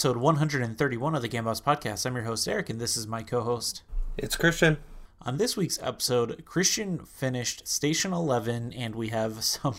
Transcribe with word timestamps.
Episode 0.00 0.16
131 0.16 1.14
of 1.14 1.20
the 1.20 1.28
Gambots 1.28 1.60
Podcast. 1.60 2.06
I'm 2.06 2.14
your 2.14 2.24
host, 2.24 2.48
Eric, 2.48 2.70
and 2.70 2.80
this 2.80 2.96
is 2.96 3.06
my 3.06 3.22
co 3.22 3.42
host. 3.42 3.82
It's 4.16 4.34
Christian. 4.34 4.78
On 5.20 5.36
this 5.36 5.58
week's 5.58 5.78
episode, 5.82 6.42
Christian 6.46 7.00
finished 7.00 7.68
Station 7.68 8.14
11, 8.14 8.72
and 8.72 8.94
we 8.94 9.08
have 9.08 9.44
some 9.44 9.74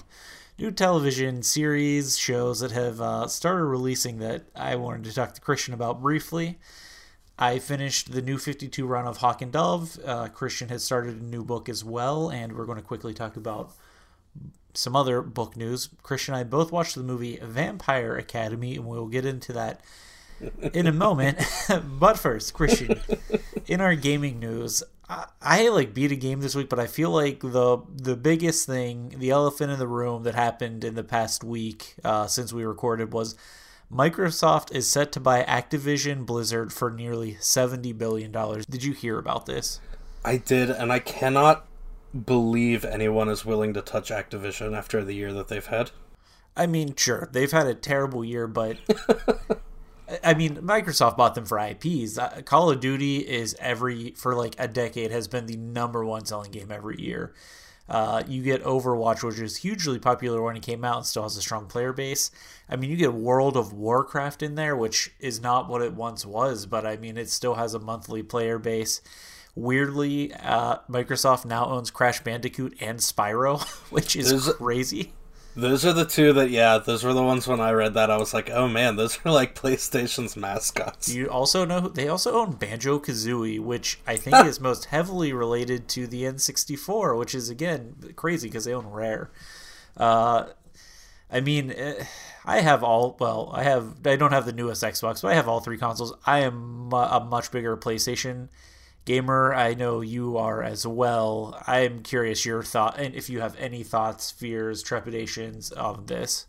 new 0.60 0.70
television 0.70 1.42
series, 1.42 2.20
shows 2.20 2.60
that 2.60 2.70
have 2.70 3.02
uh, 3.02 3.26
started 3.26 3.66
releasing 3.66 4.20
that 4.20 4.44
I 4.56 4.76
wanted 4.76 5.06
to 5.06 5.16
talk 5.16 5.34
to 5.34 5.42
Christian 5.42 5.74
about 5.74 6.04
briefly. 6.04 6.60
I 7.40 7.58
finished 7.58 8.12
the 8.12 8.22
new 8.22 8.38
52 8.38 8.86
run 8.86 9.08
of 9.08 9.18
Hawk 9.18 9.42
and 9.42 9.52
Dove. 9.52 9.98
Uh, 10.06 10.28
Christian 10.28 10.70
has 10.70 10.84
started 10.84 11.20
a 11.20 11.26
new 11.26 11.44
book 11.44 11.68
as 11.68 11.84
well, 11.84 12.30
and 12.30 12.54
we're 12.54 12.68
going 12.68 12.78
to 12.78 12.84
quickly 12.84 13.16
talk 13.16 13.38
about 13.38 13.72
some 14.76 14.96
other 14.96 15.24
book 15.24 15.58
news. 15.58 15.90
Christian 16.04 16.36
and 16.36 16.42
I 16.42 16.44
both 16.44 16.72
watched 16.72 16.94
the 16.94 17.02
movie 17.02 17.40
Vampire 17.42 18.16
Academy, 18.16 18.76
and 18.76 18.86
we'll 18.86 19.08
get 19.08 19.26
into 19.26 19.52
that 19.54 19.82
in 20.74 20.88
a 20.88 20.92
moment. 20.92 21.40
but 22.00 22.18
first, 22.18 22.54
Christian, 22.54 23.00
in 23.68 23.82
our 23.82 23.96
gaming 23.96 24.40
news, 24.40 24.84
I, 25.10 25.26
I, 25.42 25.70
like 25.70 25.94
beat 25.94 26.12
a 26.12 26.16
game 26.16 26.42
this 26.42 26.56
week, 26.56 26.70
but 26.70 26.80
I 26.80 26.88
feel 26.88 27.10
like 27.10 27.42
the 27.42 27.80
the 27.94 28.16
biggest 28.16 28.66
thing, 28.66 29.16
the 29.18 29.30
elephant 29.32 29.72
in 29.72 29.80
the 29.80 29.88
room 29.88 30.24
that 30.24 30.36
happened 30.36 30.84
in 30.84 30.96
the 30.96 31.04
past 31.04 31.44
week 31.44 31.96
uh, 32.04 32.28
since 32.28 32.54
we 32.54 32.64
recorded 32.64 33.14
was 33.14 33.36
Microsoft 33.92 34.74
is 34.74 34.88
set 34.90 35.12
to 35.12 35.20
buy 35.20 35.44
Activision 35.44 36.26
Blizzard 36.26 36.72
for 36.72 36.90
nearly 36.90 37.38
seventy 37.40 37.92
billion 37.92 38.32
dollars. 38.32 38.66
Did 38.66 38.84
you 38.84 38.94
hear 38.94 39.18
about 39.18 39.46
this? 39.46 39.80
I 40.24 40.38
did, 40.38 40.70
and 40.70 40.92
I 40.92 41.00
cannot 41.00 41.66
believe 42.26 42.86
anyone 42.86 43.30
is 43.30 43.46
willing 43.46 43.74
to 43.74 43.82
touch 43.82 44.10
Activision 44.10 44.78
after 44.78 45.04
the 45.04 45.14
year 45.14 45.34
that 45.34 45.48
they've 45.48 45.66
had. 45.66 45.92
I 46.56 46.68
mean, 46.68 46.96
sure, 46.96 47.30
they've 47.32 47.52
had 47.52 47.68
a 47.68 47.76
terrible 47.76 48.24
year, 48.24 48.48
but 48.48 48.78
I 50.24 50.34
mean, 50.34 50.58
Microsoft 50.58 51.18
bought 51.18 51.36
them 51.36 51.46
for 51.46 51.60
IPs. 51.60 52.18
Uh, 52.18 52.42
Call 52.44 52.72
of 52.72 52.80
Duty 52.80 53.18
is 53.18 53.56
every 53.60 54.12
for 54.12 54.36
like 54.36 54.56
a 54.58 54.68
decade 54.68 55.12
has 55.12 55.28
been 55.28 55.46
the 55.46 55.58
number 55.58 56.06
one 56.06 56.26
selling 56.26 56.52
game 56.52 56.72
every 56.72 57.00
year. 57.02 57.34
Uh, 57.90 58.24
you 58.26 58.42
get 58.42 58.64
Overwatch, 58.64 59.22
which 59.22 59.40
is 59.40 59.58
hugely 59.58 60.00
popular 60.00 60.42
when 60.42 60.56
it 60.56 60.64
came 60.64 60.86
out 60.86 60.98
and 60.98 61.06
still 61.06 61.24
has 61.24 61.36
a 61.36 61.42
strong 61.42 61.66
player 61.66 61.92
base. 61.92 62.32
I 62.70 62.78
mean, 62.78 62.90
you 62.90 62.96
get 62.96 63.14
World 63.14 63.58
of 63.58 63.74
Warcraft 63.74 64.42
in 64.42 64.56
there, 64.56 64.78
which 64.78 65.12
is 65.20 65.42
not 65.42 65.68
what 65.68 65.82
it 65.82 65.94
once 65.94 66.26
was, 66.26 66.66
but 66.66 66.86
I 66.86 66.96
mean, 66.96 67.18
it 67.18 67.30
still 67.30 67.56
has 67.56 67.74
a 67.74 67.80
monthly 67.80 68.24
player 68.24 68.58
base. 68.60 69.02
Weirdly, 69.56 70.34
uh, 70.34 70.78
Microsoft 70.90 71.44
now 71.44 71.66
owns 71.66 71.92
Crash 71.92 72.22
Bandicoot 72.22 72.78
and 72.80 73.00
Spyro, 73.00 73.62
which 73.92 74.16
is 74.16 74.30
There's, 74.30 74.56
crazy. 74.56 75.12
Those 75.56 75.86
are 75.86 75.92
the 75.92 76.06
two 76.06 76.32
that, 76.34 76.50
yeah, 76.50 76.78
those 76.78 77.04
were 77.04 77.14
the 77.14 77.24
ones 77.24 77.46
when 77.46 77.60
I 77.60 77.72
read 77.72 77.94
that. 77.96 78.10
I 78.10 78.18
was 78.18 78.34
like, 78.34 78.50
oh 78.50 78.68
man, 78.70 78.96
those 78.96 79.20
are 79.26 79.32
like 79.32 79.54
PlayStation's 79.54 80.38
mascots. 80.38 81.14
You 81.14 81.30
also 81.30 81.66
know 81.66 81.82
they 81.82 82.08
also 82.08 82.34
own 82.34 82.54
Banjo 82.54 83.00
Kazooie, 83.00 83.60
which 83.60 84.00
I 84.08 84.16
think 84.16 84.46
is 84.46 84.60
most 84.60 84.86
heavily 84.86 85.34
related 85.34 85.88
to 85.90 86.08
the 86.08 86.24
N64, 86.24 87.18
which 87.18 87.36
is 87.36 87.50
again 87.50 88.14
crazy 88.16 88.48
because 88.48 88.66
they 88.66 88.74
own 88.74 88.88
Rare. 88.88 89.30
Uh, 89.98 90.46
I 91.30 91.42
mean, 91.42 91.72
eh, 91.72 92.06
I 92.46 92.62
have 92.62 92.84
all. 92.84 93.18
Well, 93.20 93.52
I 93.54 93.64
have. 93.64 94.06
I 94.06 94.16
don't 94.16 94.32
have 94.32 94.46
the 94.46 94.54
newest 94.54 94.84
Xbox, 94.84 95.22
but 95.22 95.30
I 95.30 95.36
have 95.36 95.48
all 95.48 95.60
three 95.60 95.78
consoles. 95.78 96.14
I 96.26 96.40
am 96.40 96.92
a 96.94 97.26
much 97.30 97.52
bigger 97.52 97.76
PlayStation 97.78 98.50
gamer. 99.06 99.54
I 99.54 99.74
know 99.74 100.02
you 100.02 100.38
are 100.38 100.62
as 100.62 100.86
well. 100.86 101.62
I 101.68 101.80
am 101.80 102.04
curious 102.04 102.46
your 102.46 102.64
thought 102.64 103.00
and 103.00 103.16
if 103.16 103.30
you 103.30 103.42
have 103.42 103.56
any 103.58 103.84
thoughts, 103.84 104.32
fears, 104.32 104.84
trepidations 104.84 105.72
of 105.72 106.08
this. 106.08 106.48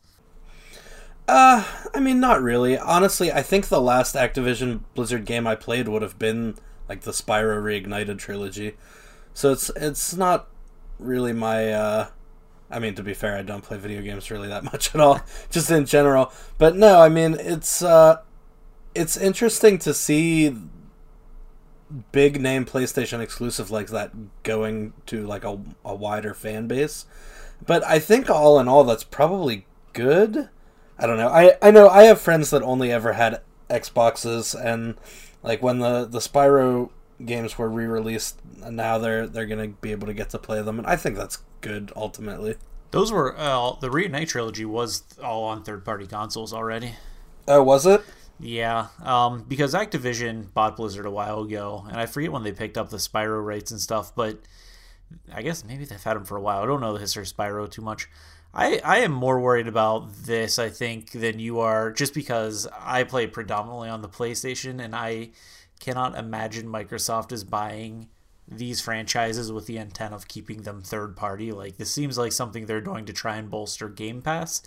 Uh, 1.29 1.65
I 1.95 2.01
mean, 2.01 2.21
not 2.21 2.43
really. 2.43 2.77
Honestly, 2.77 3.33
I 3.33 3.43
think 3.43 3.69
the 3.69 3.81
last 3.81 4.15
Activision 4.15 4.81
Blizzard 4.95 5.25
game 5.25 5.47
I 5.47 5.55
played 5.55 5.89
would 5.89 6.03
have 6.03 6.19
been 6.19 6.57
like 6.89 7.03
the 7.03 7.13
Spyro 7.13 7.63
Reignited 7.63 8.19
trilogy. 8.19 8.77
So 9.35 9.53
it's 9.53 9.71
it's 9.77 10.15
not 10.15 10.49
really 10.99 11.33
my 11.33 11.73
uh 11.73 12.09
I 12.73 12.79
mean, 12.79 12.95
to 12.95 13.03
be 13.03 13.13
fair, 13.13 13.37
I 13.37 13.43
don't 13.43 13.63
play 13.63 13.77
video 13.77 14.01
games 14.01 14.31
really 14.31 14.49
that 14.49 14.65
much 14.73 14.95
at 14.95 15.01
all, 15.01 15.21
just 15.51 15.71
in 15.71 15.85
general. 15.85 16.33
But 16.59 16.75
no, 16.75 17.01
I 17.01 17.09
mean, 17.09 17.37
it's 17.39 17.83
uh, 17.83 18.23
it's 18.95 19.17
interesting 19.17 19.79
to 19.81 19.93
see 19.93 20.57
big 22.13 22.41
name 22.41 22.65
PlayStation 22.65 23.21
exclusive 23.21 23.71
like 23.71 23.89
that 23.89 24.13
going 24.43 24.93
to 25.07 25.27
like 25.27 25.45
a, 25.45 25.59
a 25.85 25.95
wider 25.95 26.35
fan 26.35 26.67
base. 26.67 27.07
But 27.65 27.85
I 27.85 27.99
think 27.99 28.29
all 28.29 28.59
in 28.59 28.69
all, 28.69 28.85
that's 28.85 29.05
probably 29.05 29.67
good. 29.93 30.49
I 30.99 31.07
don't 31.07 31.17
know. 31.17 31.29
I, 31.29 31.55
I 31.61 31.71
know 31.71 31.89
I 31.89 32.05
have 32.05 32.21
friends 32.21 32.51
that 32.51 32.63
only 32.63 32.93
ever 32.93 33.13
had 33.13 33.41
Xboxes, 33.71 34.55
and 34.55 34.97
like 35.43 35.63
when 35.63 35.79
the 35.79 36.05
the 36.05 36.19
Spyro 36.19 36.91
games 37.25 37.57
were 37.59 37.69
re-released, 37.69 38.41
now 38.69 38.99
they're 38.99 39.27
they're 39.27 39.47
gonna 39.47 39.69
be 39.69 39.93
able 39.93 40.07
to 40.07 40.15
get 40.15 40.31
to 40.31 40.39
play 40.39 40.63
them, 40.63 40.79
and 40.79 40.87
I 40.87 40.97
think 40.97 41.17
that's 41.17 41.39
good 41.61 41.93
ultimately. 41.97 42.57
Those 42.91 43.11
were 43.11 43.35
uh, 43.39 43.77
the 43.81 43.91
Reunite 43.91 44.29
trilogy 44.29 44.65
was 44.65 45.05
all 45.23 45.45
on 45.45 45.63
third 45.63 45.85
party 45.85 46.07
consoles 46.07 46.53
already. 46.53 46.95
Oh, 47.49 47.63
was 47.63 47.87
it? 47.87 48.03
Yeah, 48.43 48.89
um, 49.05 49.45
because 49.47 49.73
Activision 49.73 50.53
bought 50.53 50.77
Blizzard 50.77 51.07
a 51.07 51.11
while 51.11 51.43
ago, 51.43 51.87
and 51.89 51.97
I 51.97 52.07
forget 52.07 52.33
when 52.33 52.43
they 52.43 52.51
picked 52.51 52.77
up 52.77 52.91
the 52.91 52.97
Spyro 52.97 53.43
rights 53.43 53.71
and 53.71 53.81
stuff, 53.81 54.15
but 54.17 54.37
I 55.33 55.43
guess 55.43 55.65
maybe 55.65 55.85
they've 55.85 56.03
had 56.03 56.17
them 56.17 56.25
for 56.25 56.37
a 56.37 56.41
while. 56.41 56.61
I 56.61 56.67
don't 56.67 56.81
know 56.81 56.93
the 56.93 56.99
history 56.99 57.23
of 57.23 57.29
Spyro 57.29 57.71
too 57.71 57.83
much. 57.83 58.09
I, 58.53 58.81
I 58.85 58.99
am 58.99 59.13
more 59.13 59.39
worried 59.39 59.69
about 59.69 60.13
this, 60.25 60.59
I 60.59 60.71
think, 60.71 61.13
than 61.13 61.39
you 61.39 61.61
are, 61.61 61.93
just 61.93 62.15
because 62.15 62.67
I 62.79 63.05
play 63.05 63.29
predominantly 63.29 63.89
on 63.89 64.03
the 64.03 64.09
PlayStation, 64.09 64.83
and 64.83 64.97
I 64.97 65.31
cannot 65.79 66.19
imagine 66.19 66.67
Microsoft 66.67 67.31
is 67.31 67.45
buying 67.45 68.09
these 68.49 68.81
franchises 68.81 69.53
with 69.53 69.67
the 69.67 69.79
intent 69.79 70.15
of 70.15 70.27
keeping 70.27 70.63
them 70.63 70.83
third 70.83 71.17
party. 71.17 71.53
Like, 71.53 71.77
this 71.77 71.93
seems 71.93 72.19
like 72.19 72.33
something 72.33 72.67
they're 72.67 72.81
going 72.81 73.05
to 73.07 73.13
try 73.13 73.37
and 73.37 73.49
bolster 73.49 73.89
Game 73.89 74.21
Pass 74.21 74.63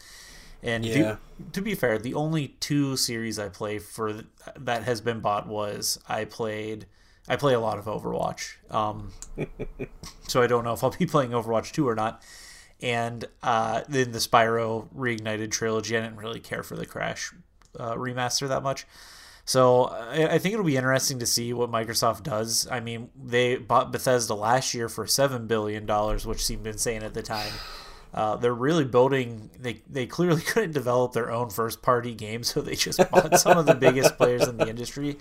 and 0.65 0.83
yeah. 0.83 0.93
to, 0.93 1.19
to, 1.53 1.61
be 1.61 1.75
fair, 1.75 1.99
the 1.99 2.15
only 2.15 2.49
two 2.59 2.97
series 2.97 3.37
I 3.37 3.49
play 3.49 3.77
for 3.77 4.21
that 4.57 4.83
has 4.83 4.99
been 4.99 5.19
bought 5.19 5.47
was 5.47 5.99
I 6.09 6.25
played 6.25 6.87
I 7.27 7.35
play 7.35 7.53
a 7.53 7.59
lot 7.59 7.77
of 7.77 7.85
Overwatch. 7.85 8.55
Um, 8.71 9.11
so 10.27 10.41
I 10.41 10.47
don't 10.47 10.63
know 10.63 10.73
if 10.73 10.83
I'll 10.83 10.91
be 10.91 11.05
playing 11.05 11.31
Overwatch 11.31 11.71
2 11.71 11.87
or 11.87 11.95
not. 11.95 12.21
And 12.81 13.25
uh, 13.41 13.81
then 13.87 14.11
the 14.11 14.19
Spyro 14.19 14.87
Reignited 14.95 15.51
trilogy, 15.51 15.97
I 15.97 16.01
didn't 16.01 16.17
really 16.17 16.39
care 16.39 16.61
for 16.61 16.75
the 16.75 16.85
Crash 16.85 17.33
uh, 17.79 17.95
remaster 17.95 18.47
that 18.47 18.61
much. 18.61 18.85
So 19.43 19.85
I, 19.85 20.33
I, 20.33 20.37
think 20.39 20.53
it'll 20.53 20.65
be 20.65 20.75
interesting 20.75 21.19
to 21.19 21.25
see 21.25 21.53
what 21.53 21.71
Microsoft 21.71 22.23
does. 22.23 22.67
I 22.69 22.79
mean, 22.79 23.09
they 23.15 23.57
bought 23.57 23.91
Bethesda 23.91 24.33
last 24.33 24.73
year 24.73 24.89
for 24.89 25.05
$7 25.05 25.47
billion, 25.47 25.85
which 25.85 26.43
seemed 26.43 26.67
insane 26.67 27.03
at 27.03 27.13
the 27.13 27.23
time. 27.23 27.51
Uh, 28.15 28.37
they're 28.37 28.53
really 28.53 28.85
building. 28.85 29.49
They 29.59 29.81
they 29.89 30.07
clearly 30.07 30.41
couldn't 30.45 30.71
develop 30.71 31.11
their 31.11 31.29
own 31.29 31.49
first 31.49 31.81
party 31.81 32.15
game, 32.15 32.43
so 32.43 32.61
they 32.61 32.75
just 32.75 32.99
bought 33.11 33.37
some 33.39 33.57
of 33.57 33.65
the 33.65 33.75
biggest 33.75 34.17
players 34.17 34.47
in 34.47 34.55
the 34.57 34.69
industry. 34.69 35.17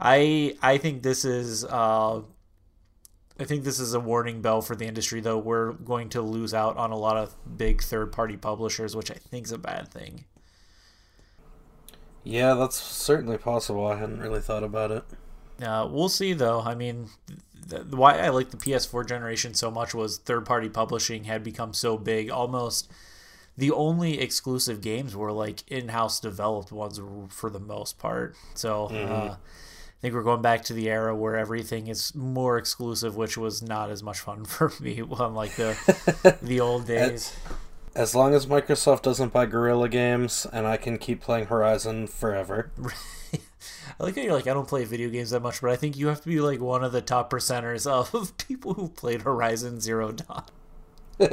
I 0.00 0.56
I 0.62 0.78
think 0.78 1.02
this 1.02 1.24
is. 1.24 1.64
Uh, 1.64 2.22
I 3.38 3.44
think 3.44 3.64
this 3.64 3.78
is 3.80 3.94
a 3.94 4.00
warning 4.00 4.42
bell 4.42 4.60
for 4.60 4.76
the 4.76 4.84
industry, 4.86 5.20
though. 5.20 5.38
We're 5.38 5.72
going 5.72 6.10
to 6.10 6.20
lose 6.20 6.52
out 6.52 6.76
on 6.76 6.90
a 6.90 6.96
lot 6.96 7.16
of 7.16 7.34
big 7.56 7.82
third 7.82 8.12
party 8.12 8.36
publishers, 8.36 8.94
which 8.94 9.10
I 9.10 9.14
think 9.14 9.46
is 9.46 9.52
a 9.52 9.58
bad 9.58 9.88
thing. 9.88 10.24
Yeah, 12.22 12.52
that's 12.52 12.76
certainly 12.76 13.38
possible. 13.38 13.86
I 13.86 13.96
hadn't 13.96 14.20
really 14.20 14.42
thought 14.42 14.62
about 14.62 14.90
it. 14.90 15.04
Uh, 15.62 15.88
we'll 15.90 16.10
see, 16.10 16.34
though. 16.34 16.60
I 16.60 16.74
mean, 16.74 17.08
the, 17.66 17.96
why 17.96 18.18
I 18.18 18.28
like 18.28 18.50
the 18.50 18.56
PS4 18.56 19.06
generation 19.06 19.54
so 19.54 19.70
much 19.70 19.94
was 19.94 20.18
third 20.18 20.46
party 20.46 20.68
publishing 20.68 21.24
had 21.24 21.42
become 21.44 21.74
so 21.74 21.96
big. 21.96 22.30
Almost 22.30 22.90
the 23.56 23.70
only 23.70 24.20
exclusive 24.20 24.80
games 24.80 25.14
were 25.14 25.32
like 25.32 25.70
in 25.70 25.88
house 25.88 26.20
developed 26.20 26.72
ones 26.72 27.00
for 27.28 27.50
the 27.50 27.60
most 27.60 27.98
part. 27.98 28.34
So 28.54 28.88
mm-hmm. 28.90 29.12
uh, 29.12 29.34
I 29.34 30.00
think 30.00 30.14
we're 30.14 30.22
going 30.22 30.42
back 30.42 30.64
to 30.64 30.72
the 30.72 30.88
era 30.88 31.14
where 31.14 31.36
everything 31.36 31.88
is 31.88 32.14
more 32.14 32.56
exclusive, 32.56 33.16
which 33.16 33.36
was 33.36 33.62
not 33.62 33.90
as 33.90 34.02
much 34.02 34.20
fun 34.20 34.44
for 34.46 34.72
me 34.80 35.02
unlike 35.18 35.56
the 35.56 36.38
the 36.42 36.60
old 36.60 36.86
days. 36.86 37.36
As 37.94 38.14
long 38.14 38.34
as 38.34 38.46
Microsoft 38.46 39.02
doesn't 39.02 39.32
buy 39.32 39.46
Guerrilla 39.46 39.88
Games 39.88 40.46
and 40.52 40.66
I 40.66 40.76
can 40.76 40.96
keep 40.96 41.20
playing 41.20 41.46
Horizon 41.46 42.06
forever. 42.06 42.70
I 44.00 44.04
like 44.04 44.16
how 44.16 44.22
you're 44.22 44.32
like, 44.32 44.46
I 44.46 44.54
don't 44.54 44.66
play 44.66 44.84
video 44.84 45.10
games 45.10 45.28
that 45.30 45.40
much, 45.40 45.60
but 45.60 45.70
I 45.70 45.76
think 45.76 45.98
you 45.98 46.06
have 46.06 46.22
to 46.22 46.28
be 46.28 46.40
like 46.40 46.58
one 46.58 46.82
of 46.82 46.92
the 46.92 47.02
top 47.02 47.30
percenters 47.30 47.86
of 47.86 48.34
people 48.48 48.72
who 48.72 48.88
played 48.88 49.22
Horizon 49.22 49.78
Zero 49.78 50.12
Dawn. 50.12 50.44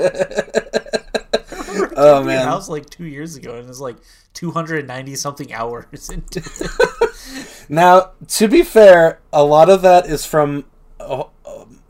oh 1.96 2.22
man, 2.26 2.46
house 2.46 2.68
like 2.68 2.90
two 2.90 3.06
years 3.06 3.38
ago, 3.38 3.56
and 3.56 3.70
it's 3.70 3.80
like 3.80 3.96
290 4.34 5.16
something 5.16 5.54
hours 5.60 6.10
into 6.10 6.42
now, 7.70 8.12
to 8.28 8.50
be 8.50 8.64
fair, 8.64 9.20
a 9.32 9.46
lot 9.46 9.70
of 9.70 9.82
that 9.84 10.06
is 10.06 10.26
from 10.26 10.66
uh, 11.00 11.24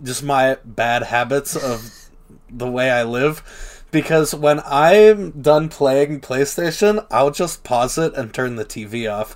just 0.03 0.23
my 0.23 0.57
bad 0.63 1.03
habits 1.03 1.55
of 1.55 2.09
the 2.51 2.69
way 2.69 2.91
I 2.91 3.01
live. 3.03 3.83
because 3.89 4.35
when 4.35 4.61
I'm 4.65 5.31
done 5.41 5.69
playing 5.69 6.21
PlayStation, 6.21 7.03
I'll 7.09 7.31
just 7.31 7.63
pause 7.63 7.97
it 7.97 8.13
and 8.13 8.31
turn 8.31 8.57
the 8.57 8.65
TV 8.65 9.11
off. 9.11 9.35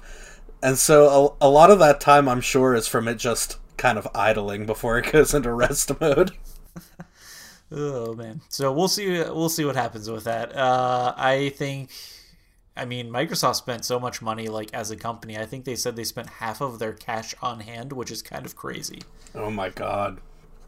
And 0.64 0.78
so 0.78 1.36
a, 1.42 1.48
a 1.48 1.50
lot 1.50 1.72
of 1.72 1.80
that 1.80 2.00
time, 2.00 2.30
I'm 2.30 2.42
sure, 2.42 2.76
is 2.76 2.88
from 2.88 3.08
it 3.08 3.16
just 3.16 3.58
kind 3.78 3.98
of 3.98 4.08
idling 4.14 4.66
before 4.66 5.00
it 5.00 5.12
goes 5.12 5.34
into 5.34 5.52
rest 5.52 5.92
mode. 6.02 6.32
oh 7.72 8.14
man! 8.14 8.42
So 8.50 8.72
we'll 8.72 8.88
see. 8.88 9.10
We'll 9.10 9.50
see 9.50 9.66
what 9.66 9.76
happens 9.76 10.10
with 10.10 10.26
that. 10.26 10.56
Uh, 10.56 11.14
I 11.18 11.50
think. 11.50 11.92
I 12.78 12.86
mean, 12.86 13.10
Microsoft 13.10 13.56
spent 13.56 13.84
so 13.84 14.00
much 14.00 14.22
money, 14.22 14.48
like 14.48 14.74
as 14.74 14.92
a 14.92 14.96
company. 14.96 15.38
I 15.38 15.46
think 15.46 15.66
they 15.66 15.76
said 15.76 15.96
they 15.96 16.06
spent 16.06 16.30
half 16.30 16.62
of 16.62 16.80
their 16.80 16.94
cash 16.94 17.36
on 17.42 17.60
hand, 17.60 17.92
which 17.92 18.10
is 18.10 18.22
kind 18.22 18.46
of 18.46 18.56
crazy. 18.56 19.02
Oh 19.36 19.50
my 19.50 19.70
god! 19.70 20.20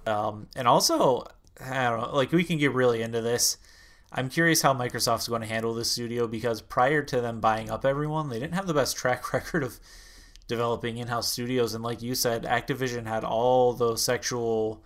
Um, 0.05 0.47
and 0.55 0.67
also, 0.67 1.25
I 1.61 1.89
don't 1.89 2.01
know. 2.01 2.15
Like 2.15 2.31
we 2.31 2.43
can 2.43 2.57
get 2.57 2.73
really 2.73 3.01
into 3.01 3.21
this. 3.21 3.57
I'm 4.13 4.29
curious 4.29 4.61
how 4.61 4.75
Microsoft's 4.75 5.27
going 5.27 5.41
to 5.41 5.47
handle 5.47 5.73
this 5.73 5.91
studio 5.91 6.27
because 6.27 6.61
prior 6.61 7.01
to 7.01 7.19
them 7.19 7.39
buying 7.39 7.71
up 7.71 7.83
everyone, 7.83 8.29
they 8.29 8.39
didn't 8.39 8.53
have 8.53 8.67
the 8.67 8.73
best 8.73 8.95
track 8.95 9.33
record 9.33 9.63
of 9.63 9.79
developing 10.47 10.97
in-house 10.97 11.31
studios. 11.31 11.73
And 11.73 11.83
like 11.83 12.01
you 12.01 12.13
said, 12.13 12.43
Activision 12.43 13.07
had 13.07 13.23
all 13.23 13.73
those 13.73 14.03
sexual 14.03 14.83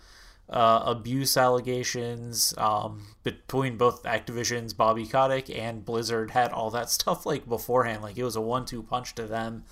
uh, 0.50 0.82
abuse 0.86 1.36
allegations 1.36 2.54
um, 2.58 3.08
between 3.24 3.78
both 3.78 4.04
Activision's 4.04 4.74
Bobby 4.74 5.06
Kotick 5.06 5.50
and 5.50 5.84
Blizzard 5.84 6.32
had 6.32 6.52
all 6.54 6.70
that 6.72 6.90
stuff 6.90 7.26
like 7.26 7.50
beforehand. 7.50 8.02
Like 8.02 8.18
it 8.18 8.24
was 8.24 8.38
a 8.38 8.42
one-two 8.42 8.84
punch 8.84 9.14
to 9.16 9.28
them. 9.28 9.66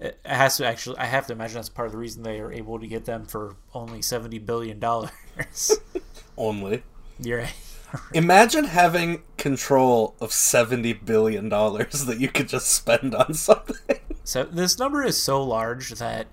It 0.00 0.18
has 0.24 0.56
to 0.56 0.66
actually. 0.66 0.96
I 0.96 1.04
have 1.04 1.26
to 1.26 1.34
imagine 1.34 1.56
that's 1.56 1.68
part 1.68 1.86
of 1.86 1.92
the 1.92 1.98
reason 1.98 2.22
they 2.22 2.40
are 2.40 2.50
able 2.50 2.80
to 2.80 2.86
get 2.86 3.04
them 3.04 3.26
for 3.26 3.56
only 3.74 4.00
seventy 4.00 4.38
billion 4.38 4.78
dollars. 4.78 5.78
only. 6.38 6.82
You're 7.18 7.40
right. 7.40 7.54
Imagine 8.14 8.64
having 8.64 9.22
control 9.36 10.16
of 10.20 10.32
seventy 10.32 10.92
billion 10.92 11.48
dollars 11.48 12.06
that 12.06 12.20
you 12.20 12.28
could 12.28 12.48
just 12.48 12.70
spend 12.70 13.14
on 13.14 13.34
something. 13.34 13.98
So 14.24 14.44
this 14.44 14.78
number 14.78 15.02
is 15.02 15.20
so 15.20 15.42
large 15.42 15.90
that 15.92 16.26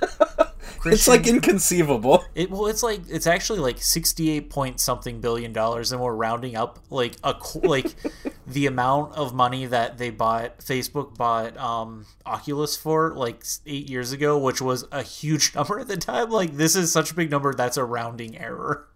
it's 0.84 1.08
like 1.08 1.26
inconceivable. 1.26 2.24
It 2.34 2.50
well, 2.50 2.66
it's 2.66 2.82
like 2.82 3.02
it's 3.08 3.26
actually 3.26 3.58
like 3.58 3.80
sixty-eight 3.80 4.50
point 4.50 4.80
something 4.80 5.20
billion 5.20 5.52
dollars, 5.52 5.92
and 5.92 6.00
we're 6.00 6.14
rounding 6.14 6.56
up 6.56 6.78
like 6.90 7.14
a 7.22 7.34
like 7.62 7.94
the 8.46 8.66
amount 8.66 9.14
of 9.14 9.34
money 9.34 9.66
that 9.66 9.98
they 9.98 10.10
bought. 10.10 10.58
Facebook 10.58 11.16
bought 11.16 11.56
um, 11.56 12.06
Oculus 12.26 12.76
for 12.76 13.14
like 13.14 13.44
eight 13.66 13.88
years 13.88 14.12
ago, 14.12 14.38
which 14.38 14.60
was 14.60 14.84
a 14.92 15.02
huge 15.02 15.54
number 15.54 15.78
at 15.78 15.88
the 15.88 15.96
time. 15.96 16.30
Like 16.30 16.56
this 16.56 16.76
is 16.76 16.92
such 16.92 17.10
a 17.10 17.14
big 17.14 17.30
number 17.30 17.52
that's 17.54 17.76
a 17.76 17.84
rounding 17.84 18.38
error. 18.38 18.86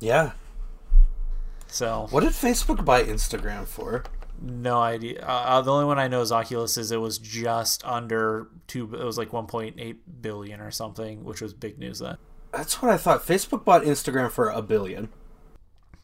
Yeah. 0.00 0.32
So 1.68 2.06
what 2.10 2.20
did 2.20 2.30
Facebook 2.32 2.84
buy 2.84 3.02
Instagram 3.04 3.66
for? 3.66 4.04
No 4.40 4.80
idea. 4.80 5.20
Uh, 5.24 5.60
the 5.62 5.72
only 5.72 5.84
one 5.84 5.98
I 5.98 6.08
know 6.08 6.20
is 6.20 6.30
Oculus. 6.32 6.76
Is 6.78 6.92
it 6.92 6.98
was 6.98 7.18
just 7.18 7.84
under 7.84 8.48
two. 8.66 8.84
It 8.94 9.04
was 9.04 9.18
like 9.18 9.30
1.8 9.30 9.96
billion 10.20 10.60
or 10.60 10.70
something, 10.70 11.24
which 11.24 11.40
was 11.40 11.52
big 11.52 11.78
news 11.78 11.98
then. 11.98 12.16
That's 12.52 12.80
what 12.80 12.90
I 12.90 12.96
thought. 12.96 13.26
Facebook 13.26 13.64
bought 13.64 13.82
Instagram 13.82 14.30
for 14.30 14.48
a 14.48 14.62
billion. 14.62 15.08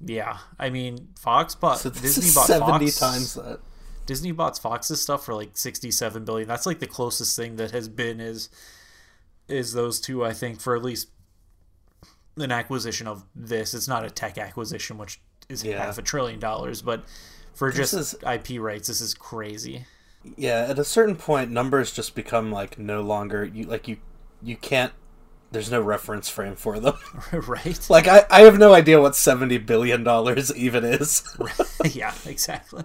Yeah, 0.04 0.38
I 0.58 0.68
mean 0.70 1.08
Fox 1.18 1.54
bought 1.54 1.78
So 1.78 1.88
this 1.88 2.02
Disney 2.16 2.26
is 2.26 2.34
bought 2.34 2.46
seventy 2.46 2.86
Fox. 2.86 2.98
times 2.98 3.34
that. 3.34 3.60
Disney 4.06 4.32
bought 4.32 4.58
Fox's 4.58 5.00
stuff 5.00 5.24
for 5.24 5.32
like 5.34 5.56
67 5.56 6.26
billion. 6.26 6.46
That's 6.46 6.66
like 6.66 6.78
the 6.78 6.86
closest 6.86 7.36
thing 7.36 7.56
that 7.56 7.70
has 7.70 7.88
been 7.88 8.20
is 8.20 8.50
is 9.48 9.72
those 9.72 10.00
two. 10.00 10.24
I 10.24 10.32
think 10.34 10.60
for 10.60 10.76
at 10.76 10.82
least 10.82 11.08
an 12.36 12.52
acquisition 12.52 13.06
of 13.06 13.24
this. 13.34 13.72
It's 13.74 13.88
not 13.88 14.04
a 14.04 14.10
tech 14.10 14.36
acquisition, 14.36 14.98
which 14.98 15.20
is 15.48 15.64
Yeah. 15.64 15.84
half 15.84 15.98
a 15.98 16.02
trillion 16.02 16.38
dollars, 16.40 16.82
but 16.82 17.04
for 17.54 17.70
This 17.70 17.90
just 17.92 17.94
is- 17.94 18.16
IP 18.22 18.58
rights, 18.60 18.88
this 18.88 19.00
is 19.00 19.14
crazy. 19.14 19.86
Yeah, 20.36 20.66
at 20.68 20.78
a 20.78 20.84
certain 20.84 21.16
point, 21.16 21.50
numbers 21.50 21.92
just 21.92 22.14
become 22.14 22.50
like 22.50 22.78
no 22.78 23.02
longer 23.02 23.44
you 23.44 23.64
like 23.66 23.86
you 23.88 23.98
you 24.42 24.56
can't. 24.56 24.92
There's 25.52 25.70
no 25.70 25.80
reference 25.80 26.28
frame 26.28 26.56
for 26.56 26.80
them. 26.80 26.96
right? 27.32 27.78
like 27.90 28.08
I, 28.08 28.24
I 28.30 28.40
have 28.40 28.58
no 28.58 28.72
idea 28.72 29.00
what 29.00 29.14
seventy 29.16 29.58
billion 29.58 30.02
dollars 30.02 30.54
even 30.56 30.82
is. 30.84 31.22
yeah, 31.92 32.14
exactly. 32.26 32.84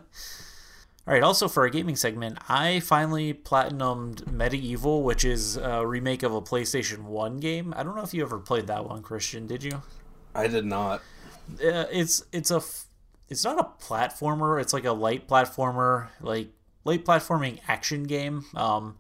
All 1.08 1.14
right. 1.14 1.24
Also, 1.24 1.48
for 1.48 1.64
our 1.64 1.70
gaming 1.70 1.96
segment, 1.96 2.38
I 2.50 2.82
finally 2.82 3.34
platinumed 3.34 4.26
Medievil, 4.26 5.02
which 5.02 5.24
is 5.26 5.56
a 5.58 5.88
remake 5.88 6.22
of 6.24 6.34
a 6.36 6.42
PlayStation 6.42 7.04
One 7.06 7.38
game. 7.40 7.74
I 7.76 7.84
don't 7.84 7.96
know 7.96 8.04
if 8.04 8.14
you 8.14 8.22
ever 8.22 8.38
played 8.38 8.68
that 8.68 8.86
one, 8.86 9.02
Christian. 9.02 9.48
Did 9.48 9.64
you? 9.64 9.82
I 10.36 10.48
did 10.48 10.66
not. 10.66 11.02
Uh, 11.56 11.86
it's 11.92 12.24
it's 12.32 12.52
a 12.52 12.62
it's 13.30 13.44
not 13.44 13.60
a 13.60 13.84
platformer. 13.84 14.62
It's 14.62 14.74
like 14.74 14.86
a 14.86 14.92
light 14.92 15.28
platformer, 15.28 16.08
like 16.22 16.50
light 16.84 17.06
platforming 17.06 17.60
action 17.68 18.04
game. 18.04 18.46
Um, 18.56 18.98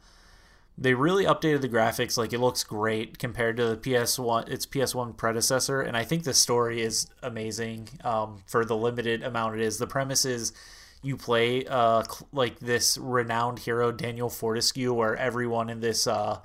they 0.78 0.94
really 0.94 1.26
updated 1.26 1.62
the 1.62 1.70
graphics. 1.70 2.18
Like 2.18 2.32
it 2.32 2.40
looks 2.40 2.64
great 2.64 3.18
compared 3.20 3.58
to 3.58 3.70
the 3.70 3.78
PS1, 3.78 4.48
its 4.50 4.66
PS1 4.66 5.18
predecessor. 5.18 5.82
And 5.82 5.98
I 5.98 6.04
think 6.04 6.24
the 6.24 6.34
story 6.34 6.82
is 6.82 7.08
amazing 7.22 7.90
um, 8.04 8.44
for 8.48 8.64
the 8.64 8.78
limited 8.78 9.22
amount 9.22 9.56
it 9.56 9.62
is. 9.62 9.78
The 9.78 9.88
premise 9.88 10.24
is 10.24 10.54
you 11.02 11.18
play 11.18 11.66
uh, 11.66 12.04
like 12.32 12.60
this 12.60 12.98
renowned 12.98 13.60
hero 13.60 13.92
Daniel 13.92 14.30
Fortesque, 14.30 14.78
where 14.78 15.18
everyone 15.18 15.70
in 15.70 15.82
this 15.82 16.08
uh, 16.08 16.40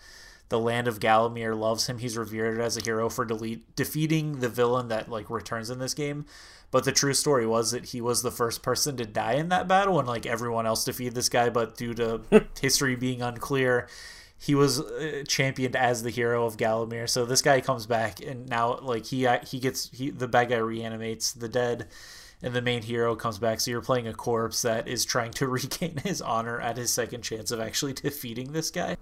the 0.54 0.60
land 0.60 0.86
of 0.86 1.00
Gallowmere 1.00 1.58
loves 1.58 1.88
him. 1.88 1.98
He's 1.98 2.16
revered 2.16 2.60
as 2.60 2.76
a 2.76 2.80
hero 2.80 3.08
for 3.08 3.24
delete, 3.24 3.74
defeating 3.74 4.38
the 4.38 4.48
villain 4.48 4.86
that 4.86 5.10
like 5.10 5.28
returns 5.28 5.68
in 5.68 5.80
this 5.80 5.94
game. 5.94 6.26
But 6.70 6.84
the 6.84 6.92
true 6.92 7.12
story 7.12 7.44
was 7.44 7.72
that 7.72 7.86
he 7.86 8.00
was 8.00 8.22
the 8.22 8.30
first 8.30 8.62
person 8.62 8.96
to 8.98 9.04
die 9.04 9.32
in 9.32 9.48
that 9.48 9.66
battle, 9.66 9.98
and 9.98 10.06
like 10.06 10.26
everyone 10.26 10.64
else 10.64 10.84
defeated 10.84 11.16
this 11.16 11.28
guy. 11.28 11.50
But 11.50 11.76
due 11.76 11.92
to 11.94 12.20
history 12.60 12.94
being 12.94 13.20
unclear, 13.20 13.88
he 14.38 14.54
was 14.54 14.78
uh, 14.78 15.24
championed 15.26 15.74
as 15.74 16.04
the 16.04 16.10
hero 16.10 16.46
of 16.46 16.56
Gallowmere. 16.56 17.08
So 17.08 17.24
this 17.26 17.42
guy 17.42 17.60
comes 17.60 17.86
back, 17.86 18.24
and 18.24 18.48
now 18.48 18.78
like 18.78 19.06
he 19.06 19.26
he 19.44 19.58
gets 19.58 19.90
he 19.92 20.10
the 20.10 20.28
bad 20.28 20.50
guy 20.50 20.58
reanimates 20.58 21.32
the 21.32 21.48
dead, 21.48 21.88
and 22.44 22.54
the 22.54 22.62
main 22.62 22.82
hero 22.82 23.16
comes 23.16 23.40
back. 23.40 23.58
So 23.58 23.72
you're 23.72 23.80
playing 23.80 24.06
a 24.06 24.14
corpse 24.14 24.62
that 24.62 24.86
is 24.86 25.04
trying 25.04 25.32
to 25.32 25.48
regain 25.48 25.96
his 25.96 26.22
honor 26.22 26.60
at 26.60 26.76
his 26.76 26.92
second 26.92 27.22
chance 27.22 27.50
of 27.50 27.58
actually 27.58 27.94
defeating 27.94 28.52
this 28.52 28.70
guy. 28.70 28.96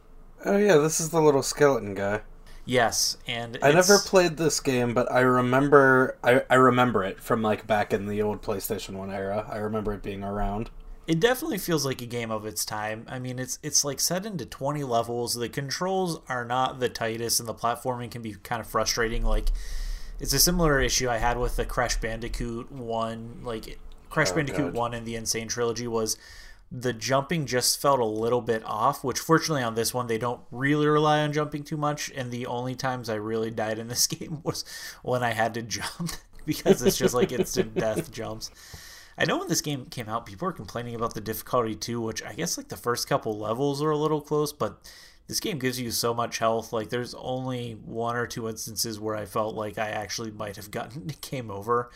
Oh 0.44 0.56
yeah, 0.56 0.76
this 0.76 1.00
is 1.00 1.10
the 1.10 1.20
little 1.20 1.42
skeleton 1.42 1.94
guy. 1.94 2.20
Yes, 2.64 3.16
and 3.26 3.58
I 3.60 3.72
never 3.72 3.98
played 3.98 4.36
this 4.36 4.60
game, 4.60 4.94
but 4.94 5.10
I 5.10 5.20
remember 5.20 6.16
I, 6.22 6.42
I 6.48 6.54
remember 6.54 7.02
it 7.04 7.20
from 7.20 7.42
like 7.42 7.66
back 7.66 7.92
in 7.92 8.06
the 8.06 8.22
old 8.22 8.42
PlayStation 8.42 8.94
One 8.94 9.10
era. 9.10 9.46
I 9.50 9.56
remember 9.58 9.92
it 9.94 10.02
being 10.02 10.22
around. 10.22 10.70
It 11.06 11.18
definitely 11.18 11.58
feels 11.58 11.84
like 11.84 12.00
a 12.00 12.06
game 12.06 12.30
of 12.30 12.46
its 12.46 12.64
time. 12.64 13.04
I 13.08 13.18
mean, 13.18 13.38
it's 13.40 13.58
it's 13.62 13.84
like 13.84 13.98
set 13.98 14.24
into 14.24 14.46
20 14.46 14.84
levels. 14.84 15.34
The 15.34 15.48
controls 15.48 16.20
are 16.28 16.44
not 16.44 16.78
the 16.78 16.88
tightest 16.88 17.40
and 17.40 17.48
the 17.48 17.54
platforming 17.54 18.10
can 18.10 18.22
be 18.22 18.34
kind 18.34 18.60
of 18.60 18.68
frustrating 18.68 19.24
like 19.24 19.50
it's 20.20 20.32
a 20.32 20.38
similar 20.38 20.80
issue 20.80 21.08
I 21.08 21.16
had 21.18 21.38
with 21.38 21.56
the 21.56 21.64
Crash 21.64 21.96
Bandicoot 22.00 22.70
1 22.70 23.40
like 23.42 23.78
Crash 24.10 24.30
Oh, 24.30 24.34
Bandicoot 24.36 24.72
God. 24.72 24.74
1 24.74 24.94
and 24.94 25.06
the 25.06 25.16
N. 25.16 25.26
Sane 25.26 25.48
Trilogy 25.48 25.88
was 25.88 26.16
the 26.74 26.94
jumping 26.94 27.44
just 27.44 27.82
felt 27.82 28.00
a 28.00 28.04
little 28.04 28.40
bit 28.40 28.62
off, 28.64 29.04
which 29.04 29.18
fortunately 29.18 29.62
on 29.62 29.74
this 29.74 29.92
one 29.92 30.06
they 30.06 30.16
don't 30.16 30.40
really 30.50 30.86
rely 30.86 31.20
on 31.20 31.32
jumping 31.32 31.62
too 31.62 31.76
much 31.76 32.10
and 32.16 32.30
the 32.30 32.46
only 32.46 32.74
times 32.74 33.10
I 33.10 33.16
really 33.16 33.50
died 33.50 33.78
in 33.78 33.88
this 33.88 34.06
game 34.08 34.40
was 34.42 34.64
when 35.02 35.22
I 35.22 35.32
had 35.32 35.52
to 35.54 35.62
jump 35.62 36.12
because 36.46 36.82
it's 36.82 36.96
just 36.96 37.14
like 37.14 37.30
instant 37.30 37.74
death 37.76 38.10
jumps. 38.10 38.50
I 39.18 39.26
know 39.26 39.38
when 39.38 39.48
this 39.48 39.60
game 39.60 39.84
came 39.84 40.08
out, 40.08 40.24
people 40.24 40.46
were 40.46 40.52
complaining 40.52 40.94
about 40.94 41.12
the 41.12 41.20
difficulty 41.20 41.74
too, 41.74 42.00
which 42.00 42.22
I 42.22 42.32
guess 42.32 42.56
like 42.56 42.68
the 42.68 42.76
first 42.78 43.06
couple 43.06 43.38
levels 43.38 43.82
are 43.82 43.90
a 43.90 43.96
little 43.96 44.22
close, 44.22 44.54
but 44.54 44.80
this 45.28 45.40
game 45.40 45.58
gives 45.58 45.78
you 45.78 45.90
so 45.90 46.14
much 46.14 46.38
health. 46.38 46.72
Like 46.72 46.88
there's 46.88 47.14
only 47.14 47.72
one 47.84 48.16
or 48.16 48.26
two 48.26 48.48
instances 48.48 48.98
where 48.98 49.14
I 49.14 49.26
felt 49.26 49.54
like 49.54 49.76
I 49.76 49.90
actually 49.90 50.30
might 50.30 50.56
have 50.56 50.70
gotten 50.70 51.12
game 51.20 51.50
over. 51.50 51.90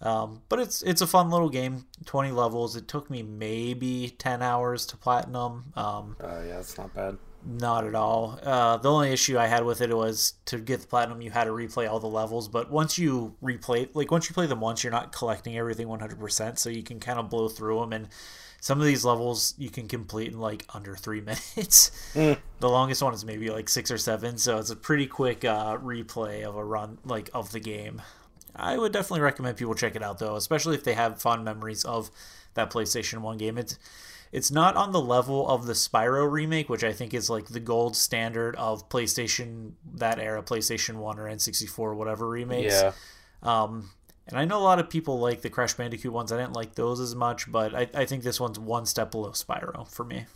Um, 0.00 0.42
but 0.48 0.60
it's 0.60 0.82
it's 0.82 1.00
a 1.00 1.06
fun 1.06 1.30
little 1.30 1.48
game. 1.50 1.86
Twenty 2.06 2.30
levels. 2.30 2.76
It 2.76 2.86
took 2.88 3.10
me 3.10 3.22
maybe 3.22 4.14
ten 4.18 4.42
hours 4.42 4.86
to 4.86 4.96
platinum. 4.96 5.72
Um, 5.76 6.16
Oh 6.20 6.42
yeah, 6.46 6.60
it's 6.60 6.78
not 6.78 6.94
bad. 6.94 7.18
not 7.44 7.84
at 7.84 7.94
all. 7.94 8.38
Uh, 8.42 8.76
the 8.76 8.90
only 8.90 9.10
issue 9.12 9.38
I 9.38 9.46
had 9.46 9.64
with 9.64 9.80
it 9.80 9.92
was 9.96 10.34
to 10.46 10.58
get 10.58 10.80
the 10.80 10.86
platinum, 10.86 11.20
you 11.20 11.30
had 11.30 11.44
to 11.44 11.50
replay 11.50 11.88
all 11.90 11.98
the 12.00 12.06
levels. 12.08 12.48
But 12.48 12.70
once 12.70 12.98
you 12.98 13.34
replay, 13.42 13.88
like 13.94 14.10
once 14.10 14.28
you 14.28 14.34
play 14.34 14.46
them 14.46 14.60
once, 14.60 14.84
you're 14.84 14.92
not 14.92 15.12
collecting 15.12 15.56
everything 15.58 15.88
100%. 15.88 16.58
So 16.58 16.70
you 16.70 16.82
can 16.82 17.00
kind 17.00 17.18
of 17.18 17.28
blow 17.30 17.48
through 17.48 17.80
them. 17.80 17.92
And 17.92 18.08
some 18.60 18.80
of 18.80 18.86
these 18.86 19.04
levels 19.04 19.54
you 19.56 19.70
can 19.70 19.86
complete 19.88 20.32
in 20.32 20.38
like 20.40 20.64
under 20.74 20.94
three 20.96 21.20
minutes. 21.56 21.90
The 22.14 22.38
longest 22.68 23.02
one 23.02 23.14
is 23.14 23.24
maybe 23.24 23.50
like 23.50 23.68
six 23.68 23.90
or 23.90 23.98
seven. 23.98 24.36
So 24.38 24.58
it's 24.58 24.70
a 24.70 24.76
pretty 24.76 25.06
quick 25.06 25.44
uh, 25.44 25.78
replay 25.78 26.42
of 26.44 26.56
a 26.56 26.64
run, 26.64 26.98
like 27.04 27.30
of 27.34 27.50
the 27.52 27.60
game. 27.60 28.02
I 28.58 28.76
would 28.76 28.92
definitely 28.92 29.20
recommend 29.20 29.56
people 29.56 29.74
check 29.74 29.94
it 29.96 30.02
out 30.02 30.18
though, 30.18 30.36
especially 30.36 30.74
if 30.74 30.84
they 30.84 30.94
have 30.94 31.20
fond 31.20 31.44
memories 31.44 31.84
of 31.84 32.10
that 32.54 32.70
PlayStation 32.70 33.18
1 33.18 33.38
game. 33.38 33.56
It's 33.58 33.78
it's 34.30 34.50
not 34.50 34.76
on 34.76 34.92
the 34.92 35.00
level 35.00 35.48
of 35.48 35.64
the 35.66 35.72
Spyro 35.72 36.30
remake, 36.30 36.68
which 36.68 36.84
I 36.84 36.92
think 36.92 37.14
is 37.14 37.30
like 37.30 37.46
the 37.46 37.60
gold 37.60 37.96
standard 37.96 38.56
of 38.56 38.88
PlayStation 38.90 39.72
that 39.94 40.18
era, 40.18 40.42
PlayStation 40.42 40.96
1 40.96 41.18
or 41.18 41.24
N64, 41.30 41.96
whatever 41.96 42.28
remakes. 42.28 42.74
Yeah. 42.74 42.92
Um, 43.42 43.90
And 44.26 44.38
I 44.38 44.44
know 44.44 44.58
a 44.58 44.60
lot 44.60 44.78
of 44.78 44.90
people 44.90 45.18
like 45.18 45.40
the 45.40 45.48
Crash 45.48 45.72
Bandicoot 45.72 46.12
ones. 46.12 46.30
I 46.30 46.36
didn't 46.36 46.52
like 46.52 46.74
those 46.74 47.00
as 47.00 47.14
much, 47.14 47.50
but 47.50 47.74
I, 47.74 47.88
I 47.94 48.04
think 48.04 48.22
this 48.22 48.38
one's 48.38 48.58
one 48.58 48.84
step 48.84 49.10
below 49.10 49.30
Spyro 49.30 49.88
for 49.88 50.04
me. 50.04 50.26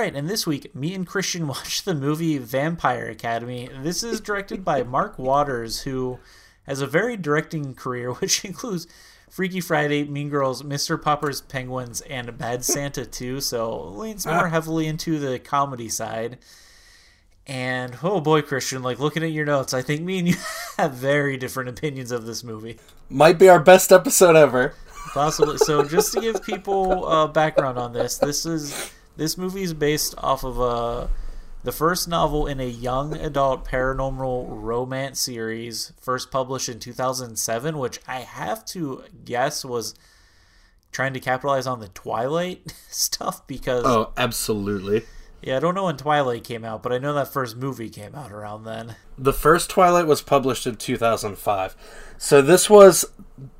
Right, 0.00 0.16
and 0.16 0.28
this 0.28 0.46
week, 0.46 0.74
me 0.74 0.94
and 0.94 1.06
Christian 1.06 1.46
watched 1.46 1.84
the 1.84 1.94
movie 1.94 2.38
Vampire 2.38 3.08
Academy. 3.08 3.68
This 3.82 4.02
is 4.02 4.20
directed 4.20 4.64
by 4.64 4.82
Mark 4.82 5.18
Waters, 5.18 5.82
who 5.82 6.18
has 6.66 6.80
a 6.80 6.86
very 6.86 7.16
directing 7.16 7.74
career, 7.74 8.12
which 8.14 8.44
includes 8.44 8.86
Freaky 9.28 9.60
Friday, 9.60 10.04
Mean 10.04 10.30
Girls, 10.30 10.62
Mr. 10.62 11.00
Popper's 11.00 11.42
Penguins, 11.42 12.00
and 12.02 12.36
Bad 12.38 12.64
Santa 12.64 13.04
2. 13.04 13.40
So 13.40 13.88
leans 13.88 14.26
more 14.26 14.48
heavily 14.48 14.86
into 14.86 15.18
the 15.18 15.38
comedy 15.38 15.88
side. 15.88 16.38
And 17.46 17.98
oh 18.02 18.20
boy, 18.20 18.42
Christian, 18.42 18.82
like 18.82 19.00
looking 19.00 19.22
at 19.22 19.32
your 19.32 19.44
notes, 19.44 19.74
I 19.74 19.82
think 19.82 20.02
me 20.02 20.18
and 20.18 20.28
you 20.28 20.36
have 20.78 20.92
very 20.92 21.36
different 21.36 21.68
opinions 21.68 22.10
of 22.10 22.24
this 22.24 22.42
movie. 22.42 22.78
Might 23.08 23.38
be 23.38 23.48
our 23.48 23.60
best 23.60 23.92
episode 23.92 24.36
ever. 24.36 24.74
Possibly. 25.12 25.58
So 25.58 25.82
just 25.84 26.12
to 26.12 26.20
give 26.20 26.42
people 26.42 27.06
uh, 27.06 27.26
background 27.26 27.78
on 27.78 27.92
this, 27.92 28.18
this 28.18 28.46
is 28.46 28.92
this 29.20 29.36
movie 29.36 29.62
is 29.62 29.74
based 29.74 30.14
off 30.16 30.44
of 30.44 30.58
uh, 30.58 31.06
the 31.62 31.72
first 31.72 32.08
novel 32.08 32.46
in 32.46 32.58
a 32.58 32.66
young 32.66 33.14
adult 33.14 33.66
paranormal 33.66 34.46
romance 34.48 35.20
series, 35.20 35.92
first 36.00 36.30
published 36.30 36.70
in 36.70 36.80
2007, 36.80 37.76
which 37.76 38.00
I 38.08 38.20
have 38.20 38.64
to 38.66 39.04
guess 39.26 39.62
was 39.62 39.94
trying 40.90 41.12
to 41.12 41.20
capitalize 41.20 41.66
on 41.66 41.80
the 41.80 41.88
Twilight 41.88 42.72
stuff 42.88 43.46
because. 43.46 43.84
Oh, 43.84 44.14
absolutely. 44.16 45.02
Yeah, 45.42 45.58
I 45.58 45.60
don't 45.60 45.74
know 45.74 45.84
when 45.84 45.98
Twilight 45.98 46.44
came 46.44 46.64
out, 46.64 46.82
but 46.82 46.90
I 46.90 46.96
know 46.96 47.12
that 47.12 47.28
first 47.28 47.58
movie 47.58 47.90
came 47.90 48.14
out 48.14 48.32
around 48.32 48.64
then. 48.64 48.96
The 49.18 49.34
first 49.34 49.68
Twilight 49.68 50.06
was 50.06 50.22
published 50.22 50.66
in 50.66 50.76
2005. 50.76 51.76
So 52.16 52.40
this 52.40 52.70
was 52.70 53.04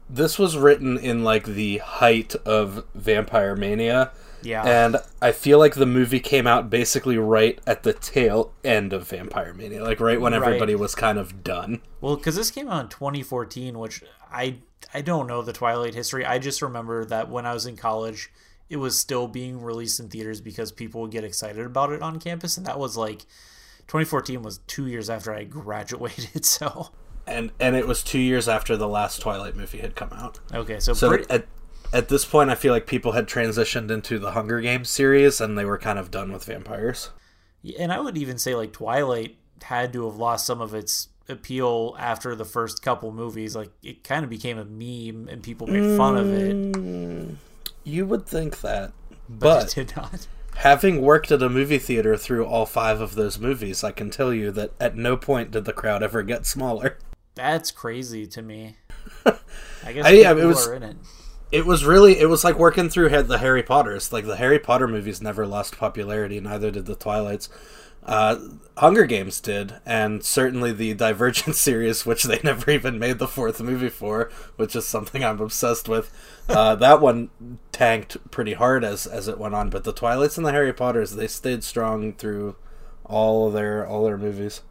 this 0.09 0.39
was 0.39 0.57
written 0.57 0.97
in 0.97 1.23
like 1.23 1.45
the 1.45 1.79
height 1.79 2.35
of 2.47 2.87
vampire 2.95 3.55
mania 3.55 4.11
yeah. 4.43 4.63
And 4.63 4.97
I 5.21 5.33
feel 5.33 5.59
like 5.59 5.75
the 5.75 5.87
movie 5.87 6.21
came 6.21 6.47
out 6.47 6.71
basically 6.71 7.19
right 7.19 7.59
at 7.67 7.83
the 7.83 7.93
tail 7.93 8.53
end 8.65 8.93
of 8.93 9.09
Vampire 9.09 9.53
Mania, 9.53 9.83
like 9.83 10.01
right 10.01 10.21
when 10.21 10.35
everybody 10.35 10.75
right. 10.75 10.81
was 10.81 10.95
kind 10.95 11.19
of 11.19 11.43
done. 11.45 11.83
Well, 12.01 12.17
because 12.17 12.37
this 12.37 12.51
came 12.51 12.69
out 12.69 12.85
in 12.85 12.89
2014, 12.89 13.79
which 13.79 14.03
I 14.31 14.57
I 14.93 15.03
don't 15.03 15.27
know 15.27 15.43
the 15.43 15.53
Twilight 15.53 15.95
history. 15.95 16.25
I 16.25 16.39
just 16.39 16.63
remember 16.63 17.05
that 17.05 17.29
when 17.29 17.47
I 17.47 17.55
was 17.55 17.67
in 17.67 17.77
college, 17.77 18.31
it 18.69 18.77
was 18.77 18.99
still 18.99 19.29
being 19.29 19.61
released 19.63 20.01
in 20.01 20.09
theaters 20.09 20.41
because 20.41 20.73
people 20.73 21.03
would 21.03 21.11
get 21.11 21.25
excited 21.25 21.65
about 21.65 21.93
it 21.93 22.03
on 22.03 22.19
campus, 22.19 22.57
and 22.57 22.67
that 22.67 22.79
was 22.79 22.97
like 22.97 23.21
2014 23.89 24.43
was 24.43 24.59
two 24.67 24.87
years 24.87 25.11
after 25.11 25.35
I 25.35 25.45
graduated. 25.45 26.45
So. 26.45 26.91
And 27.27 27.53
and 27.61 27.77
it 27.77 27.87
was 27.87 28.03
two 28.03 28.19
years 28.19 28.49
after 28.49 28.77
the 28.77 28.89
last 28.89 29.21
Twilight 29.21 29.55
movie 29.55 29.79
had 29.79 29.95
come 29.95 30.13
out. 30.13 30.41
Okay, 30.53 30.81
so, 30.81 30.95
so 30.95 31.11
pretty- 31.11 31.31
at 31.31 31.47
at 31.93 32.09
this 32.09 32.25
point, 32.25 32.51
I 32.51 32.55
feel 32.55 32.73
like 32.73 32.87
people 32.87 33.13
had 33.13 33.27
transitioned 33.27 33.91
into 33.91 34.19
the 34.19 34.33
Hunger 34.33 34.61
Games 34.61 34.89
series 34.89 35.41
and 35.41 35.59
they 35.59 35.65
were 35.65 35.79
kind 35.79 35.99
of 35.99 36.11
done 36.11 36.33
with 36.33 36.45
vampires. 36.45 37.11
And 37.79 37.93
I 37.93 38.01
would 38.01 38.17
even 38.17 38.39
say 38.39 38.55
like 38.55 38.73
Twilight 38.73 39.37
had 39.63 39.93
to 39.93 40.07
have 40.07 40.17
lost 40.17 40.47
some 40.47 40.61
of 40.61 40.75
its 40.75 41.09
appeal 41.29 41.97
after 41.99 42.35
the 42.35 42.45
first 42.45 42.83
couple 42.83 43.13
movies. 43.13 43.57
Like 43.57 43.71
it 43.83 44.05
kind 44.05 44.25
of 44.25 44.31
became 44.31 44.59
a 44.59 44.65
meme 44.65 45.29
and 45.29 45.43
people 45.43 45.67
made 45.67 45.97
fun 45.97 46.17
of 46.17 46.33
it. 46.33 46.73
Mm, 46.73 47.37
you 47.85 48.07
would 48.07 48.27
think 48.27 48.61
that, 48.61 48.93
but, 49.29 49.39
but 49.41 49.65
it 49.65 49.87
did 49.87 49.97
not. 49.97 50.27
Having 50.57 51.01
worked 51.01 51.31
at 51.31 51.43
a 51.43 51.49
movie 51.49 51.79
theater 51.79 52.17
through 52.17 52.45
all 52.45 52.67
five 52.67 53.01
of 53.01 53.15
those 53.15 53.39
movies, 53.39 53.83
I 53.83 53.93
can 53.93 54.11
tell 54.11 54.35
you 54.35 54.51
that 54.53 54.73
at 54.79 54.97
no 54.97 55.17
point 55.17 55.53
did 55.53 55.65
the 55.65 55.73
crowd 55.73 56.03
ever 56.03 56.23
get 56.23 56.45
smaller. 56.45 56.99
That's 57.35 57.71
crazy 57.71 58.27
to 58.27 58.43
me. 58.43 58.77
I 59.25 59.93
guess 59.93 60.05
I, 60.05 60.11
yeah, 60.11 60.33
it 60.33 60.45
was, 60.45 60.69
in 60.69 60.83
it 60.83 60.97
it 61.53 61.67
was 61.67 61.85
really 61.85 62.19
it 62.19 62.27
was 62.27 62.45
like 62.45 62.59
working 62.59 62.89
through 62.89 63.09
the 63.09 63.39
Harry 63.39 63.63
Potters. 63.63 64.13
Like 64.13 64.27
the 64.27 64.37
Harry 64.37 64.59
Potter 64.59 64.87
movies 64.87 65.21
never 65.21 65.47
lost 65.47 65.79
popularity, 65.79 66.41
neither 66.41 66.71
did 66.71 66.87
the 66.87 66.95
Twilights. 66.95 67.49
Uh, 68.03 68.39
Hunger 68.79 69.05
Games 69.05 69.41
did, 69.41 69.75
and 69.85 70.25
certainly 70.25 70.73
the 70.73 70.95
Divergent 70.95 71.55
series, 71.57 72.07
which 72.07 72.23
they 72.23 72.41
never 72.43 72.71
even 72.71 72.99
made 72.99 73.19
the 73.19 73.29
fourth 73.29 73.61
movie 73.61 73.91
for, 73.91 74.31
which 74.57 74.75
is 74.75 74.87
something 74.87 75.23
I'm 75.23 75.41
obsessed 75.41 75.89
with. 75.89 76.11
Uh, 76.49 76.75
that 76.77 77.01
one 77.01 77.31
tanked 77.73 78.31
pretty 78.31 78.55
hard 78.55 78.85
as 78.85 79.07
as 79.07 79.29
it 79.29 79.39
went 79.39 79.55
on, 79.55 79.71
but 79.71 79.85
the 79.85 79.93
Twilights 79.93 80.37
and 80.37 80.47
the 80.47 80.53
Harry 80.53 80.73
Potters 80.73 81.13
they 81.13 81.27
stayed 81.27 81.63
strong 81.63 82.13
through 82.15 82.57
all 83.05 83.51
their 83.51 83.87
all 83.87 84.05
their 84.05 84.19
movies. 84.19 84.63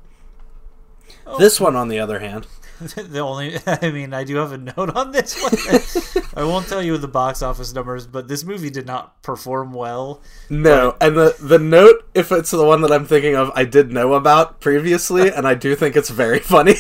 Oh. 1.26 1.38
This 1.38 1.60
one, 1.60 1.76
on 1.76 1.88
the 1.90 2.00
other 2.00 2.20
hand, 2.20 2.48
the 2.96 3.20
only, 3.20 3.58
I 3.68 3.92
mean, 3.92 4.14
I 4.14 4.24
do 4.24 4.38
have 4.38 4.54
a 4.54 4.58
note 4.58 4.96
on 4.96 5.12
this 5.12 5.42
one. 5.42 6.26
I 6.36 6.44
won't 6.44 6.68
tell 6.68 6.82
you 6.82 6.98
the 6.98 7.10
box 7.10 7.42
office 7.42 7.74
numbers, 7.74 8.08
but 8.08 8.28
this 8.28 8.46
movie 8.46 8.70
did 8.70 8.86
not 8.86 9.22
perform 9.22 9.74
well. 9.74 10.22
No, 10.50 10.96
but... 10.98 11.08
and 11.08 11.18
the 11.18 11.36
the 11.42 11.60
note, 11.60 12.08
if 12.14 12.32
it's 12.32 12.52
the 12.52 12.64
one 12.64 12.82
that 12.82 12.92
I'm 12.92 13.06
thinking 13.06 13.36
of, 13.36 13.52
I 13.54 13.66
did 13.66 13.92
know 13.92 14.14
about 14.14 14.62
previously, 14.62 15.30
and 15.30 15.46
I 15.46 15.56
do 15.56 15.76
think 15.76 15.98
it's 15.98 16.10
very 16.10 16.40
funny. 16.40 16.76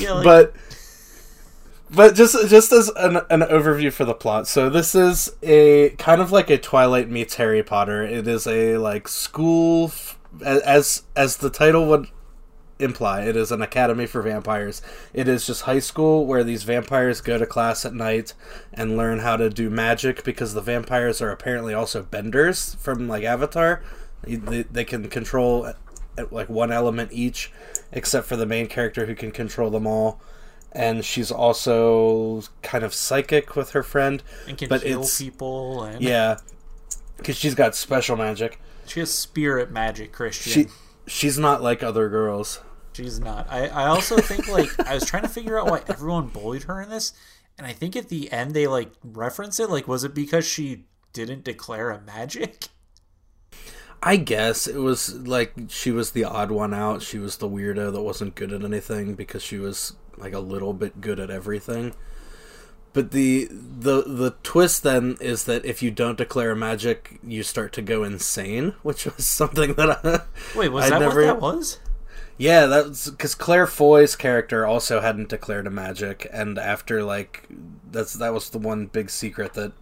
Yeah, 0.00 0.14
like... 0.14 0.24
but 0.24 0.56
but 1.90 2.14
just 2.16 2.48
just 2.48 2.72
as 2.72 2.90
an, 2.96 3.18
an 3.30 3.42
overview 3.42 3.92
for 3.92 4.04
the 4.04 4.12
plot 4.12 4.48
so 4.48 4.68
this 4.68 4.94
is 4.94 5.34
a 5.42 5.90
kind 5.90 6.20
of 6.20 6.32
like 6.32 6.50
a 6.50 6.58
twilight 6.58 7.08
meets 7.08 7.36
harry 7.36 7.62
potter 7.62 8.02
it 8.02 8.26
is 8.26 8.46
a 8.46 8.76
like 8.76 9.06
school 9.06 9.92
as 10.44 11.04
as 11.14 11.36
the 11.36 11.48
title 11.48 11.86
would 11.86 12.08
imply. 12.78 13.22
It 13.22 13.36
is 13.36 13.50
an 13.50 13.62
academy 13.62 14.06
for 14.06 14.22
vampires. 14.22 14.82
It 15.14 15.28
is 15.28 15.46
just 15.46 15.62
high 15.62 15.78
school 15.78 16.26
where 16.26 16.44
these 16.44 16.64
vampires 16.64 17.20
go 17.20 17.38
to 17.38 17.46
class 17.46 17.84
at 17.84 17.94
night 17.94 18.34
and 18.72 18.96
learn 18.96 19.20
how 19.20 19.36
to 19.36 19.48
do 19.48 19.70
magic 19.70 20.24
because 20.24 20.54
the 20.54 20.60
vampires 20.60 21.22
are 21.22 21.30
apparently 21.30 21.74
also 21.74 22.02
benders 22.02 22.74
from 22.76 23.08
like 23.08 23.24
Avatar. 23.24 23.82
They, 24.24 24.62
they 24.62 24.84
can 24.84 25.08
control 25.08 25.66
uh, 25.66 26.24
like 26.30 26.48
one 26.48 26.72
element 26.72 27.12
each, 27.12 27.52
except 27.92 28.26
for 28.26 28.36
the 28.36 28.46
main 28.46 28.66
character 28.66 29.06
who 29.06 29.14
can 29.14 29.30
control 29.30 29.70
them 29.70 29.86
all. 29.86 30.20
And 30.72 31.04
she's 31.04 31.30
also 31.30 32.42
kind 32.62 32.84
of 32.84 32.92
psychic 32.92 33.56
with 33.56 33.70
her 33.70 33.82
friend, 33.82 34.22
and 34.46 34.58
can 34.58 34.68
but 34.68 34.82
heal 34.82 35.02
it's, 35.02 35.18
people. 35.18 35.84
And... 35.84 36.02
Yeah, 36.02 36.38
because 37.16 37.36
she's 37.36 37.54
got 37.54 37.74
special 37.74 38.16
magic. 38.16 38.60
She 38.86 39.00
has 39.00 39.10
spirit 39.12 39.70
magic, 39.70 40.12
Christian. 40.12 40.52
She, 40.52 40.66
she's 41.06 41.38
not 41.38 41.62
like 41.62 41.82
other 41.82 42.10
girls. 42.10 42.60
She's 42.96 43.20
not. 43.20 43.46
I, 43.50 43.66
I 43.66 43.86
also 43.88 44.16
think 44.16 44.48
like 44.48 44.70
I 44.88 44.94
was 44.94 45.04
trying 45.04 45.22
to 45.22 45.28
figure 45.28 45.60
out 45.60 45.66
why 45.66 45.82
everyone 45.86 46.28
bullied 46.28 46.62
her 46.62 46.80
in 46.80 46.88
this, 46.88 47.12
and 47.58 47.66
I 47.66 47.72
think 47.72 47.94
at 47.94 48.08
the 48.08 48.32
end 48.32 48.54
they 48.54 48.66
like 48.66 48.90
reference 49.04 49.60
it. 49.60 49.68
Like, 49.68 49.86
was 49.86 50.02
it 50.02 50.14
because 50.14 50.46
she 50.46 50.84
didn't 51.12 51.44
declare 51.44 51.90
a 51.90 52.00
magic? 52.00 52.68
I 54.02 54.16
guess 54.16 54.66
it 54.66 54.78
was 54.78 55.14
like 55.14 55.52
she 55.68 55.90
was 55.90 56.12
the 56.12 56.24
odd 56.24 56.50
one 56.50 56.72
out. 56.72 57.02
She 57.02 57.18
was 57.18 57.36
the 57.36 57.48
weirdo 57.50 57.92
that 57.92 58.00
wasn't 58.00 58.34
good 58.34 58.50
at 58.50 58.64
anything 58.64 59.14
because 59.14 59.42
she 59.42 59.58
was 59.58 59.94
like 60.16 60.32
a 60.32 60.40
little 60.40 60.72
bit 60.72 61.02
good 61.02 61.20
at 61.20 61.30
everything. 61.30 61.94
But 62.94 63.10
the 63.10 63.46
the 63.50 64.04
the 64.06 64.36
twist 64.42 64.84
then 64.84 65.18
is 65.20 65.44
that 65.44 65.66
if 65.66 65.82
you 65.82 65.90
don't 65.90 66.16
declare 66.16 66.52
a 66.52 66.56
magic, 66.56 67.20
you 67.22 67.42
start 67.42 67.74
to 67.74 67.82
go 67.82 68.04
insane, 68.04 68.72
which 68.82 69.04
was 69.04 69.26
something 69.26 69.74
that 69.74 69.90
I 70.02 70.20
wait 70.58 70.70
was 70.70 70.86
I 70.86 70.90
that 70.90 71.00
never, 71.00 71.20
what 71.20 71.26
that 71.26 71.40
was? 71.42 71.78
Yeah, 72.38 72.66
that's 72.66 73.08
because 73.10 73.34
Claire 73.34 73.66
Foy's 73.66 74.14
character 74.14 74.66
also 74.66 75.00
hadn't 75.00 75.30
declared 75.30 75.66
a 75.66 75.70
magic, 75.70 76.28
and 76.32 76.58
after 76.58 77.02
like 77.02 77.48
that's 77.90 78.14
that 78.14 78.34
was 78.34 78.50
the 78.50 78.58
one 78.58 78.86
big 78.86 79.08
secret 79.08 79.54
that 79.54 79.72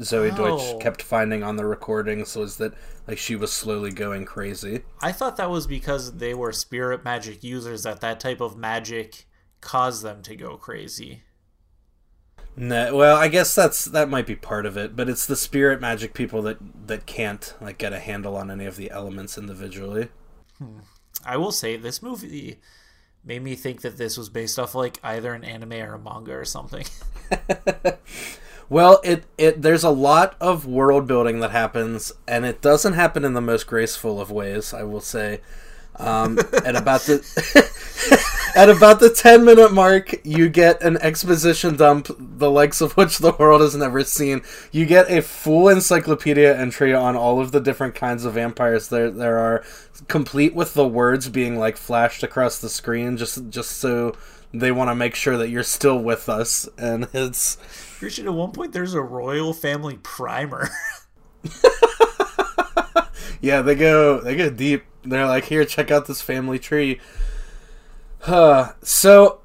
Zoey 0.00 0.32
oh. 0.32 0.36
Deutch 0.36 0.80
kept 0.80 1.02
finding 1.02 1.42
on 1.42 1.56
the 1.56 1.66
recordings 1.66 2.36
was 2.36 2.56
that 2.56 2.72
like 3.06 3.18
she 3.18 3.36
was 3.36 3.52
slowly 3.52 3.90
going 3.90 4.24
crazy. 4.24 4.82
I 5.02 5.12
thought 5.12 5.36
that 5.36 5.50
was 5.50 5.66
because 5.66 6.16
they 6.16 6.34
were 6.34 6.52
spirit 6.52 7.04
magic 7.04 7.44
users 7.44 7.82
that 7.82 8.00
that 8.00 8.20
type 8.20 8.40
of 8.40 8.56
magic 8.56 9.26
caused 9.60 10.02
them 10.02 10.22
to 10.22 10.36
go 10.36 10.56
crazy. 10.56 11.22
No, 12.56 12.96
well, 12.96 13.16
I 13.16 13.28
guess 13.28 13.54
that's 13.54 13.84
that 13.84 14.08
might 14.08 14.26
be 14.26 14.34
part 14.34 14.66
of 14.66 14.76
it, 14.76 14.96
but 14.96 15.08
it's 15.08 15.26
the 15.26 15.36
spirit 15.36 15.80
magic 15.80 16.14
people 16.14 16.42
that 16.42 16.58
that 16.86 17.06
can't 17.06 17.54
like 17.60 17.78
get 17.78 17.92
a 17.92 17.98
handle 17.98 18.36
on 18.36 18.50
any 18.50 18.66
of 18.66 18.76
the 18.76 18.90
elements 18.90 19.36
individually. 19.36 20.08
Hmm. 20.58 20.78
I 21.24 21.36
will 21.36 21.52
say 21.52 21.76
this 21.76 22.02
movie 22.02 22.60
made 23.24 23.42
me 23.42 23.54
think 23.54 23.82
that 23.82 23.98
this 23.98 24.16
was 24.16 24.28
based 24.28 24.58
off 24.58 24.74
like 24.74 24.98
either 25.02 25.34
an 25.34 25.44
anime 25.44 25.72
or 25.74 25.94
a 25.94 25.98
manga 25.98 26.32
or 26.32 26.44
something. 26.44 26.86
well, 28.68 29.00
it 29.04 29.24
it 29.36 29.62
there's 29.62 29.84
a 29.84 29.90
lot 29.90 30.36
of 30.40 30.66
world 30.66 31.06
building 31.06 31.40
that 31.40 31.50
happens, 31.50 32.12
and 32.26 32.44
it 32.44 32.60
doesn't 32.60 32.94
happen 32.94 33.24
in 33.24 33.34
the 33.34 33.40
most 33.40 33.66
graceful 33.66 34.20
of 34.20 34.30
ways. 34.30 34.72
I 34.72 34.82
will 34.82 35.00
say. 35.00 35.40
Um, 35.98 36.38
and 36.64 36.76
about 36.76 37.02
the 37.02 37.22
At 38.58 38.70
about 38.70 38.98
the 38.98 39.10
10 39.10 39.44
minute 39.44 39.72
mark, 39.72 40.14
you 40.24 40.48
get 40.48 40.82
an 40.82 40.96
exposition 40.98 41.76
dump, 41.76 42.08
the 42.18 42.50
likes 42.50 42.80
of 42.80 42.96
which 42.96 43.18
the 43.18 43.32
world 43.32 43.60
has 43.60 43.76
never 43.76 44.02
seen. 44.02 44.42
You 44.72 44.86
get 44.86 45.10
a 45.10 45.22
full 45.22 45.68
encyclopedia 45.68 46.58
entry 46.58 46.94
on 46.94 47.14
all 47.14 47.40
of 47.40 47.52
the 47.52 47.60
different 47.60 47.94
kinds 47.94 48.24
of 48.24 48.34
vampires 48.34 48.88
there 48.88 49.10
there 49.10 49.38
are, 49.38 49.64
complete 50.08 50.54
with 50.54 50.74
the 50.74 50.88
words 50.88 51.28
being 51.28 51.56
like 51.56 51.76
flashed 51.76 52.22
across 52.22 52.58
the 52.58 52.68
screen 52.68 53.16
just 53.16 53.48
just 53.48 53.72
so 53.78 54.16
they 54.52 54.72
want 54.72 54.88
to 54.88 54.94
make 54.94 55.14
sure 55.14 55.36
that 55.36 55.50
you're 55.50 55.62
still 55.62 55.98
with 55.98 56.28
us 56.28 56.68
and 56.78 57.06
it's 57.12 57.58
Christian, 57.98 58.26
at 58.26 58.34
one 58.34 58.52
point 58.52 58.72
there's 58.72 58.94
a 58.94 59.02
royal 59.02 59.52
family 59.52 59.98
primer. 60.02 60.68
yeah, 63.40 63.62
they 63.62 63.74
go 63.74 64.20
they 64.20 64.36
go 64.36 64.50
deep. 64.50 64.84
They're 65.04 65.26
like, 65.26 65.44
here, 65.44 65.64
check 65.64 65.90
out 65.90 66.06
this 66.06 66.20
family 66.20 66.58
tree. 66.58 67.00
Huh. 68.20 68.72
So 68.82 69.40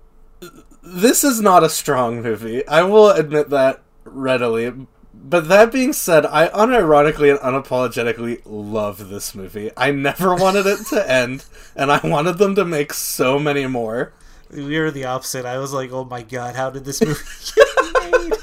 this 0.81 1.23
is 1.23 1.39
not 1.39 1.63
a 1.63 1.69
strong 1.69 2.21
movie. 2.21 2.67
I 2.67 2.83
will 2.83 3.09
admit 3.09 3.49
that 3.49 3.81
readily. 4.03 4.73
But 5.13 5.47
that 5.47 5.71
being 5.71 5.93
said, 5.93 6.25
I 6.25 6.49
unironically 6.49 7.31
and 7.31 7.39
unapologetically 7.39 8.41
love 8.45 9.09
this 9.09 9.33
movie. 9.33 9.71
I 9.77 9.91
never 9.91 10.35
wanted 10.35 10.65
it 10.65 10.85
to 10.87 11.09
end, 11.11 11.45
and 11.75 11.91
I 11.91 12.05
wanted 12.05 12.39
them 12.39 12.55
to 12.55 12.65
make 12.65 12.93
so 12.93 13.39
many 13.39 13.65
more. 13.67 14.13
We 14.49 14.77
were 14.79 14.91
the 14.91 15.05
opposite. 15.05 15.45
I 15.45 15.59
was 15.59 15.71
like, 15.71 15.91
oh 15.91 16.03
my 16.03 16.23
god, 16.23 16.55
how 16.55 16.69
did 16.69 16.83
this 16.85 17.01
movie 17.01 17.21
get 17.55 18.11
made? 18.11 18.33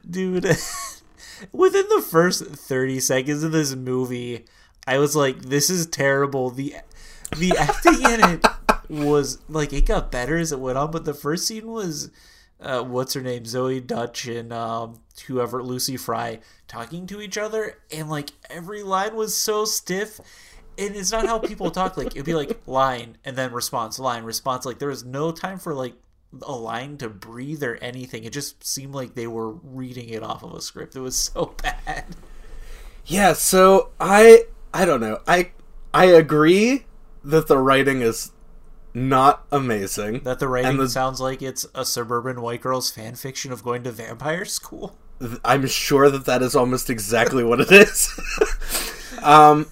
Dude, 0.10 0.56
within 1.52 1.86
the 1.88 2.02
first 2.02 2.44
30 2.44 3.00
seconds 3.00 3.42
of 3.42 3.52
this 3.52 3.74
movie, 3.74 4.44
I 4.86 4.98
was 4.98 5.16
like, 5.16 5.42
this 5.42 5.70
is 5.70 5.86
terrible. 5.86 6.50
The 6.50 6.76
the 7.36 7.56
acting 7.58 8.02
in 8.02 8.20
it 8.30 8.46
was 8.88 9.38
like 9.48 9.72
it 9.72 9.86
got 9.86 10.12
better 10.12 10.36
as 10.36 10.52
it 10.52 10.60
went 10.60 10.78
on, 10.78 10.90
but 10.90 11.04
the 11.04 11.14
first 11.14 11.46
scene 11.46 11.66
was 11.66 12.10
uh, 12.60 12.82
what's 12.82 13.14
her 13.14 13.20
name, 13.20 13.44
Zoey 13.44 13.84
Deutch 13.84 14.26
and 14.26 14.52
um, 14.52 15.00
whoever 15.26 15.62
Lucy 15.62 15.96
Fry 15.96 16.40
talking 16.68 17.06
to 17.08 17.20
each 17.20 17.36
other, 17.36 17.78
and 17.92 18.08
like 18.08 18.30
every 18.48 18.82
line 18.82 19.14
was 19.14 19.36
so 19.36 19.64
stiff. 19.64 20.20
And 20.78 20.94
it's 20.94 21.10
not 21.10 21.24
how 21.24 21.38
people 21.38 21.70
talk. 21.70 21.96
Like 21.96 22.08
it'd 22.08 22.26
be 22.26 22.34
like 22.34 22.66
line 22.66 23.16
and 23.24 23.34
then 23.34 23.52
response, 23.52 23.98
line, 23.98 24.24
response. 24.24 24.66
Like 24.66 24.78
there 24.78 24.90
was 24.90 25.04
no 25.04 25.32
time 25.32 25.58
for 25.58 25.74
like 25.74 25.94
a 26.42 26.52
line 26.52 26.98
to 26.98 27.08
breathe 27.08 27.62
or 27.62 27.76
anything. 27.76 28.24
It 28.24 28.32
just 28.32 28.64
seemed 28.64 28.94
like 28.94 29.14
they 29.14 29.26
were 29.26 29.50
reading 29.50 30.08
it 30.08 30.22
off 30.22 30.42
of 30.42 30.52
a 30.54 30.60
script. 30.60 30.96
It 30.96 31.00
was 31.00 31.16
so 31.34 31.54
bad. 31.62 32.04
Yeah, 33.04 33.32
so 33.34 33.90
I 34.00 34.44
I 34.74 34.84
don't 34.84 35.00
know. 35.00 35.20
I 35.26 35.52
I 35.94 36.06
agree 36.06 36.86
that 37.24 37.48
the 37.48 37.58
writing 37.58 38.02
is 38.02 38.32
not 38.94 39.44
amazing. 39.52 40.20
That 40.20 40.38
the 40.38 40.48
writing 40.48 40.78
the, 40.78 40.88
sounds 40.88 41.20
like 41.20 41.42
it's 41.42 41.66
a 41.74 41.84
suburban 41.84 42.40
white 42.40 42.62
girl's 42.62 42.90
fan 42.90 43.14
fiction 43.14 43.52
of 43.52 43.62
going 43.62 43.82
to 43.84 43.92
vampire 43.92 44.44
school. 44.44 44.96
I'm 45.44 45.66
sure 45.66 46.10
that 46.10 46.24
that 46.26 46.42
is 46.42 46.56
almost 46.56 46.90
exactly 46.90 47.44
what 47.44 47.60
it 47.60 47.70
is. 47.72 48.10
um, 49.22 49.66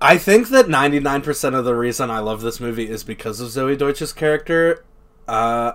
I 0.00 0.18
think 0.18 0.48
that 0.48 0.66
99% 0.66 1.54
of 1.54 1.64
the 1.64 1.74
reason 1.74 2.10
I 2.10 2.18
love 2.18 2.42
this 2.42 2.60
movie 2.60 2.88
is 2.88 3.04
because 3.04 3.40
of 3.40 3.48
Zoey 3.48 3.76
Deutch's 3.78 4.12
character. 4.12 4.84
Uh, 5.28 5.72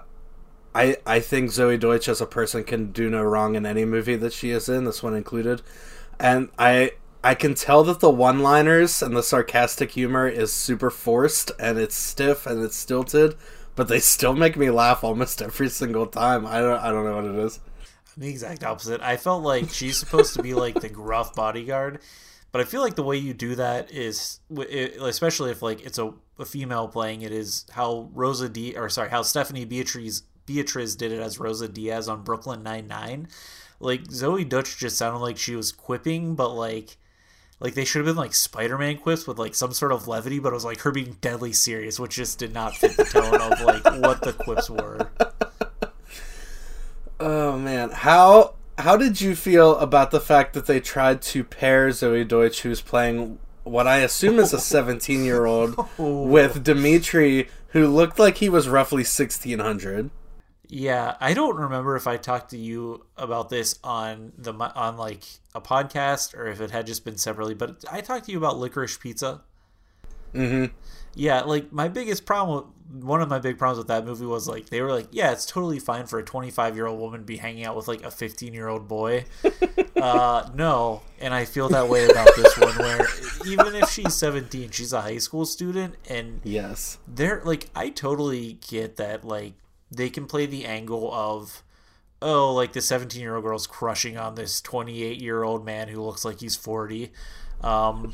I 0.75 0.97
I 1.05 1.19
think 1.19 1.49
Zoey 1.49 1.79
Deutch 1.79 2.07
as 2.07 2.21
a 2.21 2.25
person 2.25 2.63
can 2.63 2.91
do 2.91 3.09
no 3.09 3.23
wrong 3.23 3.55
in 3.55 3.65
any 3.65 3.85
movie 3.85 4.15
that 4.15 4.33
she 4.33 4.51
is 4.51 4.69
in, 4.69 4.85
this 4.85 5.01
one 5.01 5.15
included. 5.15 5.61
And 6.19 6.49
I 6.59 6.91
I 7.23 7.33
can 7.35 7.55
tell 7.55 7.83
that 7.83 7.99
the 7.99 8.09
one-liners 8.11 9.01
and 9.01 9.15
the 9.15 9.23
sarcastic 9.23 9.91
humor 9.91 10.27
is 10.27 10.53
super 10.53 10.89
forced 10.89 11.51
and 11.59 11.77
it's 11.77 11.95
stiff 11.95 12.45
and 12.45 12.63
it's 12.63 12.77
stilted, 12.77 13.35
but 13.75 13.87
they 13.87 13.99
still 13.99 14.33
make 14.35 14.55
me 14.55 14.69
laugh 14.69 15.03
almost 15.03 15.41
every 15.41 15.69
single 15.69 16.05
time. 16.05 16.45
I 16.45 16.59
don't 16.59 16.79
I 16.79 16.91
don't 16.91 17.05
know 17.05 17.15
what 17.15 17.25
it 17.25 17.35
is. 17.35 17.59
The 18.15 18.29
exact 18.29 18.63
opposite. 18.63 19.01
I 19.01 19.17
felt 19.17 19.43
like 19.43 19.69
she's 19.71 19.97
supposed 19.97 20.33
to 20.35 20.43
be 20.43 20.53
like 20.53 20.79
the 20.81 20.89
gruff 20.89 21.35
bodyguard, 21.35 21.99
but 22.57 22.65
I 22.65 22.69
feel 22.71 22.81
like 22.81 22.95
the 22.95 23.03
way 23.03 23.17
you 23.17 23.35
do 23.35 23.53
that 23.53 23.91
is, 23.91 24.39
especially 24.49 25.51
if 25.51 25.61
like 25.61 25.85
it's 25.85 25.99
a, 25.99 26.11
a 26.39 26.45
female 26.45 26.87
playing 26.87 27.21
it, 27.21 27.31
is 27.31 27.67
how 27.69 28.09
Rosa 28.15 28.49
D 28.49 28.75
or 28.75 28.89
sorry, 28.89 29.11
how 29.11 29.21
Stephanie 29.21 29.63
Beatriz 29.63 30.23
Beatriz 30.47 30.95
did 30.95 31.11
it 31.11 31.19
as 31.19 31.39
Rosa 31.39 31.67
Diaz 31.67 32.09
on 32.09 32.23
Brooklyn 32.23 32.63
Nine 32.63 32.87
Nine. 32.87 33.27
Like 33.79 34.05
Zoey 34.05 34.49
Deutch 34.49 34.79
just 34.79 34.97
sounded 34.97 35.19
like 35.19 35.37
she 35.37 35.55
was 35.55 35.71
quipping, 35.71 36.33
but 36.33 36.49
like 36.49 36.97
like 37.59 37.75
they 37.75 37.85
should 37.85 37.99
have 37.99 38.07
been 38.07 38.19
like 38.19 38.33
Spider-Man 38.33 38.97
quips 38.97 39.27
with 39.27 39.37
like 39.37 39.53
some 39.53 39.71
sort 39.71 39.91
of 39.91 40.07
levity, 40.07 40.39
but 40.39 40.49
it 40.49 40.55
was 40.55 40.65
like 40.65 40.79
her 40.79 40.91
being 40.91 41.15
deadly 41.21 41.53
serious, 41.53 41.99
which 41.99 42.15
just 42.15 42.39
did 42.39 42.55
not 42.55 42.75
fit 42.75 42.97
the 42.97 43.03
tone 43.03 43.39
of 43.39 43.61
like 43.61 43.83
what 44.01 44.21
the 44.21 44.33
quips 44.33 44.67
were. 44.67 45.11
Oh 47.19 47.57
man, 47.57 47.89
how 47.89 48.56
how 48.77 48.95
did 48.97 49.19
you 49.21 49.35
feel 49.35 49.77
about 49.77 50.11
the 50.11 50.19
fact 50.19 50.53
that 50.53 50.65
they 50.65 50.79
tried 50.79 51.21
to 51.23 51.43
pair 51.43 51.89
Zoey 51.89 52.27
Deutch, 52.27 52.61
who's 52.61 52.81
playing 52.81 53.39
what 53.63 53.87
I 53.87 53.97
assume 53.97 54.39
is 54.39 54.53
a 54.53 54.59
17 54.59 55.23
year 55.23 55.45
old, 55.45 55.75
with 55.97 56.63
Dimitri, 56.63 57.49
who 57.69 57.87
looked 57.87 58.19
like 58.19 58.37
he 58.37 58.49
was 58.49 58.69
roughly 58.69 59.01
1600? 59.01 60.09
Yeah, 60.69 61.15
I 61.19 61.33
don't 61.33 61.55
remember 61.55 61.95
if 61.95 62.07
I 62.07 62.17
talked 62.17 62.49
to 62.49 62.57
you 62.57 63.05
about 63.15 63.49
this 63.49 63.79
on 63.83 64.33
the 64.37 64.53
on 64.53 64.97
like 64.97 65.23
a 65.55 65.61
podcast 65.61 66.35
or 66.35 66.47
if 66.47 66.59
it 66.59 66.71
had 66.71 66.85
just 66.85 67.05
been 67.05 67.17
separately, 67.17 67.53
but 67.53 67.85
I 67.89 68.01
talked 68.01 68.25
to 68.25 68.31
you 68.31 68.37
about 68.37 68.57
licorice 68.57 68.97
pizza. 68.97 69.41
Mm-hmm. 70.33 70.73
Yeah, 71.17 71.41
like 71.41 71.71
my 71.71 71.87
biggest 71.87 72.25
problem, 72.25 72.73
one 73.01 73.21
of 73.21 73.29
my 73.29 73.39
big 73.39 73.57
problems 73.57 73.79
with 73.79 73.87
that 73.87 74.05
movie 74.05 74.25
was 74.25 74.47
like 74.47 74.69
they 74.69 74.81
were 74.81 74.91
like, 74.91 75.07
yeah, 75.11 75.31
it's 75.31 75.45
totally 75.45 75.79
fine 75.79 76.05
for 76.05 76.19
a 76.19 76.23
25 76.23 76.75
year 76.75 76.85
old 76.85 76.99
woman 76.99 77.21
to 77.21 77.25
be 77.25 77.37
hanging 77.37 77.65
out 77.65 77.75
with 77.75 77.87
like 77.87 78.03
a 78.03 78.11
15 78.11 78.53
year 78.53 78.67
old 78.67 78.87
boy. 78.87 79.25
uh, 80.01 80.49
no, 80.53 81.01
and 81.19 81.33
I 81.33 81.45
feel 81.45 81.69
that 81.69 81.89
way 81.89 82.05
about 82.07 82.29
this 82.35 82.57
one, 82.57 82.75
where 82.77 83.05
even 83.45 83.75
if 83.75 83.89
she's 83.89 84.13
17, 84.13 84.69
she's 84.69 84.93
a 84.93 85.01
high 85.01 85.17
school 85.17 85.45
student, 85.45 85.95
and 86.07 86.39
yes, 86.43 86.99
they're 87.07 87.41
like, 87.43 87.69
I 87.75 87.89
totally 87.89 88.59
get 88.69 88.97
that, 88.97 89.25
like 89.25 89.53
they 89.91 90.09
can 90.09 90.25
play 90.27 90.45
the 90.45 90.65
angle 90.65 91.11
of 91.13 91.63
oh 92.21 92.53
like 92.53 92.73
the 92.73 92.81
17 92.81 93.21
year 93.21 93.35
old 93.35 93.43
girl's 93.43 93.67
crushing 93.67 94.17
on 94.17 94.35
this 94.35 94.59
28 94.61 95.21
year 95.21 95.43
old 95.43 95.65
man 95.65 95.87
who 95.87 96.01
looks 96.01 96.25
like 96.25 96.39
he's 96.39 96.55
40 96.55 97.11
um, 97.61 98.13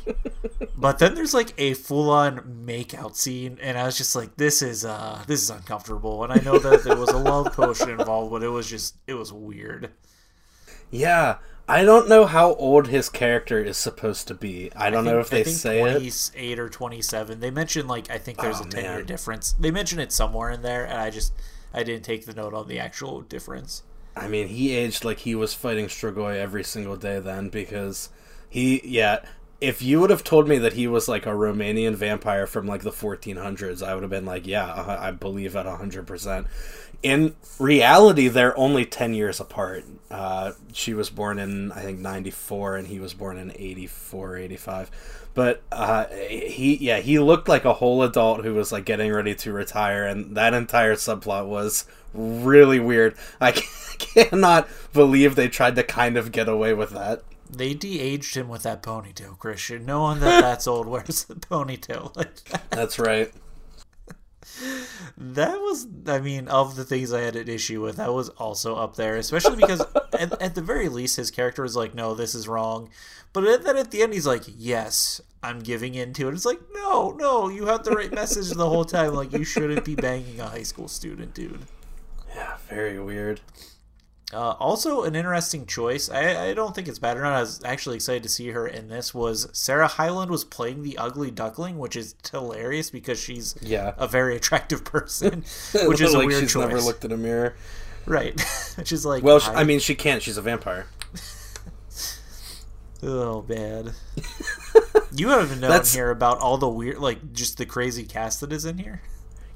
but 0.77 0.99
then 0.99 1.15
there's 1.15 1.33
like 1.33 1.53
a 1.57 1.73
full 1.73 2.09
on 2.09 2.63
makeout 2.65 3.15
scene, 3.15 3.59
and 3.61 3.77
I 3.77 3.85
was 3.85 3.97
just 3.97 4.15
like, 4.15 4.37
"This 4.37 4.61
is 4.61 4.85
uh, 4.85 5.23
this 5.27 5.41
is 5.41 5.49
uncomfortable." 5.49 6.23
And 6.23 6.31
I 6.31 6.37
know 6.37 6.59
that 6.59 6.83
there 6.83 6.95
was 6.95 7.09
a 7.09 7.17
love 7.17 7.53
potion 7.53 7.89
involved, 7.89 8.31
but 8.31 8.43
it 8.43 8.49
was 8.49 8.69
just 8.69 8.95
it 9.07 9.15
was 9.15 9.33
weird. 9.33 9.91
Yeah, 10.89 11.37
I 11.67 11.83
don't 11.83 12.07
know 12.07 12.25
how 12.25 12.53
old 12.55 12.87
his 12.87 13.09
character 13.09 13.63
is 13.63 13.77
supposed 13.77 14.27
to 14.27 14.33
be. 14.33 14.71
I 14.75 14.89
don't 14.89 15.07
I 15.07 15.11
think, 15.11 15.13
know 15.13 15.19
if 15.19 15.29
they 15.29 15.43
say 15.43 15.81
28 15.81 16.59
or 16.59 16.69
27. 16.69 17.39
They 17.39 17.51
mentioned 17.51 17.87
like 17.87 18.09
I 18.09 18.17
think 18.17 18.39
there's 18.39 18.61
oh, 18.61 18.65
a 18.65 18.69
10 18.69 18.83
year 18.83 19.03
difference. 19.03 19.53
They 19.53 19.71
mention 19.71 19.99
it 19.99 20.11
somewhere 20.11 20.51
in 20.51 20.61
there, 20.61 20.85
and 20.85 20.97
I 20.97 21.09
just 21.09 21.33
I 21.73 21.83
didn't 21.83 22.05
take 22.05 22.25
the 22.25 22.33
note 22.33 22.53
on 22.53 22.67
the 22.67 22.79
actual 22.79 23.21
difference. 23.21 23.83
I 24.15 24.27
mean, 24.27 24.47
he 24.47 24.75
aged 24.75 25.03
like 25.03 25.19
he 25.19 25.35
was 25.35 25.53
fighting 25.53 25.87
Strigoi 25.87 26.37
every 26.37 26.63
single 26.63 26.95
day 26.95 27.19
then 27.19 27.49
because 27.49 28.09
he 28.53 28.81
yeah, 28.83 29.25
if 29.59 29.81
you 29.81 29.99
would 29.99 30.11
have 30.11 30.23
told 30.23 30.47
me 30.47 30.59
that 30.59 30.73
he 30.73 30.85
was 30.85 31.07
like 31.07 31.25
a 31.25 31.31
Romanian 31.31 31.95
vampire 31.95 32.45
from 32.45 32.67
like 32.67 32.83
the 32.83 32.91
1400s, 32.91 33.81
I 33.81 33.95
would 33.95 34.03
have 34.03 34.11
been 34.11 34.27
like, 34.27 34.45
yeah, 34.45 34.71
I 34.99 35.09
believe 35.09 35.55
at 35.55 35.65
100%. 35.65 36.45
In 37.01 37.35
reality, 37.57 38.27
they're 38.27 38.55
only 38.55 38.85
10 38.85 39.15
years 39.15 39.39
apart. 39.39 39.85
Uh, 40.11 40.51
she 40.71 40.93
was 40.93 41.09
born 41.09 41.39
in, 41.39 41.71
I 41.71 41.79
think, 41.79 41.97
94, 41.99 42.77
and 42.77 42.87
he 42.87 42.99
was 42.99 43.15
born 43.15 43.39
in 43.39 43.51
84, 43.55 44.37
85 44.37 44.91
but 45.33 45.63
uh, 45.71 46.05
he 46.09 46.75
yeah 46.75 46.99
he 46.99 47.17
looked 47.17 47.49
like 47.49 47.65
a 47.65 47.73
whole 47.73 48.03
adult 48.03 48.43
who 48.43 48.53
was 48.53 48.71
like 48.71 48.85
getting 48.85 49.11
ready 49.11 49.33
to 49.33 49.51
retire 49.51 50.05
and 50.05 50.37
that 50.37 50.53
entire 50.53 50.93
subplot 50.93 51.47
was 51.47 51.85
really 52.13 52.79
weird 52.79 53.15
i 53.41 53.51
cannot 53.97 54.67
believe 54.93 55.35
they 55.35 55.47
tried 55.47 55.75
to 55.75 55.81
kind 55.81 56.17
of 56.17 56.31
get 56.31 56.47
away 56.47 56.71
with 56.71 56.91
that 56.91 57.23
they 57.53 57.73
de-aged 57.73 58.35
him 58.35 58.47
with 58.47 58.63
that 58.63 58.83
ponytail 58.83 59.37
christian 59.37 59.85
no 59.85 60.01
one 60.01 60.19
that 60.19 60.41
that's 60.41 60.67
old 60.67 60.87
wears 60.87 61.23
the 61.25 61.35
ponytail 61.35 62.15
like 62.15 62.43
that. 62.45 62.69
that's 62.71 62.99
right 62.99 63.31
that 65.17 65.59
was 65.59 65.87
i 66.07 66.19
mean 66.19 66.47
of 66.47 66.75
the 66.75 66.83
things 66.83 67.13
i 67.13 67.21
had 67.21 67.35
an 67.35 67.47
issue 67.47 67.81
with 67.81 67.95
that 67.95 68.13
was 68.13 68.29
also 68.29 68.75
up 68.75 68.95
there 68.95 69.15
especially 69.15 69.55
because 69.55 69.81
at, 70.19 70.41
at 70.41 70.55
the 70.55 70.61
very 70.61 70.89
least 70.89 71.15
his 71.15 71.31
character 71.31 71.63
was 71.63 71.75
like 71.75 71.95
no 71.95 72.13
this 72.13 72.35
is 72.35 72.47
wrong 72.47 72.89
but 73.33 73.63
then 73.63 73.77
at 73.77 73.89
the 73.89 74.03
end, 74.03 74.13
he's 74.13 74.27
like, 74.27 74.43
"Yes, 74.45 75.19
I'm 75.41 75.59
giving 75.59 75.95
in 75.95 76.13
to 76.13 76.29
it." 76.29 76.35
It's 76.35 76.45
like, 76.45 76.61
no, 76.71 77.11
no, 77.17 77.49
you 77.49 77.65
have 77.65 77.83
the 77.83 77.91
right 77.91 78.13
message 78.13 78.49
the 78.51 78.69
whole 78.69 78.85
time. 78.85 79.15
Like, 79.15 79.33
you 79.33 79.43
shouldn't 79.43 79.83
be 79.83 79.95
banging 79.95 80.39
a 80.39 80.47
high 80.47 80.63
school 80.63 80.87
student, 80.87 81.33
dude. 81.33 81.65
Yeah, 82.35 82.57
very 82.69 82.99
weird. 82.99 83.41
Uh, 84.33 84.51
also, 84.59 85.03
an 85.03 85.15
interesting 85.15 85.65
choice. 85.65 86.09
I, 86.09 86.49
I 86.49 86.53
don't 86.53 86.73
think 86.75 86.87
it's 86.87 86.99
bad 86.99 87.17
or 87.17 87.21
not. 87.21 87.33
I 87.33 87.39
was 87.41 87.61
actually 87.63 87.95
excited 87.97 88.23
to 88.23 88.29
see 88.29 88.49
her 88.49 88.67
in 88.67 88.87
this. 88.87 89.13
Was 89.13 89.47
Sarah 89.53 89.87
Hyland 89.87 90.31
was 90.31 90.43
playing 90.43 90.81
the 90.83 90.97
ugly 90.97 91.29
duckling, 91.31 91.77
which 91.77 91.95
is 91.95 92.15
hilarious 92.31 92.89
because 92.89 93.19
she's 93.19 93.55
Yeah. 93.61 93.93
a 93.97 94.07
very 94.07 94.35
attractive 94.37 94.83
person, 94.83 95.43
which 95.85 96.01
is 96.01 96.13
a 96.13 96.17
like 96.17 96.27
weird 96.27 96.41
she's 96.41 96.53
choice. 96.53 96.67
never 96.67 96.81
looked 96.81 97.05
in 97.05 97.11
a 97.11 97.17
mirror. 97.17 97.55
Right, 98.05 98.33
is 98.91 99.05
like 99.05 99.23
Well, 99.23 99.39
sh 99.39 99.47
I 99.49 99.63
mean, 99.63 99.79
she 99.79 99.95
can't. 99.95 100.21
She's 100.21 100.35
a 100.37 100.41
vampire. 100.41 100.87
oh 103.01 103.41
bad. 103.41 103.93
you 105.15 105.29
haven't 105.29 105.59
known 105.59 105.69
That's- 105.69 105.93
here 105.93 106.09
about 106.09 106.39
all 106.39 106.57
the 106.57 106.67
weird, 106.69 106.97
like 106.99 107.33
just 107.33 107.57
the 107.57 107.65
crazy 107.65 108.03
cast 108.03 108.41
that 108.41 108.51
is 108.51 108.65
in 108.65 108.77
here. 108.77 109.01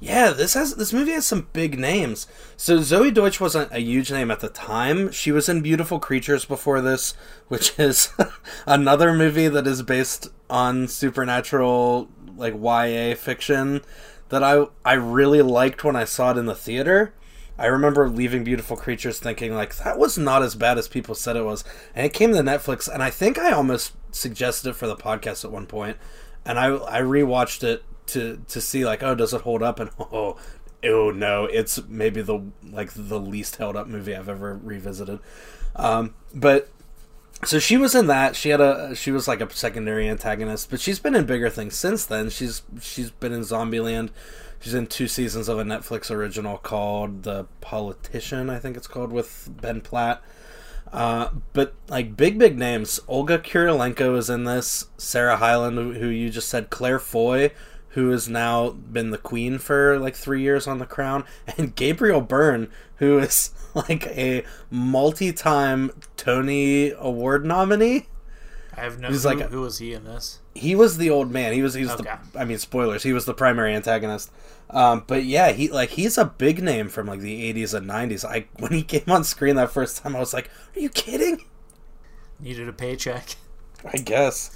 Yeah, 0.00 0.30
this 0.30 0.54
has 0.54 0.76
this 0.76 0.92
movie 0.92 1.12
has 1.12 1.26
some 1.26 1.48
big 1.52 1.78
names. 1.78 2.28
So 2.56 2.78
Zoey 2.78 3.12
Deutch 3.12 3.40
wasn't 3.40 3.72
a 3.72 3.80
huge 3.80 4.12
name 4.12 4.30
at 4.30 4.38
the 4.40 4.48
time. 4.48 5.10
She 5.10 5.32
was 5.32 5.48
in 5.48 5.60
Beautiful 5.60 5.98
Creatures 5.98 6.44
before 6.44 6.80
this, 6.80 7.14
which 7.48 7.74
is 7.78 8.10
another 8.66 9.12
movie 9.12 9.48
that 9.48 9.66
is 9.66 9.82
based 9.82 10.28
on 10.48 10.86
supernatural 10.86 12.08
like 12.36 12.54
YA 12.54 13.16
fiction 13.16 13.80
that 14.28 14.44
I 14.44 14.66
I 14.84 14.92
really 14.94 15.42
liked 15.42 15.82
when 15.82 15.96
I 15.96 16.04
saw 16.04 16.30
it 16.30 16.38
in 16.38 16.46
the 16.46 16.54
theater. 16.54 17.12
I 17.58 17.66
remember 17.66 18.08
leaving 18.08 18.44
Beautiful 18.44 18.76
Creatures 18.76 19.18
thinking 19.18 19.52
like 19.52 19.74
that 19.78 19.98
was 19.98 20.16
not 20.16 20.44
as 20.44 20.54
bad 20.54 20.78
as 20.78 20.86
people 20.86 21.16
said 21.16 21.34
it 21.34 21.44
was. 21.44 21.64
And 21.92 22.06
it 22.06 22.12
came 22.12 22.32
to 22.34 22.38
Netflix 22.38 22.88
and 22.92 23.02
I 23.02 23.10
think 23.10 23.36
I 23.36 23.50
almost 23.50 23.94
suggested 24.12 24.70
it 24.70 24.76
for 24.76 24.86
the 24.86 24.94
podcast 24.94 25.44
at 25.44 25.50
one 25.50 25.66
point. 25.66 25.96
And 26.44 26.56
I 26.56 26.66
I 26.76 27.00
rewatched 27.00 27.64
it 27.64 27.82
to 28.08 28.42
to 28.48 28.60
see 28.60 28.84
like 28.84 29.02
oh 29.02 29.14
does 29.14 29.32
it 29.32 29.42
hold 29.42 29.62
up 29.62 29.80
and 29.80 29.90
oh 30.00 30.36
oh 30.84 31.10
no 31.10 31.44
it's 31.44 31.80
maybe 31.88 32.22
the 32.22 32.42
like 32.70 32.92
the 32.94 33.18
least 33.18 33.56
held 33.56 33.76
up 33.76 33.86
movie 33.86 34.14
I've 34.14 34.28
ever 34.28 34.58
revisited. 34.62 35.20
Um, 35.76 36.14
but 36.34 36.68
so 37.44 37.60
she 37.60 37.76
was 37.76 37.94
in 37.94 38.08
that. 38.08 38.34
She 38.34 38.48
had 38.48 38.60
a 38.60 38.94
she 38.94 39.12
was 39.12 39.28
like 39.28 39.40
a 39.40 39.50
secondary 39.54 40.08
antagonist, 40.08 40.70
but 40.70 40.80
she's 40.80 40.98
been 40.98 41.14
in 41.14 41.24
bigger 41.24 41.48
things 41.48 41.76
since 41.76 42.04
then. 42.04 42.30
She's 42.30 42.62
she's 42.80 43.10
been 43.10 43.32
in 43.32 43.42
Zombieland. 43.42 44.10
She's 44.60 44.74
in 44.74 44.88
two 44.88 45.06
seasons 45.06 45.48
of 45.48 45.58
a 45.58 45.62
Netflix 45.62 46.10
original 46.10 46.58
called 46.58 47.22
The 47.22 47.46
Politician, 47.60 48.50
I 48.50 48.58
think 48.58 48.76
it's 48.76 48.88
called, 48.88 49.12
with 49.12 49.48
Ben 49.60 49.80
Platt. 49.80 50.20
Uh, 50.92 51.28
but 51.52 51.74
like 51.88 52.16
big 52.16 52.38
big 52.38 52.58
names, 52.58 52.98
Olga 53.06 53.38
Kurylenko 53.38 54.16
is 54.16 54.28
in 54.28 54.44
this. 54.44 54.86
Sarah 54.96 55.36
Hyland, 55.36 55.76
who, 55.76 55.92
who 55.92 56.08
you 56.08 56.30
just 56.30 56.48
said, 56.48 56.70
Claire 56.70 56.98
Foy, 56.98 57.52
who 57.98 58.10
has 58.10 58.28
now 58.28 58.70
been 58.70 59.10
the 59.10 59.18
queen 59.18 59.58
for 59.58 59.98
like 59.98 60.14
three 60.14 60.40
years 60.40 60.68
on 60.68 60.78
the 60.78 60.86
crown, 60.86 61.24
and 61.58 61.74
Gabriel 61.74 62.20
Byrne, 62.20 62.70
who 62.96 63.18
is 63.18 63.50
like 63.74 64.06
a 64.06 64.44
multi-time 64.70 65.90
Tony 66.16 66.92
Award 66.96 67.44
nominee. 67.44 68.06
I 68.76 68.82
have 68.82 69.00
no. 69.00 69.08
He's 69.08 69.24
who, 69.24 69.30
like 69.30 69.50
who 69.50 69.62
was 69.62 69.78
he 69.78 69.92
in 69.94 70.04
this? 70.04 70.38
He 70.54 70.76
was 70.76 70.96
the 70.96 71.10
old 71.10 71.32
man. 71.32 71.52
He 71.52 71.60
was 71.62 71.74
he 71.74 71.82
was 71.82 71.90
Okay. 71.92 72.14
the 72.32 72.38
I 72.38 72.44
mean 72.44 72.58
spoilers. 72.58 73.02
He 73.02 73.12
was 73.12 73.24
the 73.24 73.34
primary 73.34 73.74
antagonist. 73.74 74.30
Um, 74.70 75.02
but 75.08 75.24
yeah, 75.24 75.50
he 75.50 75.68
like 75.68 75.90
he's 75.90 76.16
a 76.16 76.24
big 76.26 76.62
name 76.62 76.88
from 76.88 77.08
like 77.08 77.18
the 77.18 77.52
80s 77.52 77.74
and 77.74 77.88
90s. 77.90 78.24
I 78.24 78.46
when 78.60 78.72
he 78.72 78.84
came 78.84 79.08
on 79.08 79.24
screen 79.24 79.56
that 79.56 79.72
first 79.72 80.00
time, 80.02 80.14
I 80.14 80.20
was 80.20 80.32
like, 80.32 80.50
"Are 80.76 80.80
you 80.80 80.90
kidding?" 80.90 81.44
Needed 82.38 82.68
a 82.68 82.72
paycheck. 82.72 83.34
I 83.92 83.96
guess. 83.98 84.50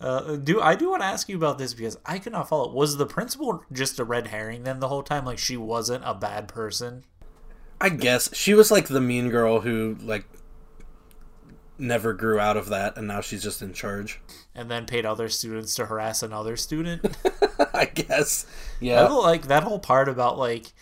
Uh, 0.00 0.36
do 0.36 0.60
I 0.60 0.74
do 0.76 0.90
want 0.90 1.02
to 1.02 1.06
ask 1.06 1.28
you 1.28 1.36
about 1.36 1.58
this 1.58 1.74
because 1.74 1.98
I 2.06 2.18
could 2.18 2.32
not 2.32 2.48
follow. 2.48 2.72
Was 2.72 2.96
the 2.96 3.06
principal 3.06 3.64
just 3.72 3.98
a 3.98 4.04
red 4.04 4.28
herring 4.28 4.62
then 4.62 4.78
the 4.80 4.88
whole 4.88 5.02
time? 5.02 5.24
Like 5.24 5.38
she 5.38 5.56
wasn't 5.56 6.04
a 6.06 6.14
bad 6.14 6.46
person. 6.48 7.04
I 7.80 7.88
guess 7.90 8.34
she 8.34 8.54
was 8.54 8.70
like 8.70 8.86
the 8.88 9.00
mean 9.00 9.28
girl 9.30 9.60
who 9.60 9.96
like 10.00 10.24
never 11.78 12.12
grew 12.12 12.38
out 12.38 12.56
of 12.56 12.68
that, 12.68 12.96
and 12.96 13.06
now 13.08 13.20
she's 13.20 13.42
just 13.42 13.62
in 13.62 13.72
charge. 13.72 14.20
and 14.54 14.70
then 14.70 14.86
paid 14.86 15.06
other 15.06 15.28
students 15.28 15.74
to 15.76 15.86
harass 15.86 16.22
another 16.22 16.56
student. 16.56 17.04
I 17.74 17.86
guess. 17.86 18.46
Yeah. 18.80 19.02
don't 19.02 19.22
like 19.22 19.48
that 19.48 19.62
whole 19.64 19.78
part 19.80 20.08
about 20.08 20.38
like. 20.38 20.72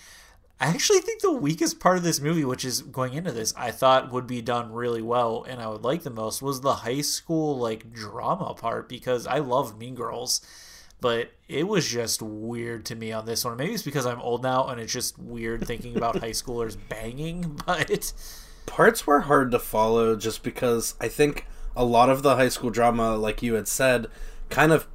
I 0.59 0.69
actually 0.69 1.01
think 1.01 1.21
the 1.21 1.33
weakest 1.33 1.81
part 1.81 1.99
of 1.99 2.03
this 2.03 2.21
movie, 2.21 2.45
which 2.45 2.65
is 2.65 2.81
going 2.81 3.13
into 3.13 3.31
this, 3.31 3.53
I 3.57 3.71
thought 3.71 4.11
would 4.11 4.27
be 4.27 4.41
done 4.41 4.73
really 4.73 5.03
well 5.03 5.45
and 5.47 5.61
I 5.61 5.69
would 5.69 5.85
like 5.85 6.03
the 6.03 6.11
most, 6.11 6.41
was 6.41 6.63
the 6.63 6.77
high 6.77 7.03
school 7.03 7.59
like 7.59 7.93
drama 7.93 8.55
part 8.55 8.89
because 8.89 9.27
I 9.27 9.39
love 9.39 9.79
Mean 9.79 9.95
Girls, 9.95 10.41
but 11.01 11.33
it 11.47 11.69
was 11.69 11.87
just 11.87 12.23
weird 12.23 12.87
to 12.87 12.95
me 12.95 13.13
on 13.13 13.27
this 13.27 13.45
one. 13.45 13.57
Maybe 13.59 13.75
it's 13.75 13.83
because 13.83 14.07
I'm 14.07 14.21
old 14.21 14.43
now 14.43 14.69
and 14.69 14.81
it's 14.81 14.93
just 14.93 15.19
weird 15.19 15.67
thinking 15.67 15.95
about 15.95 16.19
high 16.21 16.31
schoolers 16.31 16.77
banging, 16.89 17.61
but 17.67 18.13
Parts 18.67 19.07
were 19.07 19.21
hard 19.21 19.53
to 19.53 19.59
follow 19.59 20.17
just 20.17 20.43
because 20.43 20.95
I 21.01 21.09
think 21.09 21.47
a 21.77 21.85
lot 21.85 22.11
of 22.11 22.23
the 22.23 22.37
high 22.37 22.49
school 22.49 22.71
drama, 22.71 23.17
like 23.17 23.43
you 23.43 23.55
had 23.55 23.69
said, 23.69 24.09
kind 24.51 24.73
of 24.73 24.89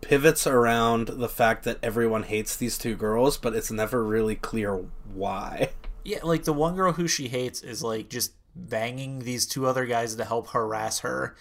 pivots 0.00 0.46
around 0.46 1.08
the 1.08 1.28
fact 1.28 1.64
that 1.64 1.78
everyone 1.82 2.24
hates 2.24 2.56
these 2.56 2.78
two 2.78 2.94
girls, 2.96 3.36
but 3.36 3.54
it's 3.54 3.70
never 3.70 4.04
really 4.04 4.36
clear 4.36 4.84
why. 5.12 5.70
Yeah, 6.04 6.20
like 6.22 6.44
the 6.44 6.52
one 6.52 6.74
girl 6.76 6.92
who 6.92 7.06
she 7.08 7.28
hates 7.28 7.60
is 7.62 7.82
like 7.82 8.08
just 8.08 8.32
banging 8.54 9.20
these 9.20 9.46
two 9.46 9.66
other 9.66 9.86
guys 9.86 10.14
to 10.16 10.24
help 10.24 10.48
harass 10.48 11.00
her. 11.00 11.36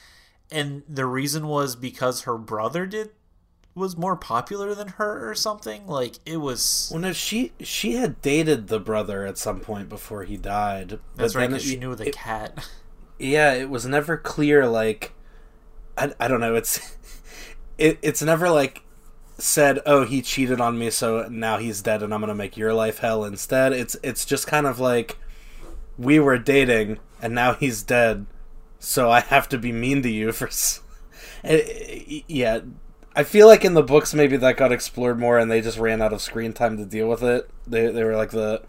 And 0.52 0.84
the 0.88 1.06
reason 1.06 1.48
was 1.48 1.76
because 1.76 2.22
her 2.24 2.38
brother 2.38 2.86
did 2.86 3.12
was 3.76 3.96
more 3.96 4.16
popular 4.16 4.74
than 4.74 4.88
her 4.90 5.30
or 5.30 5.36
something. 5.36 5.86
Like 5.86 6.16
it 6.26 6.38
was 6.38 6.90
Well, 6.92 7.02
no, 7.02 7.14
she 7.14 7.52
she 7.60 7.94
had 7.94 8.22
dated 8.22 8.68
the 8.68 8.80
brother 8.80 9.26
at 9.26 9.38
some 9.38 9.60
point 9.60 9.88
before 9.88 10.24
he 10.24 10.36
died. 10.36 10.90
but 10.90 11.00
that's 11.16 11.36
right 11.36 11.52
it- 11.52 11.62
she 11.62 11.78
knew 11.78 11.94
the 11.96 12.08
it- 12.08 12.16
cat. 12.16 12.68
yeah 13.20 13.54
it 13.54 13.70
was 13.70 13.86
never 13.86 14.16
clear 14.16 14.68
like 14.68 15.12
i, 15.98 16.14
I 16.20 16.28
don't 16.28 16.40
know 16.40 16.54
it's 16.54 16.96
it, 17.78 18.00
it's 18.02 18.22
never 18.22 18.50
like 18.50 18.84
said 19.38 19.80
oh 19.86 20.04
he 20.04 20.22
cheated 20.22 20.60
on 20.60 20.78
me 20.78 20.90
so 20.90 21.28
now 21.30 21.58
he's 21.58 21.82
dead 21.82 22.02
and 22.02 22.14
i'm 22.14 22.20
gonna 22.20 22.34
make 22.34 22.58
your 22.58 22.74
life 22.74 23.00
hell. 23.00 23.24
Instead 23.24 23.72
it's 23.72 23.96
it's 24.02 24.26
just 24.26 24.48
kind 24.48 24.66
of 24.66 24.80
like 24.80 25.18
we 25.98 26.20
were 26.20 26.38
dating 26.38 27.00
and 27.22 27.36
now 27.36 27.54
he's 27.54 27.84
dead 27.84 28.26
so 28.80 29.12
i 29.12 29.20
have 29.20 29.48
to 29.50 29.58
be 29.58 29.72
mean 29.72 30.02
to 30.02 30.10
you 30.10 30.32
for 30.32 30.50
eh, 31.44 32.22
yeah 32.28 32.62
i 33.16 33.24
feel 33.24 33.48
like 33.48 33.64
in 33.64 33.76
the 33.76 33.84
books 33.84 34.14
maybe 34.14 34.38
that 34.38 34.58
got 34.58 34.72
explored 34.72 35.20
more 35.20 35.38
and 35.38 35.52
they 35.52 35.62
just 35.62 35.78
ran 35.78 36.02
out 36.02 36.14
of 36.14 36.22
screen 36.22 36.54
time 36.54 36.78
to 36.78 36.86
deal 36.86 37.08
with 37.08 37.24
it. 37.24 37.50
They, 37.66 37.88
they 37.92 38.04
were 38.04 38.16
like 38.16 38.32
the 38.32 38.64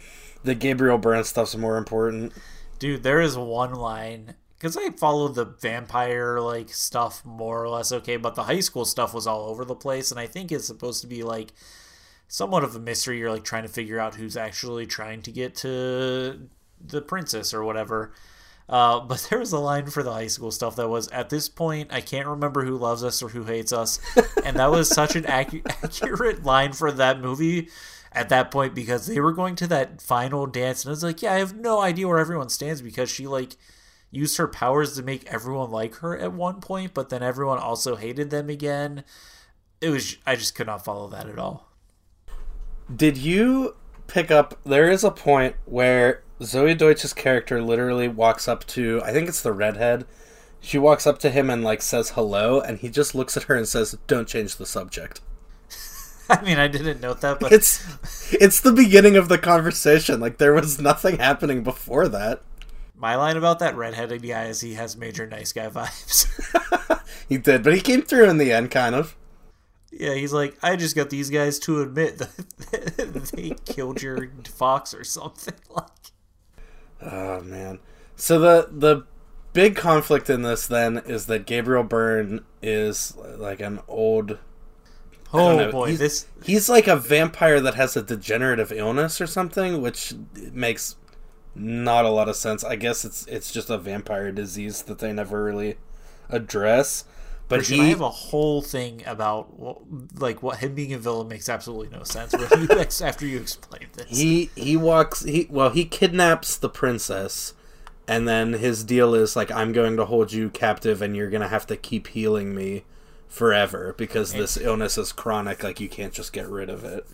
the 0.45 0.55
gabriel 0.55 0.99
byrne 0.99 1.25
stuff's 1.25 1.57
more 1.57 1.77
important. 1.79 2.33
Dude, 2.79 3.03
there 3.03 3.21
is 3.21 3.37
one 3.37 3.75
line 3.75 4.35
because 4.59 4.77
I 4.77 4.91
followed 4.91 5.37
the 5.37 5.45
vampire 5.45 6.41
like 6.41 6.71
stuff 6.71 7.25
more 7.25 7.63
or 7.63 7.69
less 7.69 7.93
okay, 7.93 8.17
but 8.17 8.35
the 8.35 8.43
high 8.45 8.61
school 8.61 8.85
stuff 8.85 9.15
was 9.15 9.27
all 9.27 9.47
over 9.47 9.65
the 9.65 9.75
place, 9.75 10.11
and 10.11 10.19
I 10.19 10.27
think 10.27 10.51
it's 10.51 10.67
supposed 10.67 11.01
to 11.03 11.07
be 11.07 11.23
like 11.23 11.53
somewhat 12.27 12.65
of 12.65 12.75
a 12.75 12.81
mystery. 12.81 13.19
You're 13.19 13.31
like 13.31 13.45
trying 13.45 13.63
to 13.63 13.69
figure 13.69 14.01
out 14.01 14.17
who's 14.17 14.37
actually 14.37 14.87
trying 14.87 15.23
to 15.23 15.33
get 15.33 15.55
to 15.57 16.49
the 16.85 17.03
princess 17.03 17.55
or 17.55 17.63
whatever. 17.63 18.13
Uh, 18.69 19.01
but 19.07 19.27
there 19.31 19.39
was 19.39 19.53
a 19.53 19.59
line 19.59 19.87
for 19.87 20.03
the 20.03 20.13
high 20.13 20.27
school 20.27 20.51
stuff 20.51 20.77
that 20.77 20.89
was 20.89 21.09
at 21.09 21.31
this 21.31 21.49
point 21.49 21.93
I 21.93 22.01
can't 22.01 22.27
remember 22.27 22.65
who 22.65 22.77
loves 22.77 23.05
us 23.05 23.23
or 23.23 23.29
who 23.29 23.45
hates 23.45 23.73
us, 23.73 24.01
and 24.45 24.57
that 24.57 24.71
was 24.71 24.89
such 24.89 25.15
an 25.15 25.25
accu- 25.25 25.67
accurate 25.85 26.43
line 26.43 26.73
for 26.73 26.91
that 26.91 27.21
movie 27.21 27.69
at 28.11 28.31
that 28.31 28.51
point 28.51 28.75
because 28.75 29.07
they 29.07 29.21
were 29.21 29.33
going 29.33 29.55
to 29.55 29.67
that 29.69 30.01
final 30.01 30.47
dance 30.47 30.83
and 30.83 30.91
I 30.91 30.93
was 30.93 31.05
like, 31.05 31.23
yeah, 31.23 31.35
I 31.35 31.39
have 31.39 31.55
no 31.55 31.81
idea 31.81 32.09
where 32.09 32.19
everyone 32.19 32.49
stands 32.49 32.81
because 32.81 33.11
she 33.11 33.27
like 33.27 33.57
used 34.11 34.37
her 34.39 34.49
powers 34.49 34.97
to 34.97 35.03
make 35.03 35.27
everyone 35.27 35.71
like 35.71 35.97
her 35.97 36.17
at 36.17 36.33
one 36.33 36.61
point, 36.61 36.95
but 36.95 37.09
then 37.09 37.23
everyone 37.23 37.59
also 37.59 37.97
hated 37.97 38.31
them 38.31 38.49
again. 38.49 39.05
It 39.81 39.91
was 39.91 40.17
I 40.27 40.37
just 40.37 40.55
could 40.55 40.67
not 40.67 40.85
follow 40.85 41.09
that 41.09 41.29
at 41.29 41.39
all. 41.39 41.69
Did 42.95 43.17
you 43.17 43.77
pick 44.07 44.31
up? 44.31 44.59
There 44.65 44.91
is 44.91 45.05
a 45.05 45.11
point 45.11 45.57
where 45.67 46.23
Zoey 46.41 46.77
Deutch's 46.77 47.13
character 47.13 47.63
literally 47.63 48.09
walks 48.09 48.49
up 48.49 48.67
to, 48.69 49.01
I 49.05 49.13
think 49.13 49.29
it's 49.29 49.43
the 49.43 49.53
redhead. 49.53 50.07
She 50.61 50.79
walks 50.79 51.07
up 51.07 51.19
to 51.21 51.31
him 51.31 51.51
and 51.51 51.63
like 51.63 51.83
says 51.83 52.11
hello, 52.11 52.61
and 52.61 52.79
he 52.79 52.89
just 52.89 53.15
looks 53.15 53.37
at 53.37 53.45
her 53.45 53.55
and 53.55 53.69
says, 53.69 53.97
"Don't 54.09 54.27
change 54.27 54.57
the 54.57 54.67
subject." 54.67 55.21
I 56.31 56.43
mean, 56.43 56.59
I 56.59 56.67
didn't 56.67 57.01
note 57.01 57.21
that, 57.21 57.39
but 57.39 57.53
It's 57.53 57.85
it's 58.33 58.61
the 58.61 58.73
beginning 58.73 59.17
of 59.17 59.29
the 59.29 59.39
conversation. 59.39 60.19
Like 60.19 60.39
there 60.39 60.53
was 60.55 60.81
nothing 60.81 61.19
happening 61.19 61.63
before 61.63 62.09
that. 62.09 62.43
My 62.99 63.15
line 63.17 63.37
about 63.37 63.59
that 63.61 63.77
redheaded 63.77 64.23
guy 64.23 64.45
is 64.47 64.61
he 64.61 64.75
has 64.75 64.97
major 64.97 65.27
nice 65.27 65.53
guy 65.53 65.69
vibes. 65.71 66.27
He 67.29 67.39
did, 67.39 67.63
but 67.63 67.75
he 67.75 67.81
came 67.81 68.03
through 68.03 68.29
in 68.31 68.39
the 68.39 68.53
end, 68.53 68.71
kind 68.71 68.95
of. 68.95 69.17
yeah, 69.93 70.15
he's 70.15 70.33
like, 70.33 70.57
I 70.63 70.77
just 70.77 70.97
got 70.97 71.11
these 71.11 71.31
guys 71.31 71.59
to 71.61 71.83
admit 71.83 72.19
that 72.19 73.31
they 73.35 73.51
killed 73.73 74.03
your 74.03 74.31
fox 74.49 74.95
or 74.95 75.05
something 75.05 75.55
like. 75.71 75.87
Oh 77.01 77.41
man. 77.43 77.79
So 78.17 78.39
the 78.39 78.69
the 78.73 79.05
big 79.53 79.77
conflict 79.77 80.29
in 80.31 80.43
this 80.43 80.67
then 80.67 80.99
is 80.99 81.27
that 81.27 81.47
Gabriel 81.47 81.85
Byrne 81.85 82.45
is 82.63 83.15
like 83.37 83.61
an 83.61 83.81
old 83.89 84.39
Oh 85.33 85.57
know, 85.59 85.71
boy, 85.71 85.89
he's- 85.89 85.99
this 85.99 86.27
He's 86.43 86.69
like 86.69 86.87
a 86.89 86.97
vampire 86.97 87.61
that 87.61 87.75
has 87.75 87.97
a 87.97 88.03
degenerative 88.03 88.73
illness 88.73 89.21
or 89.21 89.27
something, 89.27 89.81
which 89.83 90.15
makes 90.53 90.97
not 91.59 92.05
a 92.05 92.11
lot 92.11 92.29
of 92.29 92.37
sense. 92.37 92.65
I 92.65 92.77
guess 92.77 93.05
it's 93.05 93.27
it's 93.27 93.53
just 93.53 93.71
a 93.71 93.79
vampire 93.79 94.33
disease 94.33 94.83
that 94.83 94.99
they 94.99 95.13
never 95.13 95.45
really 95.45 95.77
address. 96.29 97.05
But 97.49 97.61
Christian, 97.61 97.77
he, 97.77 97.83
I 97.83 97.87
have 97.87 98.01
a 98.03 98.11
whole 98.11 98.61
thing 98.61 99.03
about 99.07 99.59
what, 99.59 99.79
like 100.17 100.43
what 100.43 100.59
him 100.59 100.75
being 100.75 100.93
a 100.93 100.99
villain 100.99 101.29
makes 101.29 101.49
absolutely 101.49 101.97
no 101.97 102.05
sense. 102.05 102.35
You 102.35 102.69
after 103.07 103.27
you 103.27 103.39
explain 103.39 103.87
this, 103.95 104.11
he 104.11 104.51
he 104.55 104.77
walks 104.77 105.25
he 105.25 105.47
well 105.51 105.71
he 105.71 105.85
kidnaps 105.85 106.57
the 106.57 106.69
princess, 106.69 107.55
and 108.07 108.29
then 108.29 108.53
his 108.53 108.85
deal 108.85 109.15
is 109.15 109.35
like 109.35 109.51
I'm 109.51 109.73
going 109.73 109.97
to 109.97 110.05
hold 110.05 110.33
you 110.33 110.51
captive, 110.51 111.01
and 111.01 111.17
you're 111.17 111.31
gonna 111.31 111.49
have 111.49 111.67
to 111.69 111.77
keep 111.77 112.09
healing 112.09 112.55
me 112.55 112.85
forever 113.29 113.95
because 113.97 114.33
this 114.33 114.57
illness 114.59 114.99
is 114.99 115.13
chronic. 115.13 115.63
Like 115.63 115.81
you 115.81 115.89
can't 115.89 116.13
just 116.13 116.35
get 116.35 116.47
rid 116.49 116.69
of 116.69 116.85
it. 116.85 117.07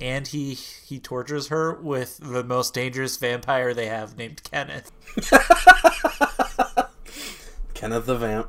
And 0.00 0.26
he 0.28 0.54
he 0.54 0.98
tortures 0.98 1.48
her 1.48 1.72
with 1.74 2.18
the 2.18 2.42
most 2.44 2.74
dangerous 2.74 3.16
vampire 3.16 3.72
they 3.74 3.86
have 3.86 4.16
named 4.16 4.42
Kenneth, 4.44 4.90
Kenneth 7.74 8.06
the 8.06 8.16
Vamp. 8.16 8.48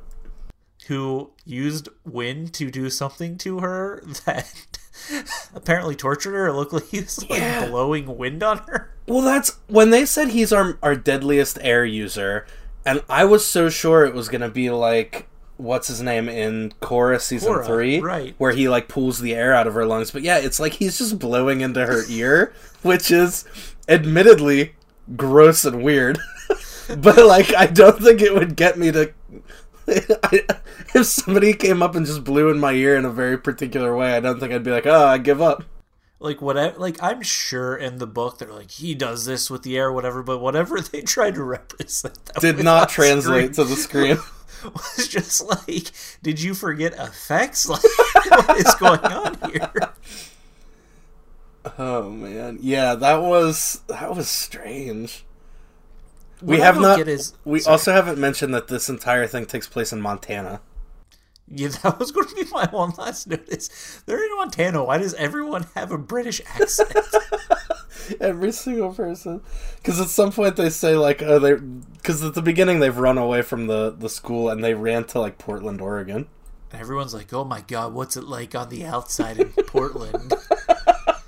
who 0.88 1.32
used 1.46 1.90
wind 2.06 2.54
to 2.54 2.70
do 2.70 2.90
something 2.90 3.38
to 3.40 3.60
her 3.60 4.02
that 4.26 4.78
apparently 5.56 5.96
tortured 5.96 6.34
her. 6.34 6.48
It 6.48 6.54
looked 6.54 6.74
like 6.74 6.88
he 6.88 7.02
was 7.02 7.28
like 7.30 7.40
Yeah. 7.40 7.68
blowing 7.68 8.18
wind 8.18 8.44
on 8.44 8.60
her. 8.70 8.92
Well, 9.08 9.22
that's 9.22 9.58
when 9.68 9.90
they 9.90 10.06
said 10.06 10.30
he's 10.30 10.54
our 10.54 10.78
our 10.82 10.96
deadliest 10.96 11.58
air 11.62 11.86
user, 11.86 12.46
and 12.86 13.04
I 13.10 13.26
was 13.26 13.46
so 13.46 13.70
sure 13.70 14.06
it 14.06 14.14
was 14.14 14.30
gonna 14.30 14.50
be 14.50 14.70
like 14.70 15.28
what's 15.58 15.88
his 15.88 16.02
name 16.02 16.28
in 16.28 16.74
Korra 16.82 17.20
season 17.20 17.54
Korra, 17.54 17.66
three, 17.66 18.00
right. 18.00 18.36
Where 18.38 18.52
he 18.52 18.70
like 18.70 18.88
pulls 18.88 19.20
the 19.20 19.34
air 19.34 19.54
out 19.54 19.68
of 19.68 19.74
her 19.74 19.86
lungs, 19.86 20.12
but 20.12 20.22
yeah, 20.22 20.38
it's 20.38 20.60
like 20.60 20.74
he's 20.74 20.98
just 20.98 21.20
blowing 21.20 21.62
into 21.62 21.86
her 21.86 22.04
ear, 22.10 22.54
which 22.82 23.12
is 23.12 23.46
admittedly 23.88 24.74
gross 25.16 25.66
and 25.66 25.84
weird. 25.84 26.20
but 26.98 27.18
like, 27.26 27.54
I 27.54 27.68
don't 27.68 28.02
think 28.02 28.22
it 28.22 28.34
would 28.34 28.56
get 28.56 28.78
me 28.78 28.92
to. 28.92 29.14
if 29.88 31.06
somebody 31.06 31.54
came 31.54 31.84
up 31.84 31.96
and 31.96 32.06
just 32.06 32.24
blew 32.24 32.50
in 32.50 32.60
my 32.60 32.72
ear 32.72 32.96
in 32.96 33.06
a 33.06 33.12
very 33.12 33.38
particular 33.38 33.96
way, 33.96 34.16
I 34.16 34.20
don't 34.20 34.40
think 34.40 34.52
I'd 34.52 34.64
be 34.64 34.72
like, 34.72 34.88
"Oh, 34.88 35.06
I 35.06 35.20
give 35.20 35.42
up." 35.42 35.64
Like 36.20 36.42
whatever, 36.42 36.80
like 36.80 37.02
I'm 37.04 37.22
sure 37.22 37.76
in 37.76 38.00
the 38.00 38.08
book 38.08 38.40
they're 38.40 38.52
like 38.52 38.72
he 38.72 38.96
does 38.96 39.26
this 39.26 39.52
with 39.52 39.62
the 39.62 39.78
air, 39.78 39.92
whatever. 39.92 40.24
But 40.24 40.40
whatever 40.40 40.80
they 40.82 41.02
tried 41.02 41.36
to 41.36 41.44
represent 41.44 42.18
that 42.26 42.42
Did 42.42 42.64
not 42.64 42.90
translate 42.90 43.54
screen 43.54 43.68
to 43.68 43.76
the 43.76 43.76
screen. 43.76 44.18
was 44.98 45.08
just 45.08 45.46
like, 45.46 45.92
did 46.24 46.42
you 46.42 46.54
forget 46.54 46.94
effects? 46.94 47.68
Like, 48.26 48.48
what 48.48 48.58
is 48.58 48.76
going 48.76 49.00
on 49.02 49.52
here? 49.52 49.72
Oh 51.80 52.10
man, 52.12 52.60
yeah, 52.62 52.94
that 52.96 53.22
was 53.24 53.82
that 53.88 54.16
was 54.16 54.28
strange. 54.30 55.26
we 56.42 56.58
What 56.58 56.62
I 56.62 56.66
have 56.66 56.76
don't 56.76 57.08
is- 57.08 57.34
we 57.44 57.60
sorry. 57.60 57.72
also 57.72 57.92
haven't 57.92 58.20
mentioned 58.20 58.54
that 58.54 58.68
this 58.68 58.88
entire 58.88 59.26
thing 59.26 59.46
takes 59.48 59.68
place 59.68 59.92
in 59.92 60.00
Montana. 60.00 60.62
Yeah, 61.48 61.70
that 61.84 61.98
was 62.00 62.12
going 62.12 62.28
to 62.28 62.36
be 62.36 62.46
my 62.52 62.68
one 62.72 62.92
last 62.98 63.28
notice. 63.28 64.02
They're 64.06 64.24
in 64.24 64.36
Montana. 64.38 64.84
Why 64.84 64.98
does 65.00 65.14
everyone 65.16 65.66
have 65.76 65.92
a 65.92 65.98
British 65.98 66.40
accent? 66.56 66.92
Every 68.20 68.52
single 68.52 68.94
person, 68.94 69.42
because 69.78 70.00
at 70.00 70.08
some 70.08 70.32
point 70.32 70.56
they 70.56 70.70
say 70.70 70.96
like, 70.96 71.22
oh, 71.22 71.40
they, 71.40 71.56
because 71.56 72.24
at 72.24 72.34
the 72.34 72.42
beginning 72.42 72.80
they've 72.80 72.98
run 72.98 73.18
away 73.18 73.42
from 73.42 73.68
the 73.68 73.92
the 73.92 74.10
school 74.10 74.50
and 74.50 74.64
they 74.64 74.74
ran 74.74 75.06
to 75.06 75.20
like 75.20 75.38
Portland, 75.38 75.82
Oregon. 75.82 76.28
And 76.72 76.82
everyone's 76.82 77.14
like, 77.14 77.32
"Oh 77.34 77.44
my 77.44 77.62
god, 77.62 77.94
what's 77.94 78.18
it 78.18 78.26
like 78.26 78.54
on 78.56 78.70
the 78.70 78.86
outside 78.86 79.40
in 79.40 79.50
Portland?" 79.68 80.34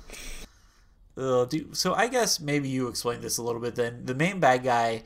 uh, 1.16 1.44
dude, 1.46 1.76
so 1.76 1.94
I 1.94 2.08
guess 2.08 2.40
maybe 2.40 2.68
you 2.68 2.88
explain 2.88 3.20
this 3.20 3.38
a 3.38 3.42
little 3.42 3.60
bit. 3.60 3.74
Then 3.74 4.04
the 4.04 4.14
main 4.14 4.40
bad 4.40 4.62
guy 4.62 5.04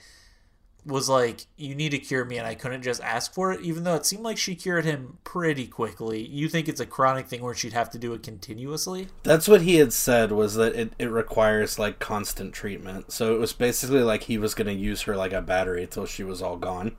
was 0.85 1.09
like, 1.09 1.47
"You 1.57 1.75
need 1.75 1.91
to 1.91 1.99
cure 1.99 2.25
me," 2.25 2.39
and 2.39 2.47
I 2.47 2.55
couldn't 2.55 2.83
just 2.83 3.01
ask 3.03 3.33
for 3.33 3.53
it, 3.53 3.61
even 3.61 3.85
though 3.85 3.95
it 3.95 4.07
seemed 4.07 4.25
like 4.25 4.39
she 4.39 4.55
cured 4.55 4.85
him 4.85 5.19
pretty 5.25 5.67
quickly. 5.67 6.27
You 6.27 6.49
think 6.49 6.69
it's 6.69 6.81
a 6.81 6.87
chronic 6.87 7.29
thing 7.29 7.43
where 7.43 7.55
she'd 7.55 7.73
have 7.73 7.91
to 7.91 7.99
do 7.99 8.13
it 8.15 8.23
continuously? 8.23 9.09
That's 9.23 9.47
what 9.47 9.63
he 9.63 9.77
had 9.77 9.93
said 9.93 10.33
was 10.33 10.55
that 10.57 10.75
it, 10.75 10.93
it 10.99 11.07
requires 11.07 11.79
like 11.79 11.99
constant 11.99 12.53
treatment. 12.53 13.13
So 13.13 13.35
it 13.35 13.39
was 13.39 13.53
basically 13.53 14.03
like 14.03 14.25
he 14.25 14.39
was 14.39 14.55
going 14.55 14.67
to 14.67 14.73
use 14.73 15.03
her 15.03 15.17
like 15.17 15.33
a 15.33 15.43
battery 15.43 15.87
till 15.87 16.07
she 16.07 16.25
was 16.25 16.43
all 16.43 16.57
gone. 16.57 16.97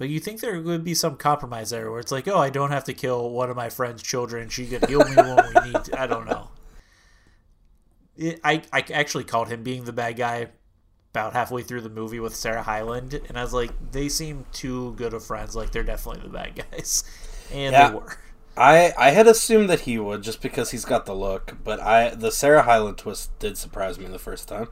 But 0.00 0.08
you 0.08 0.18
think 0.18 0.40
there 0.40 0.58
would 0.58 0.82
be 0.82 0.94
some 0.94 1.16
compromise 1.16 1.68
there 1.68 1.90
where 1.90 2.00
it's 2.00 2.10
like, 2.10 2.26
oh, 2.26 2.38
I 2.38 2.48
don't 2.48 2.70
have 2.70 2.84
to 2.84 2.94
kill 2.94 3.28
one 3.28 3.50
of 3.50 3.56
my 3.56 3.68
friend's 3.68 4.02
children. 4.02 4.48
She 4.48 4.66
could 4.66 4.88
heal 4.88 5.04
me 5.06 5.14
when 5.14 5.36
we 5.36 5.70
need. 5.70 5.84
To. 5.84 6.00
I 6.00 6.06
don't 6.06 6.26
know. 6.26 6.48
It, 8.16 8.40
I 8.42 8.62
I 8.72 8.82
actually 8.94 9.24
called 9.24 9.48
him 9.48 9.62
being 9.62 9.84
the 9.84 9.92
bad 9.92 10.16
guy 10.16 10.48
about 11.12 11.32
halfway 11.32 11.62
through 11.62 11.80
the 11.82 11.88
movie 11.90 12.20
with 12.20 12.34
Sarah 12.36 12.62
Hyland, 12.62 13.20
and 13.28 13.38
I 13.38 13.42
was 13.42 13.52
like, 13.54 13.72
they 13.92 14.08
seem 14.08 14.46
too 14.52 14.94
good 14.94 15.14
of 15.14 15.24
friends. 15.24 15.56
Like 15.56 15.72
they're 15.72 15.82
definitely 15.84 16.22
the 16.22 16.28
bad 16.30 16.64
guys, 16.70 17.04
and 17.50 17.76
Yeah. 17.76 17.88
they 17.88 17.88
were. 17.90 18.18
I 18.56 18.92
I 18.98 19.10
had 19.10 19.26
assumed 19.26 19.68
that 19.70 19.80
he 19.80 19.98
would 19.98 20.22
just 20.22 20.40
because 20.42 20.70
he's 20.70 20.84
got 20.84 21.06
the 21.06 21.14
look, 21.14 21.58
but 21.64 21.80
I 21.80 22.14
the 22.14 22.30
Sarah 22.30 22.62
Hyland 22.62 22.98
twist 22.98 23.36
did 23.38 23.56
surprise 23.58 23.98
me 23.98 24.06
the 24.06 24.18
first 24.18 24.48
time. 24.48 24.68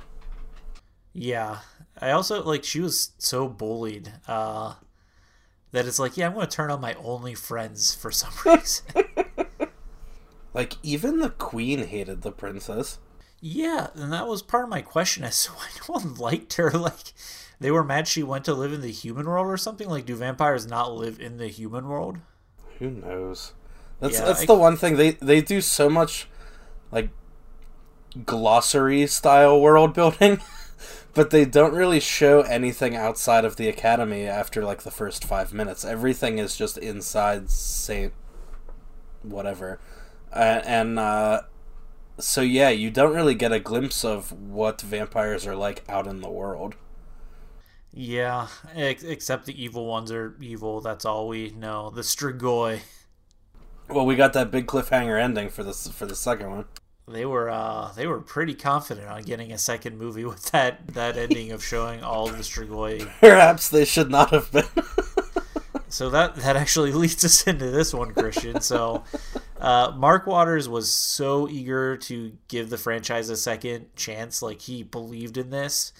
Yeah. 1.12 1.58
I 2.00 2.10
also 2.10 2.42
like 2.44 2.64
she 2.64 2.80
was 2.80 3.10
so 3.18 3.48
bullied 3.48 4.12
uh, 4.28 4.74
that 5.72 5.86
it's 5.86 5.98
like, 5.98 6.16
yeah, 6.16 6.26
I'm 6.28 6.34
going 6.34 6.46
to 6.48 6.56
turn 6.56 6.70
on 6.70 6.80
my 6.80 6.94
only 6.94 7.34
friends 7.34 7.94
for 7.94 8.10
some 8.10 8.32
reason. 8.46 8.84
Like 10.54 10.74
even 10.82 11.18
the 11.20 11.30
queen 11.30 11.86
hated 11.86 12.22
the 12.22 12.32
princess. 12.32 12.98
Yeah, 13.40 13.88
and 13.94 14.12
that 14.12 14.26
was 14.26 14.42
part 14.42 14.64
of 14.64 14.70
my 14.70 14.82
question 14.82 15.24
as 15.24 15.44
to 15.44 15.50
why 15.52 15.66
no 15.88 15.94
one 15.94 16.14
liked 16.16 16.54
her. 16.54 16.70
Like, 16.70 17.12
they 17.60 17.70
were 17.70 17.84
mad 17.84 18.08
she 18.08 18.22
went 18.22 18.44
to 18.46 18.54
live 18.54 18.72
in 18.72 18.80
the 18.80 18.90
human 18.90 19.26
world 19.26 19.46
or 19.46 19.56
something. 19.56 19.88
Like, 19.88 20.06
do 20.06 20.16
vampires 20.16 20.66
not 20.66 20.92
live 20.94 21.20
in 21.20 21.36
the 21.36 21.48
human 21.48 21.86
world? 21.88 22.18
Who 22.78 22.90
knows? 22.90 23.52
That's 24.00 24.18
Yeah, 24.18 24.24
that's 24.26 24.42
I- 24.42 24.46
the 24.46 24.54
one 24.54 24.76
thing 24.76 24.96
they 24.96 25.12
they 25.12 25.40
do 25.40 25.60
so 25.60 25.90
much 25.90 26.28
like 26.92 27.10
glossary 28.24 29.06
style 29.06 29.60
world 29.60 29.92
building, 29.94 30.40
but 31.14 31.30
they 31.30 31.44
don't 31.44 31.74
really 31.74 32.00
show 32.00 32.42
anything 32.42 32.94
outside 32.94 33.44
of 33.44 33.56
the 33.56 33.68
academy 33.68 34.24
after 34.24 34.64
like 34.64 34.82
the 34.82 34.90
first 34.92 35.24
five 35.24 35.52
minutes. 35.52 35.84
Everything 35.84 36.38
is 36.38 36.56
just 36.56 36.78
inside 36.78 37.50
Saint 37.50 38.12
whatever, 39.22 39.80
uh, 40.32 40.60
and 40.64 40.98
uh, 40.98 41.40
so 42.18 42.40
yeah, 42.40 42.68
you 42.70 42.90
don't 42.90 43.14
really 43.14 43.34
get 43.34 43.52
a 43.52 43.60
glimpse 43.60 44.04
of 44.04 44.32
what 44.32 44.80
vampires 44.80 45.46
are 45.46 45.56
like 45.56 45.84
out 45.88 46.06
in 46.06 46.20
the 46.20 46.30
world. 46.30 46.74
Yeah, 47.92 48.48
except 48.74 49.46
the 49.46 49.62
evil 49.62 49.86
ones 49.86 50.12
are 50.12 50.36
evil. 50.40 50.80
That's 50.80 51.04
all 51.04 51.28
we 51.28 51.50
know. 51.50 51.90
The 51.90 52.02
Strigoi. 52.02 52.80
Well, 53.88 54.04
we 54.04 54.16
got 54.16 54.34
that 54.34 54.50
big 54.50 54.66
cliffhanger 54.66 55.20
ending 55.20 55.48
for 55.48 55.62
this 55.62 55.88
for 55.88 56.06
the 56.06 56.14
second 56.14 56.50
one. 56.50 56.64
They 57.06 57.24
were 57.24 57.48
uh 57.48 57.92
they 57.92 58.06
were 58.06 58.20
pretty 58.20 58.54
confident 58.54 59.08
on 59.08 59.22
getting 59.22 59.50
a 59.50 59.58
second 59.58 59.96
movie 59.96 60.24
with 60.24 60.50
that 60.50 60.86
that 60.88 61.16
ending 61.16 61.52
of 61.52 61.64
showing 61.64 62.02
all 62.02 62.28
the 62.28 62.38
Strigoi. 62.38 63.10
Perhaps 63.20 63.70
they 63.70 63.84
should 63.84 64.10
not 64.10 64.30
have 64.30 64.52
been. 64.52 64.64
So 65.88 66.10
that 66.10 66.36
that 66.36 66.56
actually 66.56 66.92
leads 67.02 67.24
us 67.24 67.46
into 67.46 67.70
this 67.70 67.94
one, 67.94 68.12
Christian. 68.12 68.60
So 68.60 69.04
uh, 69.60 69.92
Mark 69.96 70.26
Waters 70.26 70.68
was 70.68 70.90
so 70.92 71.48
eager 71.48 71.96
to 71.96 72.32
give 72.48 72.70
the 72.70 72.78
franchise 72.78 73.28
a 73.28 73.36
second 73.36 73.94
chance, 73.96 74.42
like 74.42 74.62
he 74.62 74.82
believed 74.82 75.36
in 75.36 75.50
this. 75.50 75.92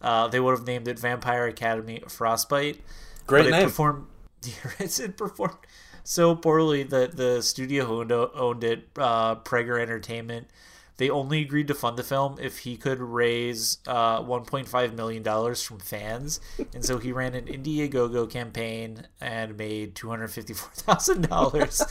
Uh, 0.00 0.28
they 0.28 0.40
would 0.40 0.50
have 0.52 0.66
named 0.66 0.88
it 0.88 0.98
Vampire 0.98 1.46
Academy 1.46 2.02
Frostbite. 2.08 2.80
Great 3.26 3.42
but 3.42 3.46
it 3.46 3.50
name. 3.52 3.64
performed. 3.64 4.06
It 4.78 5.16
performed 5.16 5.56
so 6.02 6.36
poorly 6.36 6.82
that 6.82 7.16
the 7.16 7.42
studio 7.42 7.86
who 7.86 8.00
owned, 8.00 8.12
owned 8.12 8.62
it, 8.62 8.88
uh, 8.98 9.36
Preger 9.36 9.80
Entertainment, 9.80 10.48
they 10.96 11.10
only 11.10 11.40
agreed 11.42 11.68
to 11.68 11.74
fund 11.74 11.96
the 11.96 12.02
film 12.02 12.36
if 12.40 12.58
he 12.60 12.76
could 12.76 13.00
raise 13.00 13.78
uh, 13.86 14.20
1.5 14.22 14.94
million 14.94 15.22
dollars 15.22 15.62
from 15.62 15.78
fans, 15.78 16.40
and 16.72 16.84
so 16.84 16.98
he 16.98 17.12
ran 17.12 17.34
an 17.34 17.46
Indiegogo 17.46 18.30
campaign 18.30 19.06
and 19.20 19.56
made 19.56 19.94
254 19.94 20.70
thousand 20.74 21.28
dollars, 21.28 21.82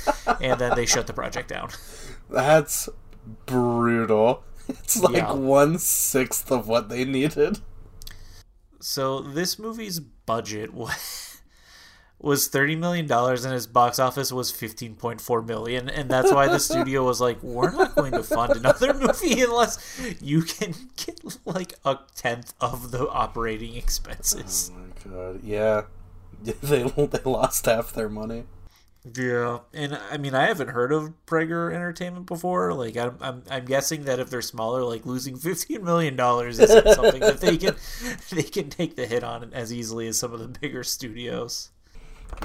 and 0.41 0.59
then 0.59 0.75
they 0.75 0.85
shut 0.85 1.07
the 1.07 1.13
project 1.13 1.49
down. 1.49 1.69
That's 2.29 2.89
brutal. 3.45 4.43
It's 4.69 4.99
like 5.01 5.15
Yeah. 5.15 5.33
one 5.33 5.77
sixth 5.77 6.51
of 6.51 6.67
what 6.67 6.89
they 6.89 7.03
needed. 7.05 7.59
So 8.79 9.21
this 9.21 9.57
movie's 9.59 9.99
budget 9.99 10.73
was 10.73 11.32
was 12.23 12.47
thirty 12.47 12.75
million 12.75 13.05
dollars, 13.05 13.43
and 13.43 13.53
his 13.53 13.67
box 13.67 13.99
office 13.99 14.31
was 14.31 14.49
fifteen 14.49 14.95
point 14.95 15.19
four 15.19 15.41
million, 15.41 15.89
and 15.89 16.09
that's 16.09 16.31
why 16.31 16.47
the 16.47 16.59
studio 16.59 17.03
was 17.05 17.19
like, 17.19 17.43
"We're 17.43 17.71
not 17.71 17.95
going 17.95 18.13
to 18.13 18.23
fund 18.23 18.53
another 18.53 18.93
movie 18.99 19.41
unless 19.41 19.99
you 20.21 20.41
can 20.41 20.73
get 20.95 21.19
like 21.45 21.73
a 21.83 21.99
tenth 22.15 22.53
of 22.62 22.91
the 22.91 23.07
operating 23.09 23.75
expenses." 23.75 24.71
Oh 24.73 24.79
my 24.79 25.12
god, 25.12 25.43
yeah. 25.43 25.81
They 26.43 26.83
they 26.83 27.19
lost 27.23 27.67
half 27.67 27.93
their 27.93 28.09
money. 28.09 28.43
Yeah, 29.17 29.59
and 29.73 29.99
I 30.12 30.17
mean, 30.17 30.33
I 30.33 30.47
haven't 30.47 30.69
heard 30.69 30.93
of 30.93 31.13
Preger 31.25 31.73
Entertainment 31.73 32.25
before. 32.25 32.73
Like, 32.73 32.95
I'm, 32.95 33.17
I'm, 33.19 33.43
I'm 33.49 33.65
guessing 33.65 34.05
that 34.05 34.19
if 34.19 34.29
they're 34.29 34.41
smaller, 34.41 34.81
like 34.83 35.05
losing 35.05 35.36
fifteen 35.36 35.83
million 35.83 36.15
dollars 36.15 36.57
isn't 36.59 36.95
something 36.95 37.19
that 37.19 37.41
they 37.41 37.57
can, 37.57 37.75
they 38.31 38.43
can 38.43 38.69
take 38.69 38.95
the 38.95 39.05
hit 39.05 39.23
on 39.23 39.53
as 39.53 39.73
easily 39.73 40.07
as 40.07 40.17
some 40.17 40.33
of 40.33 40.39
the 40.39 40.47
bigger 40.47 40.86
studios. 40.86 41.71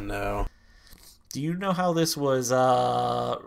No. 0.00 0.46
Do 1.32 1.40
you 1.40 1.54
know 1.54 1.72
how 1.72 1.92
this 1.92 2.16
was? 2.16 2.52
uh 2.52 3.38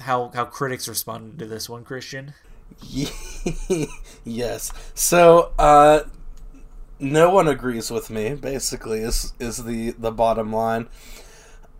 How 0.00 0.30
how 0.34 0.44
critics 0.44 0.88
responded 0.88 1.38
to 1.38 1.46
this 1.46 1.68
one, 1.68 1.84
Christian? 1.84 2.34
yes. 4.24 4.72
So, 4.94 5.52
uh, 5.58 6.02
no 7.00 7.30
one 7.30 7.48
agrees 7.48 7.90
with 7.90 8.10
me. 8.10 8.34
Basically, 8.34 9.00
is 9.00 9.32
is 9.38 9.64
the 9.64 9.92
the 9.92 10.10
bottom 10.12 10.52
line. 10.52 10.88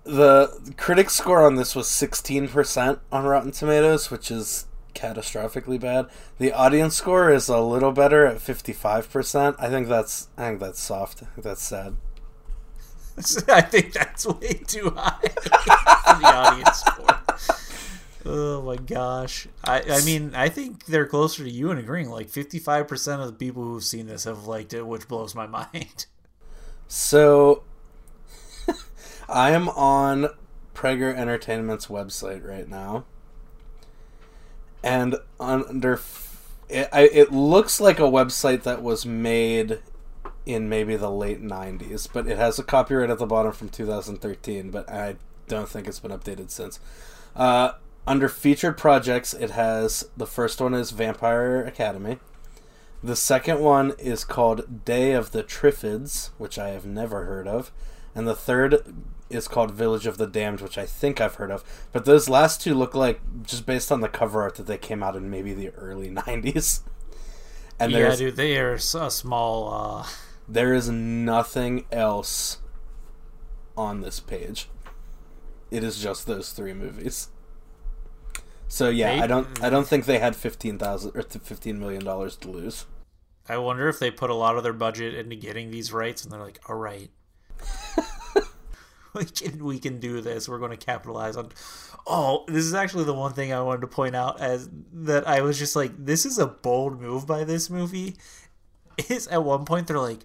The 0.04 0.72
critic 0.78 1.10
score 1.10 1.44
on 1.44 1.56
this 1.56 1.76
was 1.76 1.86
16% 1.86 2.98
on 3.12 3.24
Rotten 3.24 3.50
Tomatoes, 3.50 4.10
which 4.10 4.30
is 4.30 4.66
catastrophically 4.94 5.78
bad. 5.78 6.06
The 6.38 6.50
audience 6.52 6.96
score 6.96 7.30
is 7.30 7.48
a 7.48 7.60
little 7.60 7.92
better 7.92 8.24
at 8.24 8.38
55%. 8.38 9.56
I 9.58 9.68
think 9.68 9.86
that's 9.86 10.28
I 10.38 10.48
think 10.48 10.60
that's 10.60 10.80
soft. 10.80 11.22
I 11.22 11.26
think 11.26 11.44
that's 11.44 11.62
sad. 11.62 11.96
I 13.48 13.60
think 13.60 13.92
that's 13.92 14.26
way 14.26 14.60
too 14.66 14.90
high 14.96 15.28
for 15.28 16.20
the 16.20 16.26
audience 16.26 16.78
score. 16.78 17.18
Oh 18.30 18.62
my 18.62 18.76
gosh. 18.76 19.48
I, 19.64 19.82
I 19.88 20.04
mean, 20.04 20.34
I 20.34 20.48
think 20.48 20.84
they're 20.84 21.06
closer 21.06 21.44
to 21.44 21.50
you 21.50 21.70
in 21.70 21.78
agreeing. 21.78 22.10
Like 22.10 22.28
55% 22.28 23.20
of 23.20 23.26
the 23.26 23.32
people 23.32 23.62
who've 23.62 23.82
seen 23.82 24.06
this 24.06 24.24
have 24.24 24.46
liked 24.46 24.74
it, 24.74 24.86
which 24.86 25.08
blows 25.08 25.34
my 25.34 25.46
mind. 25.58 26.06
So, 26.88 27.62
I 29.28 29.52
am 29.52 29.68
on 29.70 30.28
Preger 30.74 31.14
Entertainment's 31.14 31.86
website 31.86 32.46
right 32.46 32.68
now. 32.68 33.04
And 34.82 35.16
under. 35.40 36.00
It, 36.68 36.88
I, 36.92 37.02
it 37.02 37.32
looks 37.32 37.80
like 37.80 37.98
a 37.98 38.02
website 38.02 38.62
that 38.64 38.82
was 38.82 39.06
made 39.06 39.80
in 40.48 40.66
maybe 40.66 40.96
the 40.96 41.10
late 41.10 41.42
90s, 41.42 42.08
but 42.10 42.26
it 42.26 42.38
has 42.38 42.58
a 42.58 42.64
copyright 42.64 43.10
at 43.10 43.18
the 43.18 43.26
bottom 43.26 43.52
from 43.52 43.68
2013, 43.68 44.70
but 44.70 44.90
I 44.90 45.16
don't 45.46 45.68
think 45.68 45.86
it's 45.86 46.00
been 46.00 46.10
updated 46.10 46.50
since. 46.50 46.80
Uh, 47.36 47.72
under 48.06 48.30
featured 48.30 48.78
projects, 48.78 49.34
it 49.34 49.50
has 49.50 50.08
the 50.16 50.26
first 50.26 50.58
one 50.58 50.72
is 50.72 50.90
Vampire 50.90 51.62
Academy. 51.62 52.18
The 53.02 53.14
second 53.14 53.60
one 53.60 53.92
is 53.98 54.24
called 54.24 54.86
Day 54.86 55.12
of 55.12 55.32
the 55.32 55.44
Triffids, 55.44 56.30
which 56.38 56.58
I 56.58 56.70
have 56.70 56.86
never 56.86 57.24
heard 57.26 57.46
of. 57.46 57.70
And 58.14 58.26
the 58.26 58.34
third 58.34 58.82
is 59.28 59.48
called 59.48 59.72
Village 59.72 60.06
of 60.06 60.16
the 60.16 60.26
Damned, 60.26 60.62
which 60.62 60.78
I 60.78 60.86
think 60.86 61.20
I've 61.20 61.34
heard 61.34 61.50
of. 61.50 61.62
But 61.92 62.06
those 62.06 62.30
last 62.30 62.62
two 62.62 62.74
look 62.74 62.94
like, 62.94 63.20
just 63.42 63.66
based 63.66 63.92
on 63.92 64.00
the 64.00 64.08
cover 64.08 64.40
art, 64.40 64.54
that 64.54 64.66
they 64.66 64.78
came 64.78 65.02
out 65.02 65.14
in 65.14 65.28
maybe 65.28 65.52
the 65.52 65.68
early 65.76 66.08
90s. 66.10 66.80
And 67.78 67.92
yeah, 67.92 68.16
dude, 68.16 68.36
they 68.36 68.56
are 68.56 68.72
a 68.72 68.80
small. 69.10 69.72
Uh... 70.00 70.06
There 70.48 70.72
is 70.72 70.88
nothing 70.88 71.84
else 71.92 72.58
on 73.76 74.00
this 74.00 74.18
page. 74.18 74.68
It 75.70 75.84
is 75.84 76.00
just 76.00 76.26
those 76.26 76.52
three 76.52 76.72
movies. 76.72 77.28
So 78.68 78.88
yeah, 78.90 79.16
they, 79.16 79.22
I 79.22 79.26
don't 79.26 79.62
I 79.62 79.70
don't 79.70 79.86
think 79.86 80.04
they 80.04 80.18
had 80.18 80.36
fifteen 80.36 80.78
thousand 80.78 81.16
or 81.16 81.22
fifteen 81.22 81.78
million 81.78 82.04
dollars 82.04 82.36
to 82.36 82.50
lose. 82.50 82.86
I 83.48 83.56
wonder 83.56 83.88
if 83.88 83.98
they 83.98 84.10
put 84.10 84.28
a 84.28 84.34
lot 84.34 84.56
of 84.56 84.62
their 84.62 84.74
budget 84.74 85.14
into 85.14 85.36
getting 85.36 85.70
these 85.70 85.92
rights, 85.92 86.22
and 86.22 86.32
they're 86.32 86.40
like, 86.40 86.60
"All 86.68 86.76
right, 86.76 87.10
we 89.14 89.24
can 89.24 89.64
we 89.64 89.78
can 89.78 90.00
do 90.00 90.20
this. 90.20 90.48
We're 90.48 90.58
going 90.58 90.70
to 90.70 90.76
capitalize 90.76 91.36
on." 91.36 91.50
Oh, 92.06 92.44
this 92.46 92.64
is 92.64 92.74
actually 92.74 93.04
the 93.04 93.14
one 93.14 93.32
thing 93.32 93.52
I 93.52 93.60
wanted 93.60 93.82
to 93.82 93.86
point 93.86 94.16
out 94.16 94.40
as 94.40 94.68
that 94.92 95.26
I 95.26 95.40
was 95.40 95.58
just 95.58 95.74
like, 95.74 95.92
"This 95.98 96.26
is 96.26 96.38
a 96.38 96.46
bold 96.46 97.00
move 97.00 97.26
by 97.26 97.44
this 97.44 97.70
movie." 97.70 98.16
Is 99.08 99.26
at 99.28 99.44
one 99.44 99.64
point 99.64 99.86
they're 99.86 99.98
like, 99.98 100.20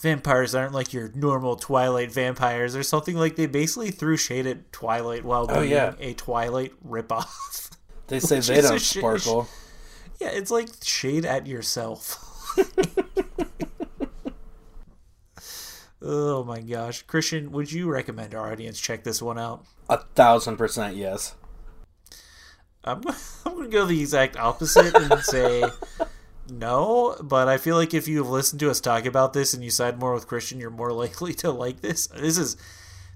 vampires 0.00 0.54
aren't 0.54 0.72
like 0.72 0.92
your 0.92 1.10
normal 1.14 1.56
Twilight 1.56 2.12
vampires 2.12 2.76
or 2.76 2.82
something. 2.82 3.16
Like 3.16 3.36
they 3.36 3.46
basically 3.46 3.90
threw 3.90 4.16
shade 4.16 4.46
at 4.46 4.72
Twilight 4.72 5.24
while 5.24 5.46
oh, 5.48 5.60
being 5.60 5.72
yeah. 5.72 5.94
a 5.98 6.14
Twilight 6.14 6.72
ripoff. 6.86 7.70
They 8.06 8.20
say 8.20 8.40
they 8.40 8.60
don't 8.60 8.80
sparkle. 8.80 9.44
Sh- 9.44 10.20
yeah, 10.20 10.30
it's 10.30 10.50
like 10.50 10.68
shade 10.82 11.24
at 11.24 11.46
yourself. 11.46 12.24
oh 16.02 16.44
my 16.44 16.60
gosh, 16.60 17.02
Christian, 17.02 17.52
would 17.52 17.70
you 17.70 17.88
recommend 17.88 18.34
our 18.34 18.50
audience 18.50 18.80
check 18.80 19.04
this 19.04 19.22
one 19.22 19.38
out? 19.38 19.64
A 19.88 19.98
thousand 19.98 20.56
percent 20.56 20.96
yes. 20.96 21.34
I'm 22.84 23.02
I'm 23.46 23.54
gonna 23.56 23.68
go 23.68 23.86
the 23.86 24.00
exact 24.00 24.36
opposite 24.36 24.94
and 24.94 25.20
say 25.20 25.64
no, 26.50 27.16
but 27.20 27.48
I 27.48 27.58
feel 27.58 27.76
like 27.76 27.94
if 27.94 28.08
you 28.08 28.18
have 28.18 28.28
listened 28.28 28.60
to 28.60 28.70
us 28.70 28.80
talk 28.80 29.06
about 29.06 29.32
this 29.32 29.54
and 29.54 29.62
you 29.62 29.70
side 29.70 29.98
more 29.98 30.14
with 30.14 30.26
Christian, 30.26 30.60
you're 30.60 30.70
more 30.70 30.92
likely 31.04 31.34
to 31.34 31.50
like 31.50 31.80
this. 31.80 32.06
This 32.08 32.38
is 32.38 32.56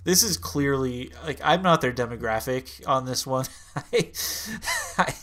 this 0.05 0.23
is 0.23 0.37
clearly 0.37 1.13
like 1.25 1.41
I'm 1.43 1.63
not 1.63 1.81
their 1.81 1.93
demographic 1.93 2.87
on 2.87 3.07
this 3.07 3.27
one. 3.27 3.47
I, 3.77 4.11
I, 4.99 5.15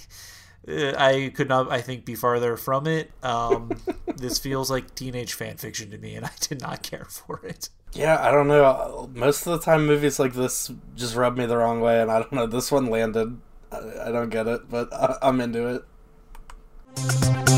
I 0.67 1.31
could 1.35 1.49
not 1.49 1.71
I 1.71 1.81
think 1.81 2.05
be 2.05 2.15
farther 2.15 2.57
from 2.57 2.87
it. 2.87 3.11
Um, 3.23 3.71
this 4.15 4.39
feels 4.39 4.71
like 4.71 4.95
teenage 4.95 5.33
fan 5.33 5.57
fiction 5.57 5.91
to 5.91 5.97
me, 5.97 6.15
and 6.15 6.25
I 6.25 6.31
did 6.39 6.61
not 6.61 6.83
care 6.83 7.05
for 7.05 7.41
it. 7.45 7.69
Yeah, 7.93 8.17
I 8.21 8.31
don't 8.31 8.47
know. 8.47 9.09
Most 9.15 9.47
of 9.47 9.59
the 9.59 9.65
time, 9.65 9.87
movies 9.87 10.19
like 10.19 10.33
this 10.33 10.71
just 10.95 11.15
rub 11.15 11.37
me 11.37 11.45
the 11.45 11.57
wrong 11.57 11.81
way, 11.81 12.01
and 12.01 12.11
I 12.11 12.19
don't 12.19 12.33
know. 12.33 12.45
This 12.45 12.71
one 12.71 12.87
landed. 12.87 13.39
I, 13.71 13.77
I 14.05 14.11
don't 14.11 14.29
get 14.29 14.47
it, 14.47 14.69
but 14.69 14.93
I, 14.93 15.17
I'm 15.21 15.41
into 15.41 15.67
it. 15.67 17.48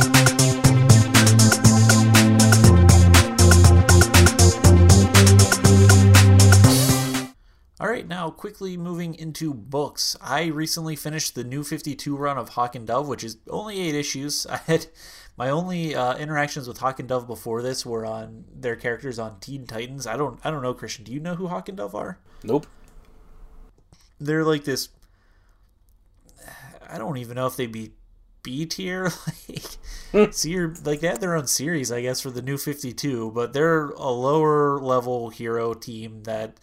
All 7.82 7.90
right, 7.90 8.08
now 8.08 8.30
quickly 8.30 8.78
moving 8.78 9.16
into 9.16 9.56
books. 9.56 10.16
I 10.22 10.46
recently 10.46 10.96
finished 10.96 11.34
the 11.34 11.44
new 11.44 11.64
52 11.64 12.16
run 12.16 12.38
of 12.38 12.50
Hawk 12.50 12.76
and 12.76 12.86
Dove, 12.86 13.08
which 13.08 13.24
is 13.24 13.38
only 13.50 13.82
eight 13.82 13.96
issues. 13.96 14.46
I 14.50 14.58
had 14.58 14.86
my 15.36 15.50
only 15.50 15.96
uh, 15.96 16.16
interactions 16.16 16.68
with 16.68 16.78
Hawk 16.78 17.00
and 17.00 17.10
Dove 17.10 17.26
before 17.26 17.64
this 17.64 17.84
were 17.84 18.06
on 18.06 18.46
their 18.54 18.76
characters 18.76 19.18
on 19.18 19.40
Teen 19.40 19.66
Titans. 19.66 20.06
I 20.06 20.16
don't, 20.16 20.40
I 20.44 20.52
don't 20.52 20.62
know, 20.62 20.76
Christian. 20.76 21.06
Do 21.06 21.12
you 21.12 21.20
know 21.20 21.34
who 21.34 21.48
Hawk 21.48 21.70
and 21.70 21.78
Dove 21.80 21.96
are? 21.96 22.20
Nope. 22.44 22.68
They're 24.20 24.44
like 24.44 24.64
this. 24.64 24.90
I 26.88 27.00
don't 27.00 27.18
even 27.18 27.34
know 27.34 27.48
if 27.48 27.56
they'd 27.56 27.72
be 27.72 27.94
B 28.44 28.68
tier. 28.68 29.12
like, 30.14 30.36
see, 30.36 30.52
you're 30.52 30.76
like 30.86 31.00
they 31.00 31.08
have 31.08 31.20
their 31.20 31.36
own 31.36 31.48
series, 31.48 31.92
I 31.92 32.04
guess, 32.04 32.22
for 32.22 32.30
the 32.30 32.44
new 32.44 32.60
52, 32.60 33.32
but 33.32 33.54
they're 33.54 33.88
a 33.90 34.12
lower 34.12 34.80
level 34.80 35.32
hero 35.32 35.74
team 35.74 36.22
that 36.26 36.60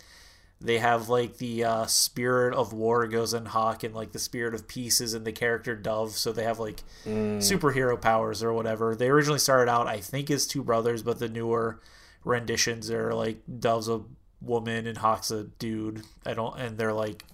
they 0.61 0.79
have 0.79 1.09
like 1.09 1.39
the 1.39 1.65
uh, 1.65 1.87
spirit 1.87 2.55
of 2.55 2.73
war 2.73 3.07
goes 3.07 3.33
in 3.33 3.47
Hawk, 3.47 3.85
and 3.85 3.95
like 3.95 4.13
the 4.13 4.19
spirit 4.19 4.55
of 4.55 4.67
peace 4.67 5.01
is 5.01 5.15
in 5.15 5.25
the 5.25 5.33
character 5.33 5.77
Dove. 5.77 6.13
So 6.13 6.33
they 6.33 6.45
have 6.45 6.59
like 6.59 6.83
mm. 7.05 7.37
superhero 7.37 8.01
powers 8.01 8.43
or 8.43 8.53
whatever. 8.53 8.97
They 8.97 9.09
originally 9.09 9.39
started 9.39 9.71
out, 9.71 9.87
I 9.87 10.01
think, 10.01 10.31
as 10.31 10.47
two 10.47 10.65
brothers, 10.65 11.03
but 11.03 11.19
the 11.19 11.29
newer 11.29 11.81
renditions 12.25 12.91
are 12.91 13.15
like 13.15 13.39
Dove's 13.61 13.89
a 13.89 14.03
woman 14.41 14.87
and 14.87 14.99
Hawk's 14.99 15.31
a 15.31 15.45
dude. 15.45 16.03
I 16.27 16.35
don't, 16.35 16.59
and 16.59 16.77
they're 16.77 16.93
like, 16.93 17.25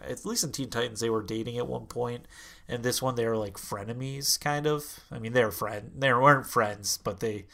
at 0.00 0.24
least 0.24 0.44
in 0.44 0.52
Teen 0.52 0.70
Titans, 0.70 1.00
they 1.00 1.10
were 1.10 1.22
dating 1.22 1.58
at 1.58 1.66
one 1.66 1.86
point, 1.86 2.26
and 2.68 2.82
this 2.82 3.02
one 3.02 3.16
they 3.16 3.26
were 3.26 3.36
like 3.36 3.54
frenemies, 3.54 4.38
kind 4.38 4.66
of. 4.66 5.00
I 5.10 5.18
mean, 5.18 5.32
they 5.32 5.44
were 5.44 5.50
friend, 5.50 5.90
they 5.96 6.12
weren't 6.12 6.46
friends, 6.46 6.98
but 7.02 7.18
they 7.18 7.46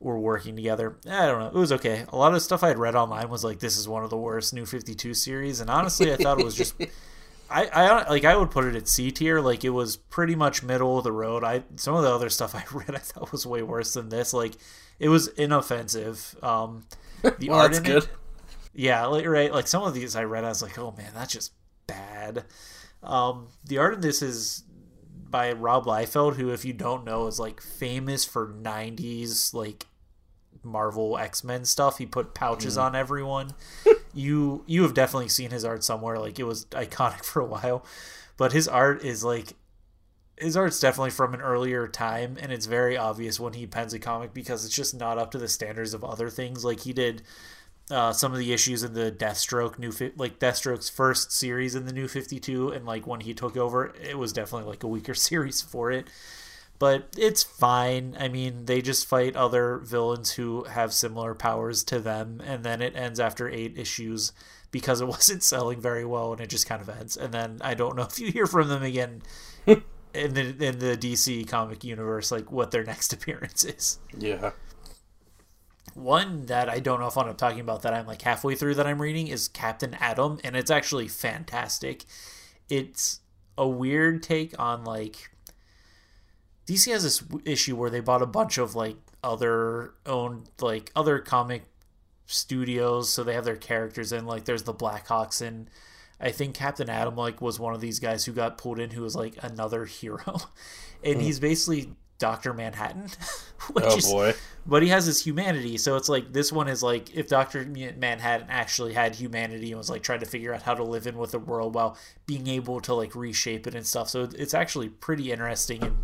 were 0.00 0.18
working 0.18 0.56
together. 0.56 0.96
I 1.08 1.26
don't 1.26 1.38
know. 1.38 1.48
It 1.48 1.54
was 1.54 1.72
okay. 1.72 2.04
A 2.08 2.16
lot 2.16 2.34
of 2.34 2.42
stuff 2.42 2.62
I 2.62 2.68
had 2.68 2.78
read 2.78 2.96
online 2.96 3.28
was 3.28 3.44
like, 3.44 3.60
this 3.60 3.76
is 3.76 3.86
one 3.86 4.02
of 4.02 4.10
the 4.10 4.16
worst 4.16 4.54
New 4.54 4.66
52 4.66 5.14
series. 5.14 5.60
And 5.60 5.70
honestly, 5.70 6.12
I 6.12 6.16
thought 6.16 6.40
it 6.40 6.44
was 6.44 6.56
just. 6.56 6.74
I, 7.52 7.66
I 7.66 8.08
like 8.08 8.24
I 8.24 8.36
would 8.36 8.52
put 8.52 8.64
it 8.64 8.76
at 8.76 8.86
C 8.86 9.10
tier. 9.10 9.40
Like 9.40 9.64
it 9.64 9.70
was 9.70 9.96
pretty 9.96 10.36
much 10.36 10.62
middle 10.62 10.98
of 10.98 11.02
the 11.02 11.10
road. 11.10 11.42
I 11.42 11.64
some 11.76 11.96
of 11.96 12.04
the 12.04 12.14
other 12.14 12.30
stuff 12.30 12.54
I 12.54 12.64
read 12.72 12.94
I 12.94 12.98
thought 12.98 13.32
was 13.32 13.44
way 13.44 13.62
worse 13.62 13.94
than 13.94 14.08
this. 14.08 14.32
Like 14.32 14.54
it 15.00 15.08
was 15.08 15.26
inoffensive. 15.28 16.36
Um, 16.42 16.84
the 17.22 17.48
well, 17.48 17.58
art 17.58 17.74
in 17.74 17.82
good. 17.82 18.04
It, 18.04 18.08
yeah, 18.72 19.04
like, 19.06 19.26
right. 19.26 19.52
Like 19.52 19.66
some 19.66 19.82
of 19.82 19.94
these 19.94 20.14
I 20.14 20.24
read, 20.24 20.44
I 20.44 20.48
was 20.48 20.62
like, 20.62 20.78
oh 20.78 20.94
man, 20.96 21.10
that's 21.12 21.32
just 21.32 21.52
bad. 21.88 22.44
Um, 23.02 23.48
the 23.64 23.78
art 23.78 23.94
in 23.94 24.00
this 24.00 24.22
is 24.22 24.62
by 25.28 25.52
Rob 25.52 25.86
Liefeld, 25.86 26.34
who, 26.36 26.50
if 26.50 26.64
you 26.64 26.72
don't 26.72 27.04
know, 27.04 27.26
is 27.26 27.40
like 27.40 27.60
famous 27.60 28.24
for 28.24 28.46
'90s 28.46 29.52
like 29.54 29.86
Marvel 30.62 31.18
X 31.18 31.44
Men 31.44 31.64
stuff. 31.64 31.98
He 31.98 32.06
put 32.06 32.34
pouches 32.34 32.76
mm. 32.76 32.82
on 32.82 32.96
everyone. 32.96 33.54
you 34.14 34.64
you 34.66 34.82
have 34.82 34.94
definitely 34.94 35.28
seen 35.28 35.50
his 35.50 35.64
art 35.64 35.84
somewhere. 35.84 36.18
Like 36.18 36.38
it 36.38 36.44
was 36.44 36.64
iconic 36.66 37.24
for 37.24 37.40
a 37.40 37.46
while, 37.46 37.84
but 38.36 38.52
his 38.52 38.68
art 38.68 39.04
is 39.04 39.24
like 39.24 39.54
his 40.36 40.56
art's 40.56 40.80
definitely 40.80 41.10
from 41.10 41.34
an 41.34 41.40
earlier 41.40 41.86
time, 41.86 42.38
and 42.40 42.50
it's 42.50 42.66
very 42.66 42.96
obvious 42.96 43.38
when 43.38 43.52
he 43.52 43.66
pens 43.66 43.92
a 43.92 43.98
comic 43.98 44.32
because 44.32 44.64
it's 44.64 44.74
just 44.74 44.94
not 44.94 45.18
up 45.18 45.30
to 45.32 45.38
the 45.38 45.48
standards 45.48 45.92
of 45.94 46.02
other 46.02 46.30
things. 46.30 46.64
Like 46.64 46.80
he 46.80 46.92
did 46.92 47.22
uh, 47.90 48.12
some 48.12 48.32
of 48.32 48.38
the 48.38 48.52
issues 48.52 48.82
in 48.82 48.94
the 48.94 49.12
Deathstroke 49.12 49.78
new 49.78 49.92
fi- 49.92 50.12
like 50.16 50.38
Deathstroke's 50.38 50.88
first 50.88 51.32
series 51.32 51.74
in 51.74 51.86
the 51.86 51.92
New 51.92 52.08
Fifty 52.08 52.40
Two, 52.40 52.70
and 52.70 52.86
like 52.86 53.06
when 53.06 53.20
he 53.20 53.34
took 53.34 53.56
over, 53.56 53.94
it 54.00 54.18
was 54.18 54.32
definitely 54.32 54.68
like 54.68 54.82
a 54.82 54.88
weaker 54.88 55.14
series 55.28 55.60
for 55.60 55.90
it. 55.90 56.08
But 56.80 57.08
it's 57.18 57.42
fine. 57.42 58.16
I 58.18 58.28
mean, 58.28 58.64
they 58.64 58.80
just 58.80 59.06
fight 59.06 59.36
other 59.36 59.76
villains 59.76 60.32
who 60.32 60.64
have 60.64 60.94
similar 60.94 61.34
powers 61.34 61.84
to 61.84 62.00
them, 62.00 62.40
and 62.42 62.64
then 62.64 62.80
it 62.80 62.96
ends 62.96 63.20
after 63.20 63.50
eight 63.50 63.78
issues 63.78 64.32
because 64.70 65.02
it 65.02 65.06
wasn't 65.06 65.42
selling 65.42 65.78
very 65.78 66.06
well, 66.06 66.32
and 66.32 66.40
it 66.40 66.48
just 66.48 66.66
kind 66.66 66.80
of 66.80 66.88
ends. 66.88 67.18
And 67.18 67.34
then 67.34 67.58
I 67.60 67.74
don't 67.74 67.96
know 67.96 68.02
if 68.10 68.18
you 68.18 68.32
hear 68.32 68.46
from 68.46 68.68
them 68.68 68.82
again 68.82 69.20
in 69.66 69.82
the 70.14 70.56
in 70.58 70.78
the 70.78 70.96
DC 70.96 71.46
comic 71.46 71.84
universe, 71.84 72.32
like 72.32 72.50
what 72.50 72.70
their 72.70 72.82
next 72.82 73.12
appearance 73.12 73.62
is. 73.62 73.98
Yeah. 74.18 74.52
One 75.92 76.46
that 76.46 76.70
I 76.70 76.78
don't 76.78 76.98
know 76.98 77.08
if 77.08 77.18
I'm 77.18 77.34
talking 77.34 77.60
about 77.60 77.82
that 77.82 77.92
I'm 77.92 78.06
like 78.06 78.22
halfway 78.22 78.54
through 78.54 78.76
that 78.76 78.86
I'm 78.86 79.02
reading 79.02 79.26
is 79.26 79.48
Captain 79.48 79.92
Atom, 80.00 80.40
and 80.42 80.56
it's 80.56 80.70
actually 80.70 81.08
fantastic. 81.08 82.06
It's 82.70 83.20
a 83.58 83.68
weird 83.68 84.22
take 84.22 84.58
on 84.58 84.84
like 84.84 85.29
DC 86.70 86.92
has 86.92 87.02
this 87.02 87.24
issue 87.44 87.74
where 87.74 87.90
they 87.90 87.98
bought 87.98 88.22
a 88.22 88.26
bunch 88.26 88.56
of 88.56 88.76
like 88.76 88.96
other 89.24 89.94
owned 90.06 90.48
like 90.60 90.92
other 90.94 91.18
comic 91.18 91.64
studios, 92.26 93.12
so 93.12 93.24
they 93.24 93.34
have 93.34 93.44
their 93.44 93.56
characters 93.56 94.12
in. 94.12 94.24
Like 94.24 94.44
there's 94.44 94.62
the 94.62 94.72
Blackhawks, 94.72 95.44
and 95.44 95.68
I 96.20 96.30
think 96.30 96.54
Captain 96.54 96.88
Atom 96.88 97.16
like 97.16 97.40
was 97.40 97.58
one 97.58 97.74
of 97.74 97.80
these 97.80 97.98
guys 97.98 98.24
who 98.24 98.32
got 98.32 98.56
pulled 98.56 98.78
in 98.78 98.90
who 98.90 99.02
was 99.02 99.16
like 99.16 99.34
another 99.42 99.84
hero, 99.86 100.42
and 101.02 101.16
mm. 101.16 101.20
he's 101.20 101.40
basically 101.40 101.92
Doctor 102.18 102.54
Manhattan. 102.54 103.08
oh 103.76 103.96
is, 103.96 104.06
boy! 104.06 104.34
But 104.64 104.84
he 104.84 104.90
has 104.90 105.06
his 105.06 105.24
humanity, 105.24 105.76
so 105.76 105.96
it's 105.96 106.08
like 106.08 106.32
this 106.32 106.52
one 106.52 106.68
is 106.68 106.84
like 106.84 107.12
if 107.16 107.26
Doctor 107.26 107.64
Manhattan 107.64 108.46
actually 108.48 108.92
had 108.92 109.16
humanity 109.16 109.72
and 109.72 109.78
was 109.78 109.90
like 109.90 110.04
trying 110.04 110.20
to 110.20 110.26
figure 110.26 110.54
out 110.54 110.62
how 110.62 110.74
to 110.74 110.84
live 110.84 111.08
in 111.08 111.18
with 111.18 111.32
the 111.32 111.40
world 111.40 111.74
while 111.74 111.98
being 112.26 112.46
able 112.46 112.80
to 112.82 112.94
like 112.94 113.16
reshape 113.16 113.66
it 113.66 113.74
and 113.74 113.84
stuff. 113.84 114.08
So 114.08 114.28
it's 114.38 114.54
actually 114.54 114.88
pretty 114.88 115.32
interesting 115.32 115.82
and 115.82 115.96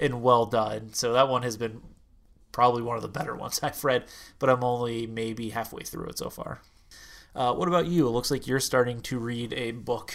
and 0.00 0.22
well 0.22 0.46
done. 0.46 0.92
So 0.92 1.12
that 1.12 1.28
one 1.28 1.42
has 1.42 1.56
been 1.56 1.80
probably 2.52 2.82
one 2.82 2.96
of 2.96 3.02
the 3.02 3.08
better 3.08 3.34
ones 3.34 3.60
I've 3.62 3.84
read, 3.84 4.04
but 4.38 4.50
I'm 4.50 4.64
only 4.64 5.06
maybe 5.06 5.50
halfway 5.50 5.82
through 5.82 6.06
it 6.06 6.18
so 6.18 6.30
far. 6.30 6.60
Uh, 7.34 7.54
what 7.54 7.68
about 7.68 7.86
you? 7.86 8.08
It 8.08 8.10
looks 8.10 8.30
like 8.30 8.46
you're 8.46 8.60
starting 8.60 9.00
to 9.02 9.18
read 9.18 9.52
a 9.52 9.70
book. 9.70 10.14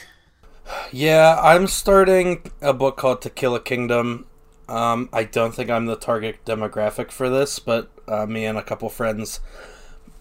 Yeah, 0.92 1.40
I'm 1.42 1.68
starting 1.68 2.52
a 2.62 2.74
book 2.74 2.98
called 2.98 3.22
To 3.22 3.30
Kill 3.30 3.56
a 3.56 3.60
Kingdom. 3.60 4.26
Um, 4.68 5.10
I 5.14 5.24
don't 5.24 5.54
think 5.54 5.70
I'm 5.70 5.86
the 5.86 5.96
target 5.96 6.44
demographic 6.44 7.12
for 7.12 7.30
this, 7.30 7.60
but 7.60 7.92
uh, 8.08 8.26
me 8.26 8.46
and 8.46 8.58
a 8.58 8.64
couple 8.64 8.90
friends 8.90 9.40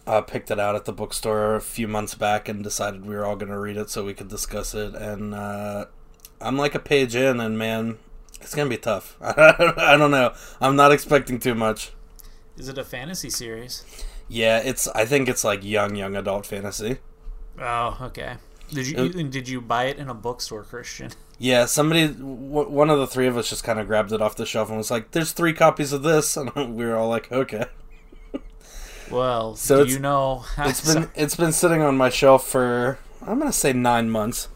uh, 0.06 0.20
picked 0.20 0.50
it 0.50 0.60
out 0.60 0.76
at 0.76 0.84
the 0.84 0.92
bookstore 0.92 1.56
a 1.56 1.60
few 1.60 1.88
months 1.88 2.14
back 2.14 2.48
and 2.48 2.62
decided 2.62 3.06
we 3.06 3.14
were 3.14 3.24
all 3.24 3.36
going 3.36 3.50
to 3.50 3.58
read 3.58 3.76
it 3.76 3.90
so 3.90 4.04
we 4.04 4.14
could 4.14 4.28
discuss 4.28 4.74
it. 4.74 4.94
And 4.94 5.34
uh, 5.34 5.86
I'm 6.40 6.58
like 6.58 6.74
a 6.74 6.80
page 6.80 7.16
in, 7.16 7.40
and 7.40 7.58
man, 7.58 7.98
it's 8.45 8.55
going 8.55 8.68
to 8.68 8.76
be 8.76 8.80
tough. 8.80 9.16
I 9.20 9.97
don't 9.99 10.11
know. 10.11 10.34
I'm 10.61 10.76
not 10.76 10.92
expecting 10.92 11.38
too 11.40 11.55
much. 11.55 11.92
Is 12.57 12.68
it 12.68 12.78
a 12.78 12.84
fantasy 12.84 13.30
series? 13.30 13.84
Yeah, 14.28 14.59
it's. 14.59 14.86
I 14.88 15.05
think 15.07 15.28
it's 15.28 15.42
like 15.42 15.64
young, 15.64 15.97
young 15.97 16.14
adult 16.14 16.47
fantasy. 16.47 16.99
Oh, 17.59 17.99
okay. 18.03 18.36
Did 18.70 18.86
you, 18.86 19.05
it, 19.05 19.30
did 19.30 19.49
you 19.49 19.61
buy 19.61 19.84
it 19.84 19.99
in 19.99 20.09
a 20.09 20.14
bookstore, 20.14 20.62
Christian? 20.62 21.11
Yeah, 21.36 21.66
somebody, 21.66 22.07
w- 22.07 22.68
one 22.68 22.90
of 22.90 23.01
the 23.01 23.09
three 23.09 23.26
of 23.26 23.36
us 23.36 23.51
just 23.51 23.64
kind 23.64 23.80
of 23.80 23.88
grabbed 23.88 24.12
it 24.12 24.22
off 24.22 24.36
the 24.36 24.47
shelf 24.47 24.68
and 24.68 24.78
was 24.78 24.92
like, 24.92 25.11
"There's 25.11 25.32
three 25.32 25.53
copies 25.53 25.92
of 25.92 26.05
this," 26.05 26.36
and 26.36 26.55
we 26.76 26.86
were 26.86 26.95
all 26.95 27.09
like, 27.09 27.30
"Okay." 27.32 27.64
Well, 29.11 29.57
so 29.57 29.82
you 29.82 29.99
know, 29.99 30.45
it's 30.59 30.95
been 30.95 31.11
it's 31.16 31.34
been 31.34 31.51
sitting 31.51 31.82
on 31.82 31.97
my 31.97 32.09
shelf 32.09 32.47
for 32.47 32.99
I'm 33.20 33.40
gonna 33.40 33.53
say 33.53 33.72
nine 33.72 34.11
months. 34.11 34.49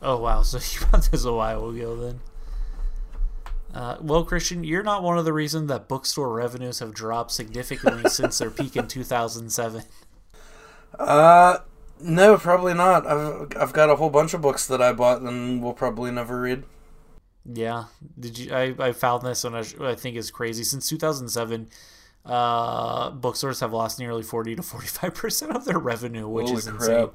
Oh 0.00 0.18
wow! 0.18 0.42
So 0.42 0.58
you 0.58 0.86
bought 0.90 1.10
this 1.10 1.24
a 1.24 1.32
while 1.32 1.68
ago 1.68 1.94
then? 1.94 2.20
Uh, 3.72 3.96
well, 4.00 4.24
Christian, 4.24 4.64
you're 4.64 4.82
not 4.82 5.02
one 5.02 5.16
of 5.18 5.24
the 5.24 5.32
reasons 5.32 5.68
that 5.68 5.88
bookstore 5.88 6.32
revenues 6.32 6.80
have 6.80 6.92
dropped 6.92 7.30
significantly 7.30 8.10
since 8.10 8.38
their 8.38 8.50
peak 8.50 8.76
in 8.76 8.88
2007. 8.88 9.82
Uh, 10.98 11.58
no, 12.00 12.36
probably 12.36 12.74
not. 12.74 13.06
I've 13.06 13.56
I've 13.56 13.72
got 13.72 13.90
a 13.90 13.96
whole 13.96 14.10
bunch 14.10 14.34
of 14.34 14.40
books 14.40 14.66
that 14.66 14.82
I 14.82 14.92
bought 14.92 15.22
and 15.22 15.62
will 15.62 15.74
probably 15.74 16.10
never 16.10 16.40
read. 16.40 16.64
Yeah, 17.44 17.84
did 18.18 18.38
you? 18.38 18.52
I, 18.52 18.74
I 18.78 18.92
found 18.92 19.22
this 19.24 19.44
and 19.44 19.56
I, 19.56 19.64
I 19.80 19.94
think 19.94 20.16
is 20.16 20.30
crazy. 20.30 20.64
Since 20.64 20.88
2007, 20.88 21.68
uh, 22.24 23.10
bookstores 23.10 23.60
have 23.60 23.72
lost 23.72 23.98
nearly 23.98 24.22
40 24.22 24.56
to 24.56 24.62
45 24.62 25.14
percent 25.14 25.56
of 25.56 25.64
their 25.64 25.78
revenue, 25.78 26.28
which 26.28 26.46
Holy 26.46 26.58
is 26.58 26.64
crap. 26.68 26.80
insane. 26.80 27.08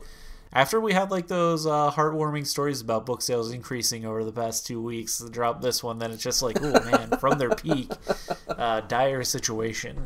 After 0.56 0.80
we 0.80 0.94
had 0.94 1.12
like 1.12 1.28
those 1.28 1.68
uh, 1.68 1.92
heartwarming 1.92 2.48
stories 2.48 2.80
about 2.80 3.06
book 3.06 3.22
sales 3.22 3.52
increasing 3.52 4.06
over 4.06 4.24
the 4.24 4.32
past 4.32 4.66
two 4.66 4.82
weeks, 4.82 5.20
drop 5.30 5.62
this 5.62 5.84
one, 5.84 6.00
then 6.00 6.12
it's 6.12 6.24
just 6.24 6.42
like, 6.42 6.58
oh 6.62 6.72
man, 6.90 7.20
from 7.20 7.38
their 7.38 7.50
peak, 7.50 7.92
uh, 8.48 8.80
dire 8.80 9.26
situation. 9.26 10.06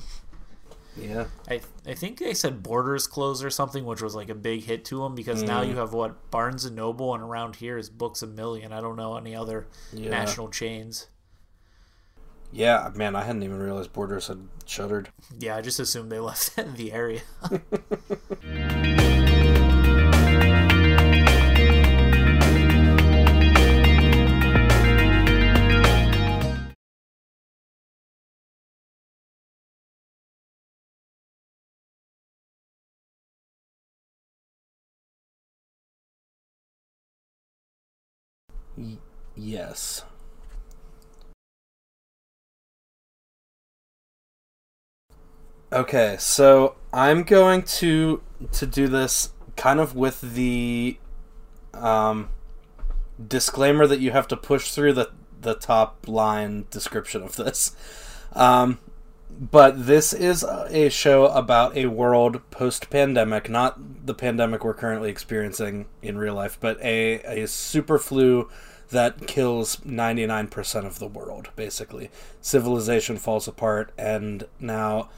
Yeah. 0.98 1.26
I 1.48 1.62
I 1.86 1.94
think 1.94 2.18
they 2.18 2.34
said 2.34 2.64
Borders 2.64 3.06
closed 3.06 3.44
or 3.44 3.52
something, 3.52 3.86
which 3.86 4.02
was 4.02 4.16
like 4.16 4.30
a 4.30 4.36
big 4.36 4.64
hit 4.64 4.86
to 4.86 5.04
them 5.04 5.14
because 5.14 5.44
mm. 5.44 5.48
now 5.48 5.62
you 5.62 5.76
have 5.76 5.94
what 5.94 6.32
Barnes 6.32 6.66
and 6.66 6.76
Noble 6.76 7.14
and 7.14 7.24
around 7.24 7.58
here 7.58 7.78
is 7.78 7.92
Books 7.92 8.24
a 8.24 8.28
Million. 8.28 8.74
I 8.74 8.82
don't 8.82 8.96
know 8.96 9.18
any 9.18 9.36
other 9.36 9.68
yeah. 9.94 10.10
national 10.10 10.50
chains. 10.50 11.10
Yeah, 12.52 12.90
man, 12.96 13.16
I 13.16 13.24
hadn't 13.24 13.44
even 13.44 13.60
realized 13.60 13.94
Borders 13.94 14.28
had 14.28 14.48
shuttered. 14.66 15.10
Yeah, 15.38 15.56
I 15.56 15.62
just 15.62 15.80
assumed 15.80 16.12
they 16.12 16.20
left 16.20 16.56
the 16.76 16.92
area. 16.92 17.22
Yes. 39.36 40.04
Okay, 45.72 46.18
so 46.20 46.76
I'm 46.92 47.24
going 47.24 47.64
to 47.64 48.22
to 48.52 48.66
do 48.66 48.88
this 48.88 49.34
kind 49.56 49.80
of 49.80 49.96
with 49.96 50.22
the 50.22 50.98
um, 51.74 52.30
disclaimer 53.26 53.86
that 53.86 54.00
you 54.00 54.12
have 54.12 54.28
to 54.30 54.38
push 54.38 54.72
through 54.72 54.94
the 54.94 55.12
the 55.42 55.54
top 55.54 56.08
line 56.08 56.66
description 56.72 57.22
of 57.22 57.36
this. 57.36 57.76
Um, 58.34 58.80
but 59.30 59.86
this 59.86 60.12
is 60.12 60.44
a 60.44 60.90
show 60.90 61.28
about 61.28 61.78
a 61.78 61.86
world 61.86 62.42
post 62.52 62.90
pandemic, 62.90 63.50
not 63.50 64.06
the 64.06 64.14
pandemic 64.14 64.64
we're 64.66 64.74
currently 64.74 65.10
experiencing 65.10 65.86
in 66.02 66.18
real 66.18 66.34
life, 66.34 66.58
but 66.60 66.82
a, 66.82 67.44
a 67.44 67.48
super 67.48 67.98
flu 68.00 68.50
that 68.92 69.28
kills 69.28 69.78
99% 69.78 70.86
of 70.86 71.00
the 71.00 71.08
world, 71.08 71.50
basically. 71.56 72.10
Civilization 72.42 73.18
falls 73.18 73.48
apart, 73.48 73.92
and 73.98 74.46
now 74.60 75.10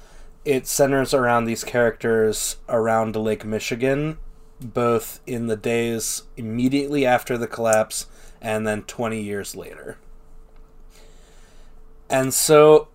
it 0.43 0.67
centers 0.67 1.13
around 1.13 1.45
these 1.45 1.63
characters 1.63 2.57
around 2.67 3.15
Lake 3.15 3.45
Michigan, 3.45 4.17
both 4.59 5.19
in 5.25 5.47
the 5.47 5.55
days 5.55 6.23
immediately 6.37 7.05
after 7.05 7.37
the 7.37 7.47
collapse 7.47 8.07
and 8.41 8.65
then 8.65 8.83
20 8.83 9.21
years 9.21 9.55
later. 9.55 9.97
And 12.09 12.33
so 12.33 12.89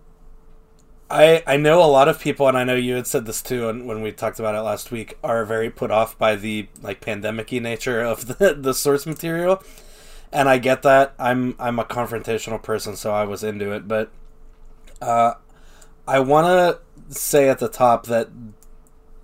I 1.09 1.41
I 1.47 1.57
know 1.57 1.81
a 1.81 1.87
lot 1.87 2.07
of 2.07 2.19
people, 2.19 2.47
and 2.47 2.57
I 2.57 2.63
know 2.63 2.75
you 2.75 2.95
had 2.95 3.07
said 3.07 3.25
this 3.25 3.41
too, 3.41 3.69
and 3.69 3.87
when 3.87 4.01
we 4.01 4.11
talked 4.11 4.39
about 4.39 4.55
it 4.55 4.61
last 4.61 4.91
week, 4.91 5.17
are 5.23 5.45
very 5.45 5.69
put 5.69 5.89
off 5.89 6.17
by 6.17 6.35
the 6.35 6.67
like 6.81 7.01
pandemicy 7.01 7.61
nature 7.61 8.01
of 8.01 8.37
the 8.37 8.53
the 8.59 8.73
source 8.73 9.05
material, 9.05 9.63
and 10.31 10.49
I 10.49 10.57
get 10.57 10.81
that. 10.83 11.13
I'm 11.19 11.55
I'm 11.59 11.79
a 11.79 11.85
confrontational 11.85 12.61
person, 12.61 12.95
so 12.95 13.13
I 13.13 13.23
was 13.23 13.43
into 13.43 13.71
it, 13.71 13.87
but 13.87 14.11
uh, 15.01 15.33
I 16.07 16.19
want 16.19 16.47
to 16.47 17.15
say 17.15 17.49
at 17.49 17.59
the 17.59 17.69
top 17.69 18.05
that 18.07 18.29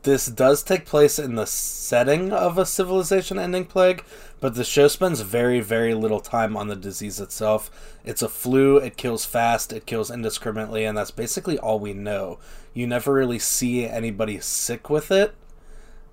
this 0.03 0.27
does 0.27 0.63
take 0.63 0.85
place 0.85 1.17
in 1.17 1.35
the 1.35 1.45
setting 1.45 2.33
of 2.33 2.57
a 2.57 2.65
civilization-ending 2.65 3.65
plague, 3.65 4.03
but 4.41 4.53
the 4.55 4.65
show 4.65 4.89
spends 4.89 5.21
very, 5.21 5.61
very 5.61 5.93
little 5.93 6.19
time 6.19 6.57
on 6.57 6.67
the 6.67 6.75
disease 6.75 7.21
itself. 7.21 7.71
It's 8.03 8.21
a 8.21 8.27
flu, 8.27 8.77
it 8.77 8.97
kills 8.97 9.25
fast, 9.25 9.71
it 9.71 9.85
kills 9.85 10.11
indiscriminately, 10.11 10.83
and 10.83 10.97
that's 10.97 11.11
basically 11.11 11.57
all 11.57 11.79
we 11.79 11.93
know. 11.93 12.37
You 12.73 12.85
never 12.85 13.13
really 13.13 13.39
see 13.39 13.85
anybody 13.85 14.39
sick 14.41 14.89
with 14.89 15.09
it. 15.09 15.35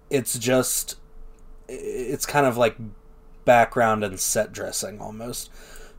It's 0.09 0.39
just. 0.39 0.97
It's 1.69 2.27
kind 2.27 2.47
of 2.47 2.57
like 2.57 2.77
background 3.45 4.05
and 4.05 4.19
set 4.19 4.53
dressing 4.53 5.01
almost. 5.01 5.51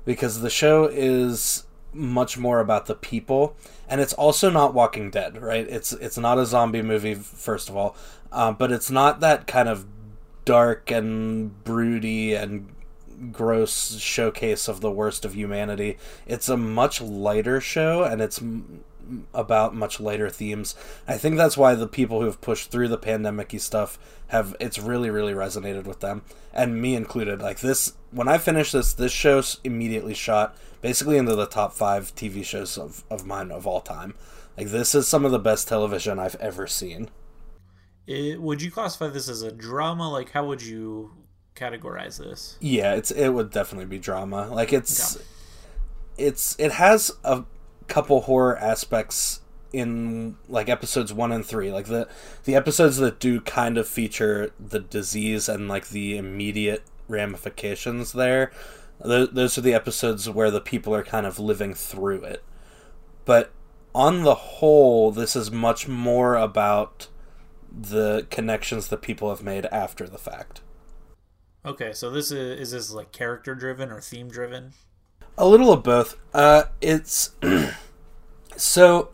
Because 0.06 0.42
the 0.42 0.50
show 0.50 0.86
is 0.86 1.66
much 1.94 2.38
more 2.38 2.60
about 2.60 2.86
the 2.86 2.96
people, 2.96 3.56
and 3.88 4.02
it's 4.02 4.14
also 4.14 4.50
not 4.50 4.74
Walking 4.74 5.12
Dead, 5.12 5.42
right? 5.42 5.68
It's 5.70 5.94
it's 5.94 6.18
not 6.18 6.40
a 6.40 6.46
zombie 6.46 6.82
movie, 6.82 7.14
first 7.14 7.70
of 7.70 7.78
all, 7.78 7.96
uh, 8.32 8.52
but 8.52 8.72
it's 8.72 8.90
not 8.90 9.20
that 9.20 9.46
kind 9.48 9.70
of 9.70 9.86
dark 10.46 10.90
and 10.90 11.64
broody 11.64 12.34
and 12.34 12.74
gross 13.32 13.98
showcase 13.98 14.68
of 14.68 14.82
the 14.82 14.92
worst 14.92 15.26
of 15.26 15.36
humanity. 15.36 15.98
It's 16.26 16.50
a 16.50 16.58
much 16.58 17.02
lighter 17.02 17.62
show, 17.62 18.04
and 18.04 18.22
it's 18.22 18.42
about 19.34 19.76
much 19.76 20.00
lighter 20.00 20.30
themes. 20.30 20.76
I 21.08 21.18
think 21.18 21.38
that's 21.38 21.58
why 21.58 21.76
the 21.76 21.88
people 21.88 22.20
who 22.20 22.26
have 22.26 22.42
pushed 22.42 22.72
through 22.72 22.88
the 22.88 22.98
pandemic 22.98 23.54
stuff 23.60 24.00
have 24.28 24.56
it's 24.60 24.80
really 24.80 25.10
really 25.10 25.34
resonated 25.34 25.86
with 25.86 26.00
them, 26.00 26.24
and 26.54 26.82
me 26.82 26.96
included. 26.96 27.42
Like 27.42 27.60
this, 27.60 27.94
when 28.12 28.28
I 28.28 28.38
finished 28.38 28.74
this, 28.74 28.94
this 28.94 29.12
show 29.12 29.42
immediately 29.64 30.14
shot 30.14 30.56
basically 30.82 31.18
into 31.18 31.36
the 31.36 31.46
top 31.46 31.74
five 31.74 32.16
TV 32.16 32.44
shows 32.44 32.78
of 32.78 33.04
of 33.10 33.26
mine 33.26 33.52
of 33.52 33.68
all 33.68 33.82
time. 33.82 34.16
Like 34.58 34.68
this 34.68 34.94
is 34.96 35.08
some 35.08 35.26
of 35.26 35.32
the 35.32 35.40
best 35.40 35.68
television 35.68 36.20
I've 36.20 36.36
ever 36.36 36.68
seen. 36.68 37.10
It, 38.08 38.42
would 38.42 38.62
you 38.62 38.72
classify 38.72 39.08
this 39.08 39.30
as 39.30 39.42
a 39.42 39.52
drama? 39.52 40.10
Like, 40.10 40.32
how 40.32 40.46
would 40.46 40.62
you 40.62 41.12
categorize 41.56 42.18
this? 42.18 42.58
Yeah, 42.60 42.96
it's 42.96 43.12
it 43.12 43.30
would 43.30 43.52
definitely 43.52 43.86
be 43.86 44.00
drama. 44.00 44.48
Like 44.48 44.74
it's 44.74 45.16
okay. 45.16 45.26
it's 46.18 46.56
it 46.60 46.74
has 46.74 47.12
a 47.24 47.44
couple 47.92 48.22
horror 48.22 48.58
aspects 48.58 49.42
in 49.74 50.36
like 50.50 50.68
episodes 50.68 51.14
1 51.14 51.32
and 51.32 51.46
3 51.46 51.72
like 51.72 51.86
the 51.86 52.08
the 52.44 52.56
episodes 52.56 52.98
that 52.98 53.20
do 53.20 53.40
kind 53.40 53.78
of 53.78 53.88
feature 53.88 54.52
the 54.60 54.80
disease 54.80 55.48
and 55.48 55.70
like 55.70 55.90
the 55.90 56.18
immediate 56.18 56.84
ramifications 57.08 58.12
there 58.12 58.52
those 59.04 59.58
are 59.58 59.62
the 59.62 59.74
episodes 59.74 60.30
where 60.30 60.52
the 60.52 60.62
people 60.62 60.94
are 60.94 61.04
kind 61.04 61.26
of 61.26 61.40
living 61.40 61.74
through 61.74 62.24
it. 62.24 62.44
But 63.26 63.52
on 63.94 64.24
the 64.24 64.36
whole 64.36 65.12
this 65.12 65.36
is 65.36 65.52
much 65.52 65.88
more 65.88 66.36
about 66.36 67.08
the 67.72 68.26
connections 68.30 68.88
that 68.88 69.02
people 69.02 69.30
have 69.30 69.44
made 69.44 69.66
after 69.68 70.08
the 70.08 70.18
fact. 70.18 70.62
Okay, 71.66 71.94
so 71.94 72.10
this 72.10 72.32
is 72.32 72.60
is 72.60 72.72
this 72.72 72.92
like 72.92 73.12
character 73.12 73.56
driven 73.56 73.92
or 73.92 74.02
theme 74.02 74.30
driven? 74.30 74.74
A 75.42 75.50
little 75.50 75.74
of 75.74 75.82
both. 75.82 76.18
Uh, 76.36 76.66
it's 76.82 77.32
so 78.58 79.10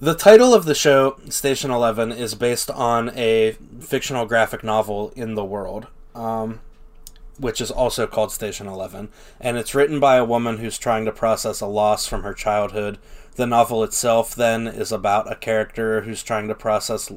the 0.00 0.14
title 0.14 0.54
of 0.54 0.64
the 0.64 0.74
show, 0.74 1.18
Station 1.28 1.70
Eleven, 1.70 2.10
is 2.10 2.34
based 2.34 2.70
on 2.70 3.10
a 3.10 3.54
fictional 3.78 4.24
graphic 4.24 4.64
novel 4.64 5.12
in 5.14 5.34
the 5.34 5.44
world, 5.44 5.88
um, 6.14 6.60
which 7.38 7.60
is 7.60 7.70
also 7.70 8.06
called 8.06 8.32
Station 8.32 8.66
Eleven, 8.66 9.10
and 9.38 9.58
it's 9.58 9.74
written 9.74 10.00
by 10.00 10.16
a 10.16 10.24
woman 10.24 10.56
who's 10.56 10.78
trying 10.78 11.04
to 11.04 11.12
process 11.12 11.60
a 11.60 11.66
loss 11.66 12.06
from 12.06 12.22
her 12.22 12.32
childhood. 12.32 12.96
The 13.36 13.46
novel 13.46 13.84
itself 13.84 14.34
then 14.34 14.66
is 14.66 14.92
about 14.92 15.30
a 15.30 15.36
character 15.36 16.00
who's 16.00 16.22
trying 16.22 16.48
to 16.48 16.54
process 16.54 17.12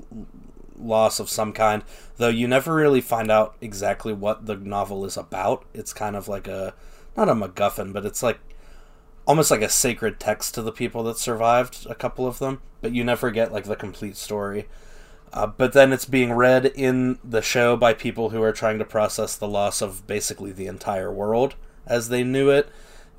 loss 0.77 1.21
of 1.21 1.29
some 1.29 1.53
kind, 1.53 1.81
though 2.17 2.27
you 2.27 2.45
never 2.45 2.75
really 2.75 2.99
find 2.99 3.31
out 3.31 3.55
exactly 3.61 4.11
what 4.11 4.47
the 4.47 4.57
novel 4.57 5.05
is 5.05 5.15
about. 5.15 5.63
It's 5.73 5.93
kind 5.93 6.17
of 6.17 6.27
like 6.27 6.49
a 6.49 6.73
not 7.17 7.29
a 7.29 7.33
MacGuffin, 7.33 7.91
but 7.91 8.05
it's 8.05 8.23
like 8.23 8.39
almost 9.25 9.51
like 9.51 9.61
a 9.61 9.69
sacred 9.69 10.19
text 10.19 10.53
to 10.53 10.61
the 10.61 10.71
people 10.71 11.03
that 11.03 11.17
survived, 11.17 11.85
a 11.89 11.95
couple 11.95 12.25
of 12.25 12.39
them, 12.39 12.61
but 12.81 12.93
you 12.93 13.03
never 13.03 13.31
get 13.31 13.51
like 13.51 13.65
the 13.65 13.75
complete 13.75 14.15
story. 14.15 14.67
Uh, 15.33 15.47
but 15.47 15.73
then 15.73 15.91
it's 15.91 16.05
being 16.05 16.31
read 16.31 16.65
in 16.65 17.19
the 17.23 17.41
show 17.41 17.75
by 17.75 17.93
people 17.93 18.29
who 18.29 18.41
are 18.41 18.53
trying 18.53 18.79
to 18.79 18.85
process 18.85 19.35
the 19.35 19.47
loss 19.47 19.81
of 19.81 20.07
basically 20.07 20.53
the 20.53 20.67
entire 20.67 21.11
world 21.11 21.55
as 21.85 22.07
they 22.07 22.23
knew 22.23 22.49
it, 22.49 22.69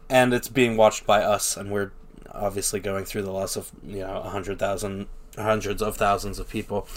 and 0.09 0.33
it's 0.33 0.49
being 0.49 0.77
watched 0.77 1.05
by 1.05 1.23
us, 1.23 1.57
and 1.57 1.71
we're 1.71 1.93
obviously 2.33 2.81
going 2.81 3.05
through 3.05 3.23
the 3.23 3.33
loss 3.33 3.57
of 3.57 3.71
you 3.83 4.01
know 4.01 4.23
a 4.23 4.31
hundred 4.31 4.59
thousand, 4.59 5.07
hundreds 5.37 5.83
of 5.83 5.97
thousands 5.97 6.39
of 6.39 6.49
people 6.49 6.89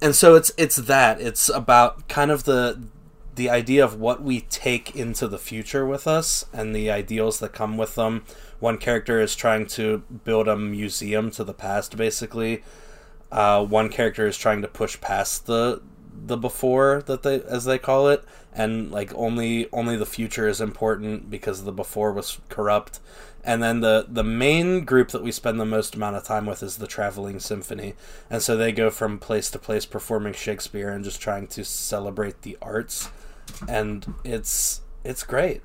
and 0.00 0.14
so 0.14 0.34
it's 0.34 0.52
it's 0.56 0.76
that 0.76 1.20
it's 1.20 1.48
about 1.48 2.08
kind 2.08 2.30
of 2.30 2.44
the 2.44 2.80
the 3.38 3.48
idea 3.48 3.84
of 3.84 3.98
what 3.98 4.20
we 4.20 4.40
take 4.40 4.96
into 4.96 5.28
the 5.28 5.38
future 5.38 5.86
with 5.86 6.08
us 6.08 6.44
and 6.52 6.74
the 6.74 6.90
ideals 6.90 7.38
that 7.38 7.52
come 7.52 7.78
with 7.78 7.94
them. 7.94 8.24
One 8.58 8.78
character 8.78 9.20
is 9.20 9.36
trying 9.36 9.66
to 9.68 9.98
build 10.24 10.48
a 10.48 10.56
museum 10.56 11.30
to 11.30 11.44
the 11.44 11.54
past, 11.54 11.96
basically. 11.96 12.64
Uh, 13.30 13.64
one 13.64 13.90
character 13.90 14.26
is 14.26 14.36
trying 14.36 14.60
to 14.62 14.68
push 14.68 15.00
past 15.00 15.46
the 15.46 15.80
the 16.20 16.36
before 16.36 17.04
that 17.06 17.22
they 17.22 17.40
as 17.42 17.64
they 17.64 17.78
call 17.78 18.08
it, 18.08 18.24
and 18.52 18.90
like 18.90 19.14
only 19.14 19.68
only 19.72 19.96
the 19.96 20.04
future 20.04 20.48
is 20.48 20.60
important 20.60 21.30
because 21.30 21.62
the 21.62 21.70
before 21.72 22.12
was 22.12 22.40
corrupt 22.48 22.98
and 23.44 23.62
then 23.62 23.80
the 23.80 24.04
the 24.08 24.24
main 24.24 24.84
group 24.84 25.10
that 25.10 25.22
we 25.22 25.30
spend 25.32 25.60
the 25.60 25.64
most 25.64 25.94
amount 25.94 26.16
of 26.16 26.24
time 26.24 26.44
with 26.44 26.62
is 26.62 26.76
the 26.76 26.86
traveling 26.86 27.38
symphony 27.38 27.94
and 28.28 28.42
so 28.42 28.56
they 28.56 28.72
go 28.72 28.90
from 28.90 29.18
place 29.18 29.50
to 29.50 29.58
place 29.58 29.86
performing 29.86 30.32
shakespeare 30.32 30.90
and 30.90 31.04
just 31.04 31.20
trying 31.20 31.46
to 31.46 31.64
celebrate 31.64 32.42
the 32.42 32.58
arts 32.60 33.10
and 33.68 34.14
it's 34.24 34.82
it's 35.04 35.22
great 35.22 35.62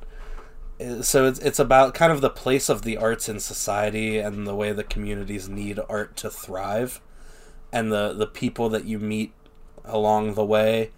uh, 0.79 1.01
so 1.01 1.25
it's 1.25 1.39
it's 1.39 1.59
about 1.59 1.93
kind 1.93 2.11
of 2.11 2.21
the 2.21 2.29
place 2.29 2.69
of 2.69 2.83
the 2.83 2.97
arts 2.97 3.27
in 3.27 3.39
society 3.39 4.17
and 4.17 4.47
the 4.47 4.55
way 4.55 4.71
the 4.71 4.83
communities 4.83 5.49
need 5.49 5.79
art 5.89 6.15
to 6.15 6.29
thrive 6.29 7.01
and 7.71 7.91
the 7.91 8.13
the 8.13 8.27
people 8.27 8.69
that 8.69 8.85
you 8.85 8.99
meet 8.99 9.33
along 9.85 10.33
the 10.33 10.45
way 10.45 10.91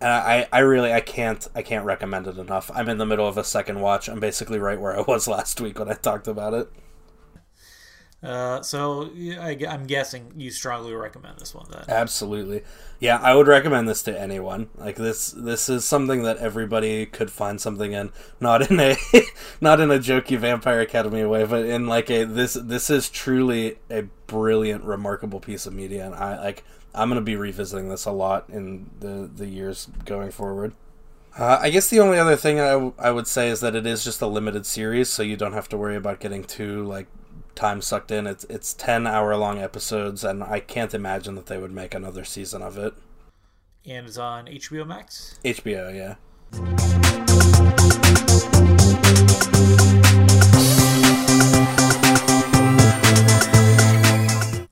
and 0.00 0.10
I, 0.10 0.46
I 0.52 0.60
really 0.60 0.92
I 0.92 1.00
can't 1.00 1.46
I 1.54 1.62
can't 1.62 1.84
recommend 1.84 2.26
it 2.28 2.38
enough. 2.38 2.70
I'm 2.74 2.88
in 2.88 2.98
the 2.98 3.06
middle 3.06 3.26
of 3.26 3.36
a 3.36 3.44
second 3.44 3.80
watch. 3.80 4.08
I'm 4.08 4.20
basically 4.20 4.58
right 4.58 4.80
where 4.80 4.96
I 4.96 5.00
was 5.00 5.26
last 5.28 5.60
week 5.60 5.78
when 5.78 5.90
I 5.90 5.94
talked 5.94 6.28
about 6.28 6.54
it. 6.54 6.70
Uh, 8.20 8.60
so 8.62 9.10
I, 9.40 9.56
am 9.60 9.86
guessing 9.86 10.32
you 10.36 10.50
strongly 10.50 10.92
recommend 10.92 11.38
this 11.38 11.54
one 11.54 11.66
then. 11.70 11.84
Absolutely, 11.88 12.64
yeah, 12.98 13.18
I 13.18 13.34
would 13.34 13.46
recommend 13.46 13.88
this 13.88 14.02
to 14.04 14.20
anyone. 14.20 14.70
Like 14.76 14.96
this, 14.96 15.30
this 15.30 15.68
is 15.68 15.84
something 15.84 16.24
that 16.24 16.38
everybody 16.38 17.06
could 17.06 17.30
find 17.30 17.60
something 17.60 17.92
in, 17.92 18.10
not 18.40 18.68
in 18.68 18.80
a, 18.80 18.96
not 19.60 19.78
in 19.78 19.92
a 19.92 19.98
jokey 19.98 20.36
Vampire 20.36 20.80
Academy 20.80 21.24
way, 21.24 21.44
but 21.44 21.64
in 21.64 21.86
like 21.86 22.10
a 22.10 22.24
this. 22.24 22.54
This 22.54 22.90
is 22.90 23.08
truly 23.08 23.78
a 23.88 24.02
brilliant, 24.26 24.82
remarkable 24.82 25.38
piece 25.38 25.64
of 25.64 25.72
media, 25.72 26.04
and 26.04 26.14
I 26.16 26.42
like 26.42 26.64
I'm 26.94 27.10
to 27.10 27.20
be 27.20 27.36
revisiting 27.36 27.88
this 27.88 28.04
a 28.04 28.10
lot 28.10 28.48
in 28.48 28.90
the 28.98 29.30
the 29.32 29.46
years 29.46 29.88
going 30.04 30.32
forward. 30.32 30.74
Uh, 31.38 31.58
I 31.60 31.70
guess 31.70 31.88
the 31.88 32.00
only 32.00 32.18
other 32.18 32.34
thing 32.34 32.58
I, 32.58 32.70
w- 32.70 32.94
I 32.98 33.12
would 33.12 33.28
say 33.28 33.48
is 33.48 33.60
that 33.60 33.76
it 33.76 33.86
is 33.86 34.02
just 34.02 34.20
a 34.20 34.26
limited 34.26 34.66
series, 34.66 35.08
so 35.08 35.22
you 35.22 35.36
don't 35.36 35.52
have 35.52 35.68
to 35.68 35.76
worry 35.76 35.94
about 35.94 36.18
getting 36.18 36.42
too 36.42 36.84
like 36.84 37.06
time 37.58 37.82
sucked 37.82 38.10
in. 38.10 38.26
It's 38.26 38.44
it's 38.44 38.72
ten 38.72 39.06
hour 39.06 39.36
long 39.36 39.58
episodes, 39.58 40.22
and 40.22 40.42
I 40.44 40.60
can't 40.60 40.94
imagine 40.94 41.34
that 41.34 41.46
they 41.46 41.58
would 41.58 41.72
make 41.72 41.92
another 41.92 42.24
season 42.24 42.62
of 42.62 42.78
it. 42.78 42.94
And 43.84 44.06
it's 44.06 44.16
on 44.16 44.46
HBO 44.46 44.86
Max. 44.86 45.38
HBO, 45.44 45.94
yeah. 45.94 46.14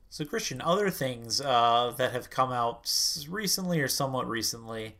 So, 0.08 0.24
Christian, 0.24 0.62
other 0.62 0.88
things 0.88 1.40
uh, 1.40 1.92
that 1.98 2.12
have 2.12 2.30
come 2.30 2.52
out 2.52 2.90
recently 3.28 3.80
or 3.80 3.88
somewhat 3.88 4.28
recently 4.28 4.94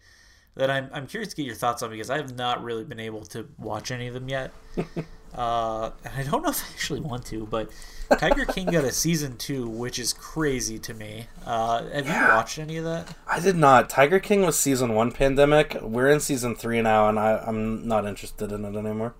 that 0.56 0.70
I'm, 0.70 0.90
I'm 0.92 1.06
curious 1.06 1.30
to 1.30 1.36
get 1.36 1.46
your 1.46 1.54
thoughts 1.54 1.82
on 1.82 1.90
because 1.90 2.10
I 2.10 2.16
have 2.16 2.36
not 2.36 2.62
really 2.62 2.84
been 2.84 3.00
able 3.00 3.24
to 3.26 3.48
watch 3.58 3.90
any 3.90 4.08
of 4.08 4.14
them 4.14 4.28
yet. 4.28 4.50
uh, 5.36 5.90
I 6.16 6.22
don't 6.22 6.42
know 6.42 6.50
if 6.50 6.64
I 6.64 6.72
actually 6.72 7.00
want 7.00 7.26
to, 7.26 7.46
but 7.46 7.70
Tiger 8.18 8.44
King 8.44 8.66
got 8.66 8.84
a 8.84 8.92
season 8.92 9.36
two, 9.36 9.68
which 9.68 9.98
is 9.98 10.12
crazy 10.12 10.78
to 10.80 10.94
me. 10.94 11.26
Uh, 11.44 11.84
have 11.90 12.06
yeah. 12.06 12.28
you 12.28 12.34
watched 12.34 12.58
any 12.58 12.76
of 12.78 12.84
that? 12.84 13.14
I 13.26 13.40
did 13.40 13.56
not. 13.56 13.90
Tiger 13.90 14.18
King 14.18 14.42
was 14.42 14.58
season 14.58 14.94
one 14.94 15.12
pandemic. 15.12 15.76
We're 15.82 16.08
in 16.08 16.20
season 16.20 16.54
three 16.54 16.80
now, 16.82 17.08
and 17.08 17.18
I, 17.18 17.38
I'm 17.46 17.86
not 17.86 18.06
interested 18.06 18.52
in 18.52 18.64
it 18.64 18.76
anymore 18.76 19.14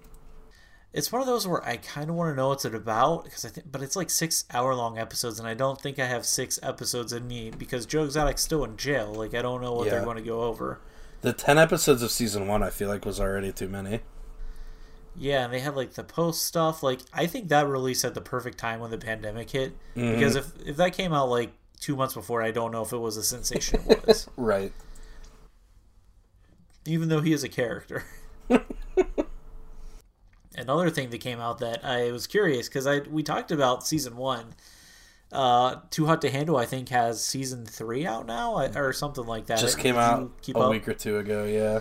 it's 0.96 1.12
one 1.12 1.20
of 1.20 1.26
those 1.26 1.46
where 1.46 1.62
I 1.62 1.76
kind 1.76 2.08
of 2.08 2.16
want 2.16 2.32
to 2.32 2.36
know 2.36 2.48
what's 2.48 2.64
it 2.64 2.74
about 2.74 3.24
because 3.24 3.44
I 3.44 3.50
think, 3.50 3.70
but 3.70 3.82
it's 3.82 3.96
like 3.96 4.08
six 4.08 4.46
hour 4.52 4.74
long 4.74 4.98
episodes, 4.98 5.38
and 5.38 5.46
I 5.46 5.52
don't 5.52 5.78
think 5.78 5.98
I 5.98 6.06
have 6.06 6.24
six 6.24 6.58
episodes 6.62 7.12
in 7.12 7.28
me 7.28 7.50
because 7.50 7.84
Joe 7.84 8.04
Exotic's 8.04 8.42
still 8.42 8.64
in 8.64 8.78
jail. 8.78 9.12
Like 9.12 9.34
I 9.34 9.42
don't 9.42 9.60
know 9.60 9.74
what 9.74 9.84
yeah. 9.84 9.92
they're 9.92 10.04
going 10.04 10.16
to 10.16 10.22
go 10.22 10.44
over. 10.44 10.80
The 11.20 11.34
ten 11.34 11.58
episodes 11.58 12.02
of 12.02 12.10
season 12.10 12.48
one, 12.48 12.62
I 12.62 12.70
feel 12.70 12.88
like, 12.88 13.04
was 13.04 13.20
already 13.20 13.52
too 13.52 13.68
many. 13.68 14.00
Yeah, 15.18 15.44
and 15.44 15.52
they 15.52 15.60
had 15.60 15.76
like 15.76 15.94
the 15.94 16.04
post 16.04 16.44
stuff. 16.44 16.82
Like 16.82 17.00
I 17.12 17.26
think 17.26 17.48
that 17.48 17.66
release 17.66 18.04
at 18.04 18.14
the 18.14 18.20
perfect 18.20 18.58
time 18.58 18.80
when 18.80 18.90
the 18.90 18.98
pandemic 18.98 19.50
hit. 19.50 19.72
Mm-hmm. 19.96 20.14
Because 20.14 20.36
if 20.36 20.52
if 20.66 20.76
that 20.76 20.92
came 20.92 21.12
out 21.12 21.28
like 21.28 21.52
two 21.80 21.96
months 21.96 22.14
before, 22.14 22.42
I 22.42 22.50
don't 22.50 22.72
know 22.72 22.82
if 22.82 22.92
it 22.92 22.98
was 22.98 23.16
a 23.16 23.22
sensation 23.22 23.80
it 23.88 24.06
was. 24.06 24.28
right. 24.36 24.72
Even 26.84 27.08
though 27.08 27.20
he 27.20 27.32
is 27.32 27.42
a 27.42 27.48
character. 27.48 28.04
another 30.56 30.90
thing 30.90 31.10
that 31.10 31.18
came 31.18 31.40
out 31.40 31.58
that 31.58 31.84
I 31.84 32.10
was 32.12 32.26
curious 32.26 32.68
because 32.68 32.86
I 32.86 33.00
we 33.00 33.22
talked 33.22 33.50
about 33.50 33.86
season 33.86 34.16
one. 34.16 34.54
Uh, 35.32 35.80
Too 35.90 36.06
Hot 36.06 36.22
to 36.22 36.30
Handle, 36.30 36.56
I 36.56 36.66
think, 36.66 36.88
has 36.90 37.22
season 37.22 37.66
three 37.66 38.06
out 38.06 38.26
now 38.26 38.56
or 38.76 38.92
something 38.92 39.26
like 39.26 39.46
that. 39.46 39.58
Just 39.58 39.78
came 39.78 39.96
out 39.96 40.30
a 40.54 40.68
week 40.68 40.86
or 40.86 40.94
two 40.94 41.18
ago. 41.18 41.44
Yeah. 41.44 41.80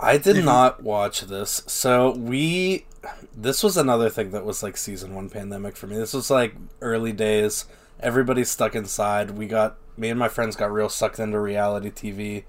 I 0.00 0.16
did 0.18 0.44
not 0.44 0.82
watch 0.82 1.22
this. 1.22 1.62
So 1.66 2.10
we 2.12 2.86
this 3.36 3.62
was 3.62 3.76
another 3.76 4.10
thing 4.10 4.30
that 4.30 4.44
was 4.44 4.62
like 4.62 4.76
season 4.76 5.14
1 5.14 5.30
pandemic 5.30 5.76
for 5.76 5.86
me. 5.86 5.96
This 5.96 6.12
was 6.12 6.30
like 6.30 6.54
early 6.80 7.12
days. 7.12 7.66
Everybody's 8.00 8.50
stuck 8.50 8.74
inside. 8.74 9.32
We 9.32 9.46
got 9.46 9.76
me 9.96 10.08
and 10.08 10.18
my 10.18 10.28
friends 10.28 10.56
got 10.56 10.72
real 10.72 10.88
sucked 10.88 11.18
into 11.18 11.38
reality 11.38 11.90
TV, 11.90 12.44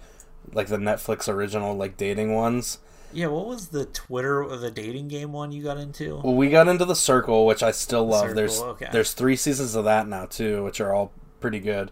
like 0.53 0.67
the 0.67 0.77
Netflix 0.77 1.27
original 1.27 1.75
like 1.75 1.97
dating 1.97 2.33
ones. 2.33 2.79
Yeah, 3.13 3.27
what 3.27 3.45
was 3.45 3.69
the 3.69 3.85
Twitter 3.85 4.41
or 4.43 4.55
the 4.55 4.71
dating 4.71 5.09
game 5.09 5.33
one 5.33 5.51
you 5.51 5.63
got 5.63 5.77
into? 5.77 6.21
Well, 6.23 6.35
we 6.35 6.49
got 6.49 6.69
into 6.69 6.85
the 6.85 6.95
Circle, 6.95 7.45
which 7.45 7.61
I 7.61 7.71
still 7.71 8.05
love. 8.05 8.21
Circle, 8.21 8.35
there's 8.35 8.61
okay. 8.61 8.87
there's 8.93 9.13
three 9.13 9.35
seasons 9.35 9.75
of 9.75 9.83
that 9.83 10.07
now 10.07 10.25
too, 10.25 10.63
which 10.63 10.79
are 10.79 10.93
all 10.93 11.11
pretty 11.41 11.59
good. 11.59 11.91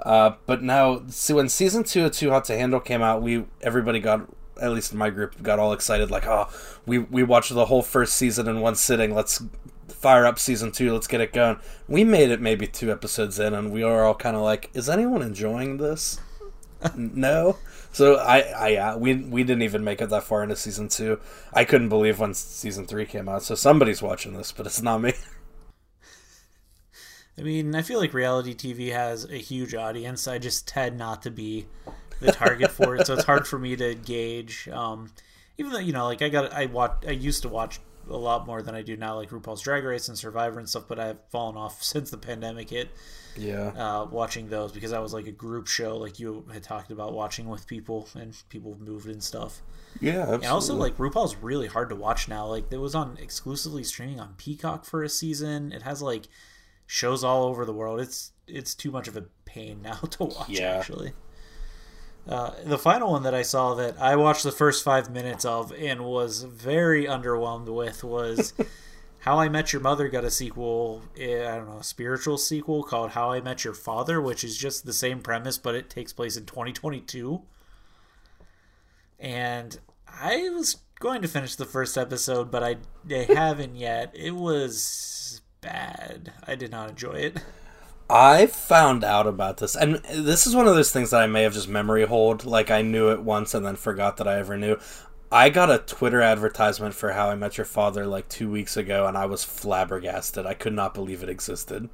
Uh, 0.00 0.32
but 0.44 0.62
now, 0.62 1.02
see, 1.08 1.32
when 1.32 1.48
season 1.48 1.84
two 1.84 2.04
of 2.04 2.12
Too 2.12 2.30
Hot 2.30 2.44
to 2.46 2.58
Handle 2.58 2.80
came 2.80 3.02
out, 3.02 3.22
we 3.22 3.44
everybody 3.62 4.00
got 4.00 4.28
at 4.60 4.72
least 4.72 4.92
in 4.92 4.98
my 4.98 5.10
group 5.10 5.42
got 5.42 5.58
all 5.58 5.72
excited, 5.72 6.10
like, 6.10 6.26
oh, 6.26 6.48
we 6.86 6.98
we 6.98 7.22
watched 7.22 7.52
the 7.52 7.66
whole 7.66 7.82
first 7.82 8.14
season 8.14 8.48
in 8.48 8.60
one 8.60 8.74
sitting. 8.74 9.14
Let's 9.14 9.42
fire 9.88 10.26
up 10.26 10.38
season 10.38 10.72
two. 10.72 10.92
Let's 10.92 11.06
get 11.06 11.20
it 11.20 11.32
going. 11.32 11.58
We 11.88 12.04
made 12.04 12.30
it 12.30 12.40
maybe 12.40 12.66
two 12.66 12.92
episodes 12.92 13.38
in, 13.38 13.54
and 13.54 13.72
we 13.72 13.82
are 13.82 14.04
all 14.04 14.14
kind 14.14 14.36
of 14.36 14.42
like, 14.42 14.70
is 14.74 14.88
anyone 14.88 15.22
enjoying 15.22 15.78
this? 15.78 16.20
no. 16.96 17.56
So 17.92 18.16
I, 18.16 18.40
I, 18.40 18.68
yeah, 18.68 18.96
we 18.96 19.14
we 19.14 19.42
didn't 19.42 19.62
even 19.62 19.82
make 19.82 20.00
it 20.00 20.10
that 20.10 20.24
far 20.24 20.42
into 20.42 20.56
season 20.56 20.88
two. 20.88 21.18
I 21.52 21.64
couldn't 21.64 21.88
believe 21.88 22.18
when 22.18 22.34
season 22.34 22.86
three 22.86 23.06
came 23.06 23.28
out. 23.28 23.42
So 23.42 23.54
somebody's 23.54 24.02
watching 24.02 24.36
this, 24.36 24.52
but 24.52 24.66
it's 24.66 24.82
not 24.82 25.00
me. 25.00 25.14
I 27.38 27.42
mean, 27.42 27.74
I 27.74 27.82
feel 27.82 27.98
like 27.98 28.14
reality 28.14 28.54
TV 28.54 28.92
has 28.92 29.24
a 29.24 29.36
huge 29.36 29.74
audience. 29.74 30.26
I 30.26 30.38
just 30.38 30.66
tend 30.66 30.96
not 30.96 31.22
to 31.22 31.30
be 31.30 31.66
the 32.20 32.32
target 32.32 32.70
for 32.70 32.96
it, 32.96 33.06
so 33.06 33.14
it's 33.14 33.24
hard 33.24 33.46
for 33.46 33.58
me 33.58 33.76
to 33.76 33.94
gauge. 33.94 34.68
Um, 34.68 35.10
even 35.58 35.72
though 35.72 35.78
you 35.78 35.92
know, 35.92 36.04
like 36.06 36.22
I 36.22 36.28
got, 36.28 36.52
I 36.52 36.66
watch, 36.66 37.04
I 37.06 37.12
used 37.12 37.42
to 37.42 37.48
watch 37.48 37.80
a 38.08 38.16
lot 38.16 38.46
more 38.46 38.62
than 38.62 38.74
I 38.74 38.82
do 38.82 38.96
now, 38.96 39.16
like 39.16 39.30
RuPaul's 39.30 39.62
Drag 39.62 39.84
Race 39.84 40.08
and 40.08 40.16
Survivor 40.16 40.58
and 40.58 40.68
stuff. 40.68 40.84
But 40.88 40.98
I've 40.98 41.18
fallen 41.30 41.56
off 41.56 41.82
since 41.82 42.10
the 42.10 42.18
pandemic 42.18 42.70
hit. 42.70 42.90
Yeah. 43.38 43.68
Uh, 43.76 44.06
watching 44.10 44.48
those 44.48 44.72
because 44.72 44.92
that 44.92 45.02
was 45.02 45.12
like 45.12 45.26
a 45.26 45.32
group 45.32 45.66
show, 45.66 45.96
like 45.98 46.18
you 46.18 46.46
had 46.52 46.62
talked 46.62 46.90
about 46.90 47.12
watching 47.12 47.48
with 47.48 47.66
people 47.66 48.08
and 48.14 48.34
people 48.48 48.76
moved 48.80 49.06
and 49.08 49.22
stuff. 49.22 49.60
Yeah, 50.00 50.20
absolutely. 50.20 50.46
And 50.46 50.52
also, 50.52 50.74
like 50.74 50.96
RuPaul's 50.96 51.36
really 51.36 51.66
hard 51.66 51.90
to 51.90 51.96
watch 51.96 52.28
now. 52.28 52.46
Like 52.46 52.66
it 52.70 52.78
was 52.78 52.94
on 52.94 53.18
exclusively 53.20 53.84
streaming 53.84 54.20
on 54.20 54.34
Peacock 54.38 54.84
for 54.84 55.02
a 55.02 55.08
season. 55.08 55.72
It 55.72 55.82
has 55.82 56.00
like 56.02 56.28
shows 56.86 57.24
all 57.24 57.44
over 57.44 57.64
the 57.64 57.72
world. 57.72 58.00
It's 58.00 58.32
it's 58.46 58.74
too 58.74 58.90
much 58.90 59.08
of 59.08 59.16
a 59.16 59.24
pain 59.44 59.80
now 59.82 59.96
to 59.96 60.24
watch. 60.24 60.48
Yeah. 60.48 60.76
Actually, 60.78 61.12
uh, 62.28 62.50
the 62.64 62.78
final 62.78 63.12
one 63.12 63.22
that 63.22 63.34
I 63.34 63.42
saw 63.42 63.74
that 63.74 64.00
I 64.00 64.16
watched 64.16 64.42
the 64.42 64.52
first 64.52 64.82
five 64.82 65.10
minutes 65.10 65.44
of 65.44 65.72
and 65.72 66.04
was 66.04 66.42
very 66.42 67.04
underwhelmed 67.04 67.68
with 67.68 68.02
was 68.02 68.52
How 69.20 69.38
I 69.38 69.48
Met 69.48 69.72
Your 69.72 69.82
Mother 69.82 70.08
got 70.08 70.24
a 70.24 70.30
sequel. 70.30 71.02
eh, 71.18 71.48
I 71.48 71.56
don't 71.56 71.68
know, 71.68 71.78
a 71.78 71.84
spiritual 71.84 72.38
sequel 72.38 72.82
called 72.82 73.10
How 73.10 73.32
I 73.32 73.40
Met 73.40 73.64
Your 73.64 73.74
Father, 73.74 74.20
which 74.20 74.44
is 74.44 74.56
just 74.56 74.86
the 74.86 74.92
same 74.92 75.20
premise, 75.20 75.58
but 75.58 75.74
it 75.74 75.90
takes 75.90 76.12
place 76.12 76.36
in 76.36 76.46
2022. 76.46 77.42
And 79.18 79.78
I 80.06 80.48
was 80.50 80.76
going 80.98 81.22
to 81.22 81.28
finish 81.28 81.56
the 81.56 81.64
first 81.64 81.96
episode, 81.98 82.50
but 82.50 82.62
I, 82.62 82.76
I 83.10 83.26
haven't 83.32 83.76
yet. 83.76 84.12
It 84.14 84.34
was 84.34 85.42
bad. 85.60 86.32
I 86.46 86.54
did 86.54 86.70
not 86.70 86.90
enjoy 86.90 87.14
it. 87.14 87.42
I 88.08 88.46
found 88.46 89.02
out 89.02 89.26
about 89.26 89.56
this, 89.56 89.74
and 89.74 89.96
this 89.96 90.46
is 90.46 90.54
one 90.54 90.68
of 90.68 90.76
those 90.76 90.92
things 90.92 91.10
that 91.10 91.22
I 91.22 91.26
may 91.26 91.42
have 91.42 91.54
just 91.54 91.68
memory 91.68 92.06
hold. 92.06 92.44
Like 92.44 92.70
I 92.70 92.82
knew 92.82 93.10
it 93.10 93.22
once 93.22 93.52
and 93.54 93.66
then 93.66 93.76
forgot 93.76 94.16
that 94.18 94.28
I 94.28 94.38
ever 94.38 94.56
knew. 94.56 94.78
I 95.30 95.50
got 95.50 95.70
a 95.70 95.78
Twitter 95.78 96.22
advertisement 96.22 96.94
for 96.94 97.12
How 97.12 97.30
I 97.30 97.34
Met 97.34 97.58
Your 97.58 97.64
Father 97.64 98.06
like 98.06 98.28
two 98.28 98.48
weeks 98.48 98.76
ago, 98.76 99.06
and 99.06 99.18
I 99.18 99.26
was 99.26 99.42
flabbergasted. 99.42 100.46
I 100.46 100.54
could 100.54 100.72
not 100.72 100.94
believe 100.94 101.22
it 101.22 101.28
existed. 101.28 101.88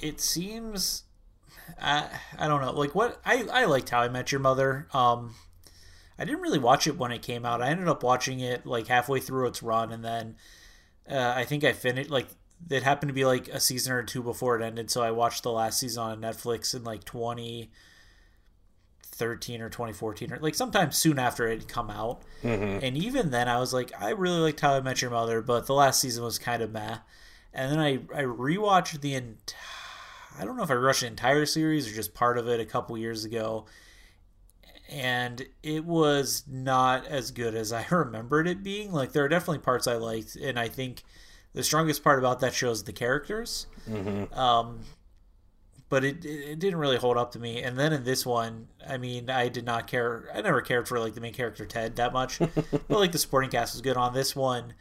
It 0.00 0.20
seems. 0.20 1.04
I, 1.80 2.08
I 2.36 2.48
don't 2.48 2.60
know. 2.60 2.72
Like, 2.72 2.94
what. 2.94 3.20
I, 3.24 3.46
I 3.52 3.66
liked 3.66 3.90
How 3.90 4.00
I 4.00 4.08
Met 4.08 4.32
Your 4.32 4.40
Mother. 4.40 4.88
Um, 4.92 5.36
I 6.18 6.24
didn't 6.24 6.40
really 6.40 6.58
watch 6.58 6.88
it 6.88 6.98
when 6.98 7.12
it 7.12 7.22
came 7.22 7.44
out. 7.44 7.62
I 7.62 7.68
ended 7.70 7.86
up 7.86 8.02
watching 8.02 8.40
it 8.40 8.66
like 8.66 8.88
halfway 8.88 9.20
through 9.20 9.46
its 9.46 9.62
run, 9.62 9.92
and 9.92 10.04
then 10.04 10.34
uh, 11.08 11.34
I 11.36 11.44
think 11.44 11.62
I 11.62 11.72
finished 11.72 12.10
like 12.10 12.26
it 12.70 12.82
happened 12.82 13.10
to 13.10 13.14
be 13.14 13.24
like 13.24 13.48
a 13.48 13.60
season 13.60 13.92
or 13.92 14.02
two 14.02 14.22
before 14.22 14.58
it 14.58 14.64
ended. 14.64 14.90
So 14.90 15.02
I 15.02 15.10
watched 15.10 15.42
the 15.42 15.52
last 15.52 15.78
season 15.78 16.02
on 16.02 16.20
Netflix 16.20 16.74
in 16.74 16.84
like 16.84 17.04
2013 17.04 19.60
or 19.60 19.68
2014 19.68 20.32
or 20.32 20.38
like 20.38 20.54
sometime 20.54 20.90
soon 20.92 21.18
after 21.18 21.46
it 21.48 21.60
had 21.60 21.68
come 21.68 21.90
out. 21.90 22.22
Mm-hmm. 22.42 22.84
And 22.84 22.96
even 22.96 23.30
then, 23.30 23.48
I 23.48 23.58
was 23.58 23.74
like, 23.74 23.92
I 24.00 24.10
really 24.10 24.38
liked 24.38 24.60
How 24.60 24.74
I 24.74 24.80
Met 24.80 25.02
Your 25.02 25.10
Mother, 25.10 25.42
but 25.42 25.66
the 25.66 25.74
last 25.74 26.00
season 26.00 26.24
was 26.24 26.38
kind 26.38 26.62
of 26.62 26.72
meh. 26.72 26.98
And 27.52 27.70
then 27.70 27.78
I 27.78 27.98
I 28.14 28.22
rewatched 28.22 29.00
the 29.00 29.14
entire. 29.14 29.60
I 30.36 30.44
don't 30.44 30.56
know 30.56 30.64
if 30.64 30.70
I 30.70 30.74
rushed 30.74 31.02
the 31.02 31.06
entire 31.06 31.46
series 31.46 31.88
or 31.88 31.94
just 31.94 32.12
part 32.12 32.38
of 32.38 32.48
it 32.48 32.58
a 32.58 32.64
couple 32.64 32.98
years 32.98 33.24
ago, 33.24 33.66
and 34.88 35.46
it 35.62 35.84
was 35.84 36.42
not 36.48 37.06
as 37.06 37.30
good 37.30 37.54
as 37.54 37.72
I 37.72 37.86
remembered 37.90 38.48
it 38.48 38.64
being. 38.64 38.92
Like 38.92 39.12
there 39.12 39.24
are 39.24 39.28
definitely 39.28 39.60
parts 39.60 39.86
I 39.86 39.94
liked, 39.94 40.34
and 40.34 40.58
I 40.58 40.66
think 40.68 41.04
the 41.54 41.64
strongest 41.64 42.04
part 42.04 42.18
about 42.18 42.40
that 42.40 42.52
show 42.52 42.70
is 42.70 42.84
the 42.84 42.92
characters. 42.92 43.66
Um, 44.32 44.80
but 45.88 46.04
it 46.04 46.24
it 46.24 46.58
didn't 46.58 46.78
really 46.78 46.96
hold 46.96 47.16
up 47.16 47.32
to 47.32 47.38
me. 47.38 47.62
And 47.62 47.78
then 47.78 47.92
in 47.92 48.04
this 48.04 48.26
one, 48.26 48.68
I 48.86 48.96
mean, 48.96 49.30
I 49.30 49.48
did 49.48 49.64
not 49.64 49.86
care. 49.86 50.28
I 50.34 50.40
never 50.40 50.60
cared 50.60 50.88
for 50.88 50.98
like 50.98 51.14
the 51.14 51.20
main 51.20 51.34
character 51.34 51.64
Ted 51.66 51.96
that 51.96 52.12
much, 52.12 52.38
but 52.38 52.90
like 52.90 53.12
the 53.12 53.18
supporting 53.18 53.50
cast 53.50 53.74
was 53.74 53.80
good. 53.80 53.96
On 53.96 54.12
this 54.12 54.34
one, 54.34 54.74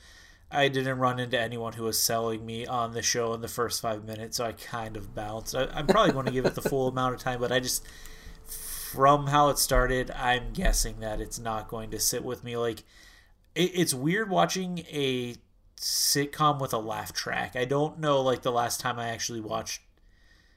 I 0.50 0.70
didn't 0.70 1.00
run 1.00 1.20
into 1.20 1.40
anyone 1.40 1.74
who 1.74 1.84
was 1.84 2.02
selling 2.02 2.46
me 2.46 2.66
on 2.66 2.94
the 2.94 3.02
show 3.02 3.34
in 3.34 3.42
the 3.42 3.48
first 3.48 3.82
five 3.82 4.06
minutes, 4.06 4.38
so 4.38 4.46
I 4.46 4.54
kind 4.54 4.96
of 4.96 5.14
bounced. 5.14 5.56
I, 5.56 5.68
I'm 5.74 5.88
probably 5.88 6.14
going 6.14 6.26
to 6.26 6.32
give 6.32 6.46
it 6.46 6.56
the 6.56 6.62
full 6.70 6.88
amount 6.88 7.16
of 7.16 7.22
time, 7.22 7.40
but 7.40 7.52
I 7.52 7.60
just, 7.60 7.86
from 8.46 9.28
how 9.28 9.50
it 9.50 9.58
started, 9.58 10.12
I'm 10.12 10.54
guessing 10.54 11.00
that 11.00 11.20
it's 11.20 11.40
not 11.40 11.68
going 11.68 11.90
to 11.92 12.00
sit 12.00 12.24
with 12.24 12.44
me. 12.44 12.56
Like, 12.56 12.84
it, 13.56 13.72
it's 13.74 13.94
weird 13.94 14.30
watching 14.30 14.80
a 14.92 15.36
sitcom 15.78 16.60
with 16.60 16.74
a 16.74 16.78
laugh 16.78 17.14
track. 17.14 17.56
I 17.56 17.66
don't 17.66 18.00
know, 18.00 18.22
like, 18.22 18.42
the 18.42 18.52
last 18.52 18.80
time 18.80 19.00
I 19.00 19.10
actually 19.10 19.42
watched 19.42 19.82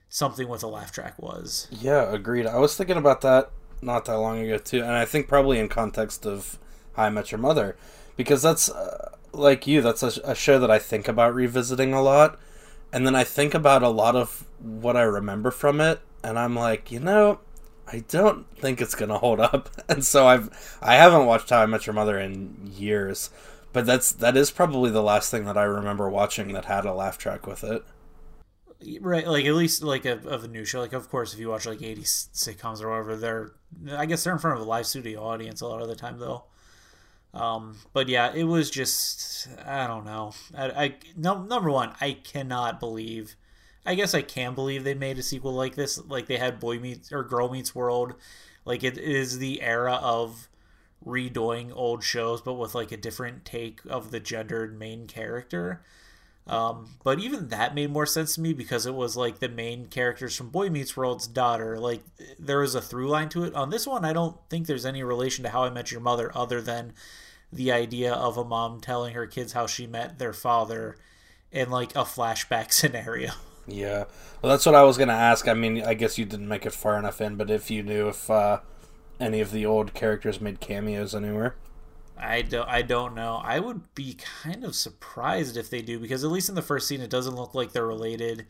something 0.08 0.48
with 0.48 0.62
a 0.62 0.68
laugh 0.68 0.92
track 0.92 1.20
was. 1.20 1.68
Yeah, 1.70 2.12
agreed. 2.12 2.46
I 2.46 2.58
was 2.58 2.76
thinking 2.76 2.96
about 2.96 3.20
that 3.22 3.50
not 3.82 4.04
that 4.06 4.18
long 4.18 4.40
ago 4.40 4.58
too, 4.58 4.82
and 4.82 4.92
I 4.92 5.04
think 5.04 5.28
probably 5.28 5.58
in 5.58 5.68
context 5.68 6.26
of 6.26 6.58
How 6.94 7.04
I 7.04 7.10
Met 7.10 7.30
Your 7.30 7.38
Mother, 7.38 7.76
because 8.16 8.42
that's 8.42 8.68
uh, 8.68 9.12
like 9.32 9.66
you. 9.66 9.82
That's 9.82 10.02
a, 10.02 10.20
a 10.24 10.34
show 10.34 10.58
that 10.58 10.70
I 10.70 10.78
think 10.78 11.08
about 11.08 11.34
revisiting 11.34 11.92
a 11.92 12.02
lot, 12.02 12.38
and 12.92 13.06
then 13.06 13.14
I 13.14 13.24
think 13.24 13.54
about 13.54 13.82
a 13.82 13.88
lot 13.88 14.16
of 14.16 14.46
what 14.60 14.96
I 14.96 15.02
remember 15.02 15.50
from 15.50 15.80
it, 15.80 16.00
and 16.22 16.38
I'm 16.38 16.54
like, 16.54 16.90
you 16.90 17.00
know, 17.00 17.40
I 17.86 18.04
don't 18.08 18.46
think 18.58 18.80
it's 18.80 18.94
gonna 18.94 19.18
hold 19.18 19.40
up, 19.40 19.70
and 19.88 20.04
so 20.04 20.26
I've 20.26 20.78
I 20.80 20.94
haven't 20.94 21.26
watched 21.26 21.50
How 21.50 21.62
I 21.62 21.66
Met 21.66 21.86
Your 21.86 21.94
Mother 21.94 22.18
in 22.18 22.70
years, 22.76 23.30
but 23.76 23.84
that's 23.84 24.10
that 24.12 24.38
is 24.38 24.50
probably 24.50 24.90
the 24.90 25.02
last 25.02 25.30
thing 25.30 25.44
that 25.44 25.58
I 25.58 25.64
remember 25.64 26.08
watching 26.08 26.54
that 26.54 26.64
had 26.64 26.86
a 26.86 26.94
laugh 26.94 27.18
track 27.18 27.46
with 27.46 27.62
it. 27.62 27.84
Right, 29.02 29.26
like 29.26 29.44
at 29.44 29.52
least 29.52 29.82
like 29.82 30.06
a, 30.06 30.14
of 30.26 30.44
a 30.44 30.48
new 30.48 30.64
show. 30.64 30.80
Like, 30.80 30.94
of 30.94 31.10
course, 31.10 31.34
if 31.34 31.38
you 31.38 31.50
watch 31.50 31.66
like 31.66 31.80
80s 31.80 32.30
sitcoms 32.32 32.80
or 32.80 32.88
whatever, 32.88 33.16
they're 33.16 33.52
I 33.94 34.06
guess 34.06 34.24
they're 34.24 34.32
in 34.32 34.38
front 34.38 34.58
of 34.58 34.66
a 34.66 34.66
live 34.66 34.86
studio 34.86 35.22
audience 35.22 35.60
a 35.60 35.66
lot 35.66 35.82
of 35.82 35.88
the 35.88 35.94
time, 35.94 36.18
though. 36.18 36.44
Um, 37.34 37.76
but 37.92 38.08
yeah, 38.08 38.32
it 38.32 38.44
was 38.44 38.70
just 38.70 39.46
I 39.66 39.86
don't 39.86 40.06
know. 40.06 40.32
I, 40.56 40.70
I 40.70 40.94
no, 41.14 41.42
number 41.42 41.70
one, 41.70 41.92
I 42.00 42.12
cannot 42.12 42.80
believe. 42.80 43.36
I 43.84 43.94
guess 43.94 44.14
I 44.14 44.22
can 44.22 44.54
believe 44.54 44.84
they 44.84 44.94
made 44.94 45.18
a 45.18 45.22
sequel 45.22 45.52
like 45.52 45.74
this. 45.74 46.02
Like 46.02 46.28
they 46.28 46.38
had 46.38 46.60
Boy 46.60 46.78
Meets 46.78 47.12
or 47.12 47.24
Girl 47.24 47.50
Meets 47.50 47.74
World. 47.74 48.14
Like 48.64 48.82
it 48.82 48.96
is 48.96 49.38
the 49.38 49.60
era 49.60 50.00
of 50.00 50.48
redoing 51.04 51.72
old 51.74 52.02
shows, 52.02 52.40
but 52.40 52.54
with 52.54 52.74
like 52.74 52.92
a 52.92 52.96
different 52.96 53.44
take 53.44 53.80
of 53.88 54.10
the 54.10 54.20
gendered 54.20 54.78
main 54.78 55.06
character. 55.06 55.82
Um, 56.48 56.90
but 57.02 57.18
even 57.18 57.48
that 57.48 57.74
made 57.74 57.90
more 57.90 58.06
sense 58.06 58.36
to 58.36 58.40
me 58.40 58.52
because 58.52 58.86
it 58.86 58.94
was 58.94 59.16
like 59.16 59.40
the 59.40 59.48
main 59.48 59.86
characters 59.86 60.36
from 60.36 60.50
Boy 60.50 60.70
Meets 60.70 60.96
World's 60.96 61.26
daughter. 61.26 61.78
Like 61.78 62.02
there 62.38 62.60
was 62.60 62.74
a 62.74 62.80
through 62.80 63.08
line 63.08 63.28
to 63.30 63.44
it. 63.44 63.54
On 63.54 63.70
this 63.70 63.86
one, 63.86 64.04
I 64.04 64.12
don't 64.12 64.36
think 64.48 64.66
there's 64.66 64.86
any 64.86 65.02
relation 65.02 65.42
to 65.44 65.50
How 65.50 65.64
I 65.64 65.70
Met 65.70 65.90
Your 65.90 66.00
Mother 66.00 66.30
other 66.34 66.60
than 66.60 66.92
the 67.52 67.72
idea 67.72 68.12
of 68.12 68.36
a 68.36 68.44
mom 68.44 68.80
telling 68.80 69.14
her 69.14 69.26
kids 69.26 69.54
how 69.54 69.66
she 69.66 69.86
met 69.86 70.18
their 70.18 70.32
father 70.32 70.96
in 71.50 71.70
like 71.70 71.92
a 71.92 72.04
flashback 72.04 72.72
scenario. 72.72 73.32
Yeah. 73.66 74.04
Well, 74.40 74.50
that's 74.50 74.66
what 74.66 74.76
I 74.76 74.84
was 74.84 74.96
going 74.96 75.08
to 75.08 75.14
ask. 75.14 75.48
I 75.48 75.54
mean, 75.54 75.82
I 75.82 75.94
guess 75.94 76.18
you 76.18 76.24
didn't 76.24 76.48
make 76.48 76.64
it 76.64 76.72
far 76.72 76.96
enough 76.98 77.20
in, 77.20 77.34
but 77.34 77.50
if 77.50 77.70
you 77.70 77.82
knew 77.82 78.08
if 78.08 78.30
uh, 78.30 78.60
any 79.20 79.40
of 79.40 79.50
the 79.50 79.66
old 79.66 79.94
characters 79.94 80.40
made 80.40 80.60
cameos 80.60 81.14
anywhere. 81.14 81.56
I 82.18 82.42
don't, 82.42 82.68
I 82.68 82.82
don't 82.82 83.14
know. 83.14 83.40
I 83.44 83.60
would 83.60 83.94
be 83.94 84.14
kind 84.14 84.64
of 84.64 84.74
surprised 84.74 85.56
if 85.56 85.68
they 85.68 85.82
do 85.82 85.98
because 85.98 86.24
at 86.24 86.30
least 86.30 86.48
in 86.48 86.54
the 86.54 86.62
first 86.62 86.88
scene, 86.88 87.00
it 87.00 87.10
doesn't 87.10 87.36
look 87.36 87.54
like 87.54 87.72
they're 87.72 87.86
related 87.86 88.46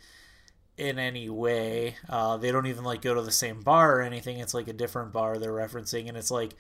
in 0.77 0.99
any 0.99 1.29
way. 1.29 1.97
Uh, 2.09 2.37
they 2.37 2.53
don't 2.53 2.67
even 2.67 2.85
like 2.85 3.03
go 3.03 3.15
to 3.15 3.23
the 3.23 3.33
same 3.33 3.61
bar 3.63 3.99
or 3.99 4.03
anything. 4.03 4.39
It's 4.39 4.55
like 4.55 4.69
a 4.69 4.73
different 4.73 5.13
bar 5.13 5.39
they're 5.39 5.51
referencing, 5.53 6.09
and 6.09 6.17
it's 6.17 6.31
like 6.31 6.55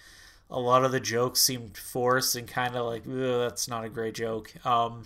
a 0.50 0.58
lot 0.58 0.84
of 0.84 0.92
the 0.92 1.00
jokes 1.00 1.40
seemed 1.40 1.76
forced 1.76 2.34
and 2.36 2.48
kind 2.48 2.76
of 2.76 2.86
like 2.86 3.02
that's 3.04 3.68
not 3.68 3.84
a 3.84 3.88
great 3.88 4.14
joke. 4.14 4.52
Um, 4.66 5.04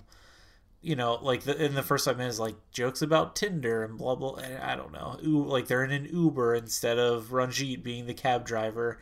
you 0.83 0.97
know, 0.97 1.19
like 1.21 1.43
the, 1.43 1.63
in 1.63 1.75
the 1.75 1.83
first 1.83 2.07
five 2.07 2.17
minutes, 2.17 2.39
like 2.39 2.57
jokes 2.73 3.03
about 3.03 3.37
Tinder 3.37 3.85
and 3.85 3.99
blah 3.99 4.15
blah. 4.15 4.35
And 4.37 4.59
I 4.63 4.77
don't 4.77 4.93
know, 4.93 5.19
like 5.23 5.67
they're 5.67 5.85
in 5.85 5.91
an 5.91 6.07
Uber 6.07 6.55
instead 6.55 6.99
of 6.99 7.33
Ranjit 7.33 7.83
being 7.83 8.07
the 8.07 8.15
cab 8.15 8.47
driver. 8.47 8.99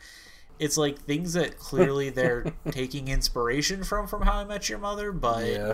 It's 0.59 0.75
like 0.75 0.99
things 0.99 1.33
that 1.33 1.57
clearly 1.57 2.09
they're 2.09 2.53
taking 2.71 3.07
inspiration 3.07 3.83
from 3.83 4.07
from 4.07 4.23
How 4.23 4.33
I 4.39 4.43
Met 4.45 4.67
Your 4.69 4.79
Mother, 4.79 5.11
but 5.11 5.45
Yeah. 5.47 5.73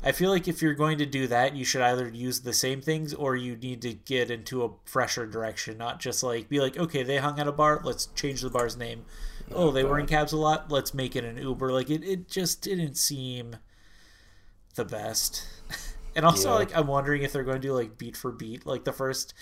I 0.00 0.12
feel 0.12 0.30
like 0.30 0.46
if 0.46 0.62
you're 0.62 0.74
going 0.74 0.98
to 0.98 1.06
do 1.06 1.26
that, 1.26 1.56
you 1.56 1.64
should 1.64 1.80
either 1.82 2.08
use 2.08 2.40
the 2.40 2.52
same 2.52 2.80
things 2.80 3.12
or 3.12 3.34
you 3.34 3.56
need 3.56 3.82
to 3.82 3.94
get 3.94 4.30
into 4.30 4.62
a 4.62 4.70
fresher 4.84 5.26
direction, 5.26 5.76
not 5.76 5.98
just 5.98 6.22
like 6.22 6.48
be 6.48 6.60
like, 6.60 6.76
okay, 6.76 7.02
they 7.02 7.16
hung 7.16 7.40
at 7.40 7.48
a 7.48 7.52
bar, 7.52 7.80
let's 7.82 8.06
change 8.14 8.42
the 8.42 8.50
bar's 8.50 8.76
name. 8.76 9.04
Oh, 9.50 9.72
they 9.72 9.82
were 9.82 9.98
in 9.98 10.06
cabs 10.06 10.32
a 10.32 10.36
lot, 10.36 10.70
let's 10.70 10.94
make 10.94 11.16
it 11.16 11.24
an 11.24 11.38
Uber. 11.38 11.72
Like 11.72 11.90
it, 11.90 12.04
it 12.04 12.28
just 12.28 12.62
didn't 12.62 12.96
seem 12.96 13.56
the 14.74 14.84
best. 14.84 15.46
And 16.16 16.26
also, 16.26 16.48
Yeah. 16.48 16.54
like, 16.56 16.76
I'm 16.76 16.88
wondering 16.88 17.22
if 17.22 17.32
they're 17.32 17.44
going 17.44 17.60
to 17.60 17.68
do 17.68 17.72
like 17.74 17.96
beat 17.96 18.16
for 18.16 18.32
beat, 18.32 18.66
like 18.66 18.82
the 18.84 18.92
first 18.92 19.34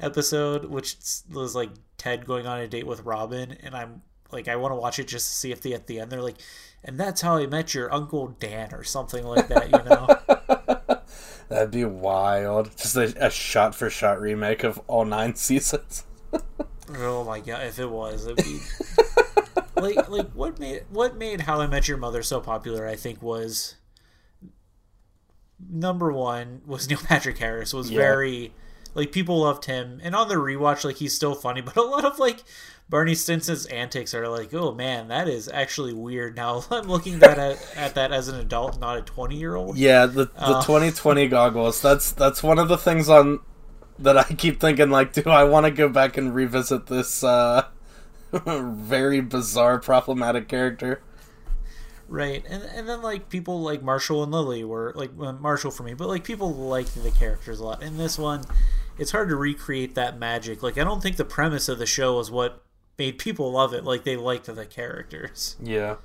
episode, 0.00 0.64
which 0.64 0.96
was 1.30 1.54
like 1.54 1.68
Ted 1.98 2.24
going 2.24 2.46
on 2.46 2.58
a 2.60 2.66
date 2.68 2.86
with 2.86 3.02
Robin, 3.02 3.52
and 3.62 3.74
I'm 3.76 4.00
like, 4.30 4.48
I 4.48 4.56
want 4.56 4.72
to 4.72 4.76
watch 4.76 4.98
it 4.98 5.08
just 5.08 5.26
to 5.30 5.36
see 5.36 5.52
if 5.52 5.60
they 5.60 5.74
at 5.74 5.88
the 5.88 6.00
end 6.00 6.10
they're 6.10 6.22
like, 6.22 6.38
and 6.84 6.98
that's 6.98 7.20
how 7.20 7.36
I 7.36 7.46
met 7.46 7.74
your 7.74 7.92
uncle 7.92 8.28
Dan 8.28 8.72
or 8.72 8.82
something 8.82 9.26
like 9.26 9.48
that, 9.48 9.64
you 9.66 9.82
know? 9.84 11.00
That'd 11.48 11.70
be 11.72 11.84
wild. 11.84 12.74
Just 12.78 12.96
a, 12.96 13.12
a 13.26 13.28
shot 13.30 13.74
for 13.74 13.90
shot 13.90 14.18
remake 14.18 14.64
of 14.64 14.80
all 14.86 15.04
nine 15.04 15.34
seasons. 15.36 16.04
oh 16.96 17.24
my 17.24 17.40
god, 17.40 17.66
if 17.66 17.78
it 17.78 17.90
was, 17.90 18.26
it'd 18.26 18.36
be 18.42 18.60
like 19.76 20.08
like 20.08 20.30
what 20.30 20.58
made 20.58 20.84
what 20.88 21.16
made 21.18 21.42
How 21.42 21.60
I 21.60 21.66
Met 21.66 21.88
Your 21.88 21.98
Mother 21.98 22.22
so 22.22 22.40
popular? 22.40 22.86
I 22.86 22.96
think 22.96 23.20
was 23.20 23.74
number 25.70 26.12
one 26.12 26.62
was 26.66 26.88
Neil 26.90 26.98
Patrick 26.98 27.38
Harris 27.38 27.72
was 27.72 27.90
Yeah. 27.90 27.98
very 27.98 28.52
like 28.94 29.10
people 29.12 29.38
loved 29.40 29.64
him, 29.64 30.00
and 30.02 30.14
on 30.14 30.28
the 30.28 30.34
rewatch, 30.34 30.84
like 30.84 30.96
he's 30.96 31.14
still 31.14 31.34
funny, 31.34 31.60
but 31.62 31.76
a 31.76 31.82
lot 31.82 32.04
of 32.04 32.18
like 32.18 32.44
Barney 32.90 33.14
Stinson's 33.14 33.64
antics 33.66 34.12
are 34.12 34.28
like, 34.28 34.52
oh 34.52 34.74
man, 34.74 35.08
that 35.08 35.28
is 35.28 35.48
actually 35.48 35.94
weird. 35.94 36.36
Now 36.36 36.62
I'm 36.70 36.84
looking 36.88 37.14
at 37.22 37.38
at, 37.38 37.76
at 37.76 37.94
that 37.94 38.12
as 38.12 38.28
an 38.28 38.38
adult, 38.38 38.78
not 38.78 38.98
a 38.98 39.02
20 39.02 39.36
year 39.36 39.54
old. 39.54 39.78
Yeah, 39.78 40.04
the 40.06 40.26
the 40.26 40.30
Oh. 40.58 40.62
2020 40.62 41.26
goggles. 41.28 41.80
That's 41.80 42.12
that's 42.12 42.42
one 42.42 42.58
of 42.58 42.68
the 42.68 42.76
things 42.76 43.08
on 43.08 43.40
that 43.98 44.18
I 44.18 44.24
keep 44.24 44.60
thinking 44.60 44.90
like, 44.90 45.12
do 45.14 45.22
I 45.30 45.44
want 45.44 45.64
to 45.64 45.70
go 45.70 45.88
back 45.88 46.16
and 46.18 46.34
revisit 46.34 46.86
this 46.86 47.24
uh 47.24 47.66
very 48.32 49.20
bizarre 49.20 49.78
problematic 49.78 50.48
character? 50.48 51.02
Right, 52.12 52.44
and 52.46 52.62
and 52.62 52.86
then 52.86 53.00
like 53.00 53.30
people 53.30 53.62
like 53.62 53.82
Marshall 53.82 54.22
and 54.22 54.30
Lily 54.30 54.64
were 54.64 54.92
like 54.94 55.14
Marshall 55.14 55.70
for 55.70 55.82
me, 55.82 55.94
but 55.94 56.08
like 56.08 56.24
people 56.24 56.52
liked 56.52 57.02
the 57.02 57.10
characters 57.10 57.58
a 57.58 57.64
lot. 57.64 57.82
In 57.82 57.96
this 57.96 58.18
one, 58.18 58.44
it's 58.98 59.12
hard 59.12 59.30
to 59.30 59.36
recreate 59.36 59.94
that 59.94 60.18
magic. 60.18 60.62
Like 60.62 60.76
I 60.76 60.84
don't 60.84 61.02
think 61.02 61.16
the 61.16 61.24
premise 61.24 61.70
of 61.70 61.78
the 61.78 61.86
show 61.86 62.18
was 62.18 62.30
what 62.30 62.62
made 62.98 63.16
people 63.16 63.50
love 63.52 63.72
it. 63.72 63.84
Like 63.84 64.04
they 64.04 64.16
liked 64.16 64.44
the 64.44 64.66
characters. 64.66 65.56
Yeah. 65.58 65.96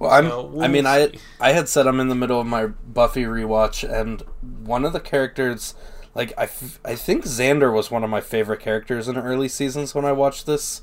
Well, 0.00 0.10
I'm. 0.10 0.28
So, 0.28 0.42
we'll 0.42 0.64
I 0.64 0.66
mean, 0.66 0.86
I. 0.86 1.12
I 1.40 1.52
had 1.52 1.68
said 1.68 1.86
I'm 1.86 2.00
in 2.00 2.08
the 2.08 2.16
middle 2.16 2.40
of 2.40 2.46
my 2.48 2.66
Buffy 2.66 3.22
rewatch, 3.22 3.88
and 3.88 4.22
one 4.42 4.84
of 4.84 4.92
the 4.92 4.98
characters, 4.98 5.74
like 6.16 6.32
I, 6.36 6.44
f- 6.44 6.80
I 6.84 6.96
think 6.96 7.24
Xander 7.24 7.72
was 7.72 7.92
one 7.92 8.02
of 8.02 8.10
my 8.10 8.20
favorite 8.20 8.58
characters 8.58 9.06
in 9.06 9.16
early 9.16 9.48
seasons 9.48 9.94
when 9.94 10.04
I 10.04 10.10
watched 10.10 10.46
this, 10.46 10.82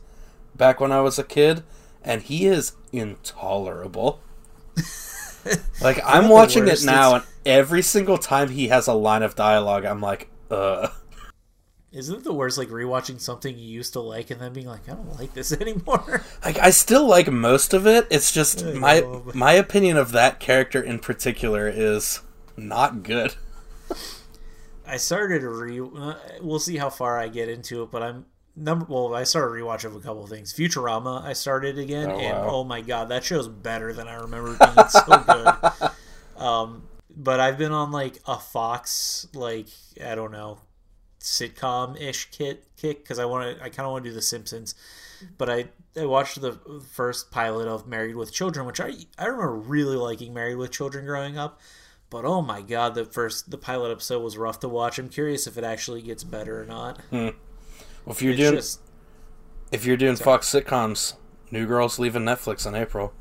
back 0.55 0.79
when 0.79 0.93
I 0.93 1.01
was 1.01 1.19
a 1.19 1.25
kid, 1.25 1.63
and 2.01 2.21
he 2.21 2.45
is 2.45 2.71
intolerable. 2.93 4.21
like 5.81 5.99
I'm 6.05 6.29
watching 6.29 6.67
it 6.67 6.83
now, 6.83 7.15
It's- 7.15 7.27
and 7.45 7.53
every 7.53 7.81
single 7.81 8.17
time 8.17 8.49
he 8.49 8.67
has 8.69 8.87
a 8.87 8.93
line 8.93 9.23
of 9.23 9.35
dialogue, 9.35 9.85
I'm 9.85 10.01
like, 10.01 10.29
uh. 10.51 10.89
Isn't 11.91 12.15
it 12.17 12.23
the 12.25 12.33
worst 12.33 12.57
like 12.57 12.67
rewatching 12.67 13.21
something 13.21 13.57
you 13.57 13.65
used 13.67 13.93
to 13.93 14.01
like 14.01 14.29
and 14.29 14.41
then 14.41 14.51
being 14.51 14.67
like, 14.67 14.89
I 14.89 14.95
don't 14.95 15.17
like 15.17 15.33
this 15.33 15.51
anymore? 15.61 16.23
Like 16.43 16.59
I 16.59 16.71
still 16.71 17.07
like 17.07 17.31
most 17.31 17.73
of 17.73 17.87
it. 17.87 18.05
It's 18.09 18.33
just 18.33 18.65
my 18.65 19.01
my 19.33 19.53
opinion 19.53 19.95
of 19.95 20.11
that 20.11 20.39
character 20.41 20.81
in 20.81 20.99
particular 20.99 21.69
is 21.69 22.21
not 22.57 23.01
good. 23.03 23.35
I 24.87 24.97
started 24.97 25.39
to 25.39 25.49
re. 25.49 25.79
uh, 25.79 26.15
We'll 26.41 26.59
see 26.59 26.77
how 26.77 26.89
far 26.89 27.17
I 27.17 27.27
get 27.27 27.49
into 27.49 27.81
it, 27.83 27.91
but 27.91 28.03
I'm 28.03 28.25
number. 28.55 28.85
Well, 28.87 29.13
I 29.15 29.23
started 29.23 29.55
a 29.59 29.61
rewatch 29.63 29.83
of 29.85 29.95
a 29.95 29.99
couple 29.99 30.23
of 30.23 30.29
things. 30.29 30.53
Futurama, 30.53 31.23
I 31.23 31.33
started 31.33 31.77
again, 31.77 32.09
Oh, 32.11 32.19
and 32.19 32.37
wow. 32.37 32.49
oh 32.49 32.63
my 32.63 32.81
god, 32.81 33.09
that 33.09 33.23
show's 33.23 33.47
better 33.47 33.93
than 33.93 34.07
I 34.07 34.15
remember 34.15 34.53
it 34.53 34.59
being. 34.59 34.71
It's 34.77 34.93
so 34.93 35.17
good. 35.19 35.91
Um, 36.37 36.83
but 37.15 37.39
I've 37.39 37.57
been 37.57 37.71
on 37.71 37.93
like 37.93 38.19
a 38.27 38.37
Fox, 38.37 39.25
like 39.33 39.67
I 40.05 40.15
don't 40.15 40.33
know, 40.33 40.59
sitcom 41.21 41.99
ish 41.99 42.29
kit 42.31 42.65
kick 42.75 43.03
because 43.03 43.19
I 43.19 43.25
want 43.25 43.57
to. 43.57 43.63
I 43.63 43.69
kind 43.69 43.85
of 43.85 43.91
want 43.93 44.03
to 44.03 44.09
do 44.09 44.13
The 44.15 44.21
Simpsons, 44.21 44.75
but 45.37 45.49
I 45.49 45.65
I 45.97 46.05
watched 46.05 46.41
the 46.41 46.59
first 46.91 47.31
pilot 47.31 47.69
of 47.69 47.87
Married 47.87 48.15
with 48.17 48.33
Children, 48.33 48.65
which 48.65 48.81
I 48.81 48.91
I 49.17 49.25
remember 49.27 49.55
really 49.55 49.95
liking 49.95 50.33
Married 50.33 50.55
with 50.57 50.71
Children 50.71 51.05
growing 51.05 51.37
up. 51.37 51.59
But 52.09 52.25
oh 52.25 52.41
my 52.41 52.61
god, 52.61 52.95
the 52.95 53.05
first 53.05 53.49
the 53.49 53.57
pilot 53.57 53.91
episode 53.91 54.21
was 54.21 54.37
rough 54.37 54.59
to 54.59 54.67
watch. 54.69 54.99
I'm 54.99 55.09
curious 55.09 55.47
if 55.47 55.57
it 55.57 55.63
actually 55.63 56.01
gets 56.01 56.23
better 56.25 56.61
or 56.61 56.65
not. 56.65 56.99
Well, 58.05 58.13
if 58.15 58.21
you're 58.21 58.33
It's 58.33 58.39
doing 58.41 58.55
just 58.55 58.79
if 59.71 59.85
you're 59.85 59.97
doing 59.97 60.15
Fox 60.15 60.49
sitcoms, 60.49 61.15
New 61.51 61.65
Girl's 61.65 61.99
leaving 61.99 62.23
Netflix 62.23 62.65
in 62.67 62.75
April. 62.75 63.13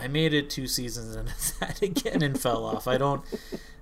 I 0.00 0.06
made 0.08 0.34
it 0.34 0.50
two 0.50 0.66
seasons 0.66 1.16
into 1.16 1.58
that 1.60 1.82
again 1.82 2.22
and 2.22 2.38
fell 2.40 2.64
off. 2.64 2.86
I 2.86 2.98
don't. 2.98 3.22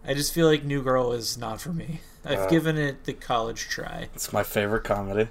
I 0.07 0.15
just 0.15 0.33
feel 0.33 0.47
like 0.47 0.65
New 0.65 0.83
Girl 0.83 1.13
is 1.13 1.37
not 1.37 1.61
for 1.61 1.73
me. 1.73 2.01
I've 2.25 2.41
Uh. 2.41 2.49
given 2.49 2.79
it 2.79 3.05
the 3.05 3.13
college 3.13 3.69
try. 3.69 4.09
It's 4.15 4.33
my 4.33 4.43
favorite 4.43 4.85
comedy. 4.85 5.29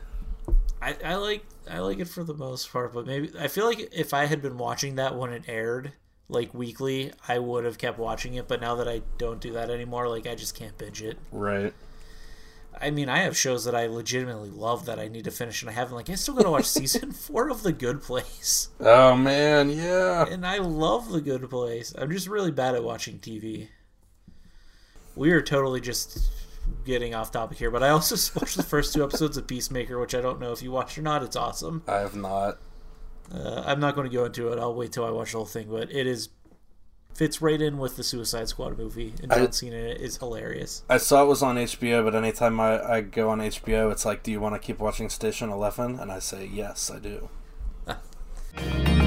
I, 0.81 0.95
I 1.03 1.15
like 1.15 1.45
I 1.69 1.79
like 1.79 1.99
it 1.99 2.07
for 2.07 2.23
the 2.23 2.33
most 2.33 2.71
part, 2.71 2.93
but 2.93 3.05
maybe 3.07 3.31
I 3.39 3.47
feel 3.47 3.65
like 3.65 3.89
if 3.91 4.13
I 4.13 4.25
had 4.25 4.41
been 4.41 4.57
watching 4.57 4.95
that 4.95 5.15
when 5.15 5.31
it 5.33 5.45
aired, 5.47 5.93
like 6.29 6.53
weekly, 6.53 7.11
I 7.27 7.39
would 7.39 7.65
have 7.65 7.77
kept 7.77 7.97
watching 7.97 8.35
it. 8.35 8.47
But 8.47 8.61
now 8.61 8.75
that 8.75 8.87
I 8.87 9.01
don't 9.17 9.39
do 9.41 9.53
that 9.53 9.69
anymore, 9.69 10.07
like 10.09 10.27
I 10.27 10.35
just 10.35 10.55
can't 10.55 10.77
binge 10.77 11.01
it. 11.01 11.17
Right. 11.31 11.73
I 12.81 12.91
mean, 12.91 13.09
I 13.09 13.19
have 13.19 13.37
shows 13.37 13.65
that 13.65 13.75
I 13.75 13.87
legitimately 13.87 14.49
love 14.49 14.85
that 14.85 14.99
I 14.99 15.07
need 15.07 15.23
to 15.25 15.31
finish, 15.31 15.61
and 15.61 15.69
I 15.69 15.73
haven't. 15.73 15.95
Like, 15.95 16.09
I'm 16.09 16.15
still 16.15 16.33
gotta 16.35 16.49
watch 16.51 16.65
season 16.65 17.11
four 17.13 17.49
of 17.49 17.63
The 17.63 17.71
Good 17.73 18.01
Place, 18.01 18.69
Oh 18.79 19.15
man, 19.15 19.69
yeah. 19.69 20.25
and 20.27 20.45
I 20.45 20.57
love 20.59 21.11
The 21.11 21.21
Good 21.21 21.49
Place. 21.49 21.93
I'm 21.97 22.11
just 22.11 22.27
really 22.27 22.51
bad 22.51 22.75
at 22.75 22.83
watching 22.83 23.19
TV. 23.19 23.67
We 25.15 25.31
are 25.31 25.41
totally 25.41 25.79
just 25.81 26.29
getting 26.83 27.15
off 27.15 27.31
topic 27.31 27.57
here, 27.57 27.71
but 27.71 27.83
I 27.83 27.89
also 27.89 28.15
watched 28.39 28.57
the 28.57 28.63
first 28.63 28.93
two 28.93 29.03
episodes 29.03 29.37
of 29.37 29.47
Peacemaker, 29.47 29.99
which 29.99 30.13
I 30.15 30.21
don't 30.21 30.39
know 30.39 30.51
if 30.51 30.61
you 30.61 30.71
watched 30.71 30.97
or 30.97 31.01
not. 31.01 31.23
It's 31.23 31.35
awesome. 31.35 31.83
I 31.87 31.97
have 31.99 32.15
not. 32.15 32.57
Uh, 33.33 33.63
I'm 33.65 33.79
not 33.79 33.95
going 33.95 34.07
to 34.09 34.13
go 34.15 34.25
into 34.25 34.49
it. 34.49 34.59
I'll 34.59 34.75
wait 34.75 34.91
till 34.91 35.05
I 35.05 35.09
watch 35.09 35.31
the 35.31 35.37
whole 35.37 35.45
thing, 35.45 35.67
but 35.69 35.91
it 35.91 36.05
is 36.05 36.29
fits 37.15 37.41
right 37.41 37.61
in 37.61 37.77
with 37.77 37.95
the 37.95 38.03
Suicide 38.03 38.49
Squad 38.49 38.77
movie, 38.77 39.13
and 39.23 39.31
I- 39.31 39.37
John 39.37 39.51
Cena 39.51 39.75
in 39.77 39.85
it 39.87 40.01
is 40.01 40.17
hilarious. 40.17 40.83
I 40.89 40.97
saw 40.97 41.23
it 41.23 41.27
was 41.27 41.41
on 41.41 41.55
HBO, 41.55 42.03
but 42.03 42.13
anytime 42.13 42.59
I, 42.59 42.83
I 42.83 43.01
go 43.01 43.29
on 43.29 43.39
HBO, 43.39 43.91
it's 43.91 44.05
like, 44.05 44.21
do 44.21 44.31
you 44.31 44.39
want 44.39 44.53
to 44.53 44.59
keep 44.59 44.79
watching 44.79 45.09
Station 45.09 45.49
Eleven? 45.49 45.99
And 45.99 46.11
I 46.11 46.19
say, 46.19 46.45
yes, 46.45 46.91
I 46.91 46.99
do. 46.99 47.29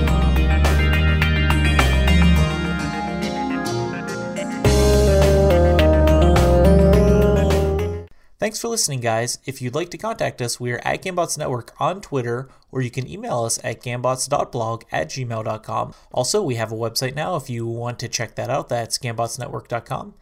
Thanks 8.38 8.60
for 8.60 8.68
listening, 8.68 9.00
guys. 9.00 9.38
If 9.46 9.60
you'd 9.60 9.74
like 9.74 9.90
to 9.90 9.98
contact 9.98 10.40
us, 10.40 10.60
we 10.60 10.70
are 10.70 10.80
at 10.84 11.02
Gambots 11.02 11.36
Network 11.36 11.72
on 11.80 12.00
Twitter, 12.00 12.48
or 12.70 12.80
you 12.80 12.90
can 12.90 13.08
email 13.08 13.42
us 13.42 13.58
at 13.64 13.82
gambots.blog 13.82 14.84
at 14.92 15.08
gmail.com. 15.08 15.94
Also, 16.12 16.42
we 16.42 16.54
have 16.54 16.70
a 16.70 16.76
website 16.76 17.16
now 17.16 17.34
if 17.34 17.50
you 17.50 17.66
want 17.66 17.98
to 17.98 18.08
check 18.08 18.36
that 18.36 18.48
out. 18.48 18.68
That's 18.68 18.96
gambotsnetwork.com. 18.98 20.14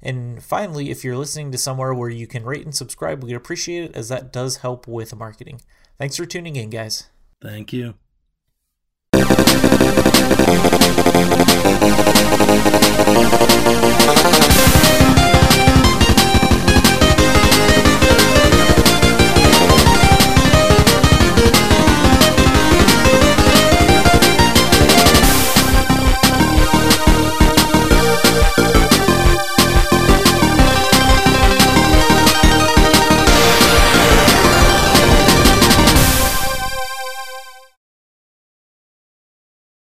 And 0.00 0.40
finally, 0.40 0.90
if 0.90 1.02
you're 1.02 1.16
listening 1.16 1.50
to 1.50 1.58
somewhere 1.58 1.92
where 1.92 2.10
you 2.10 2.28
can 2.28 2.44
rate 2.44 2.64
and 2.64 2.74
subscribe, 2.74 3.24
we'd 3.24 3.34
appreciate 3.34 3.84
it 3.90 3.96
as 3.96 4.08
that 4.08 4.32
does 4.32 4.58
help 4.58 4.86
with 4.86 5.16
marketing. 5.16 5.60
Thanks 5.98 6.16
for 6.16 6.26
tuning 6.26 6.54
in, 6.54 6.70
guys. 6.70 7.08
Thank 7.42 7.72
you. 7.72 7.94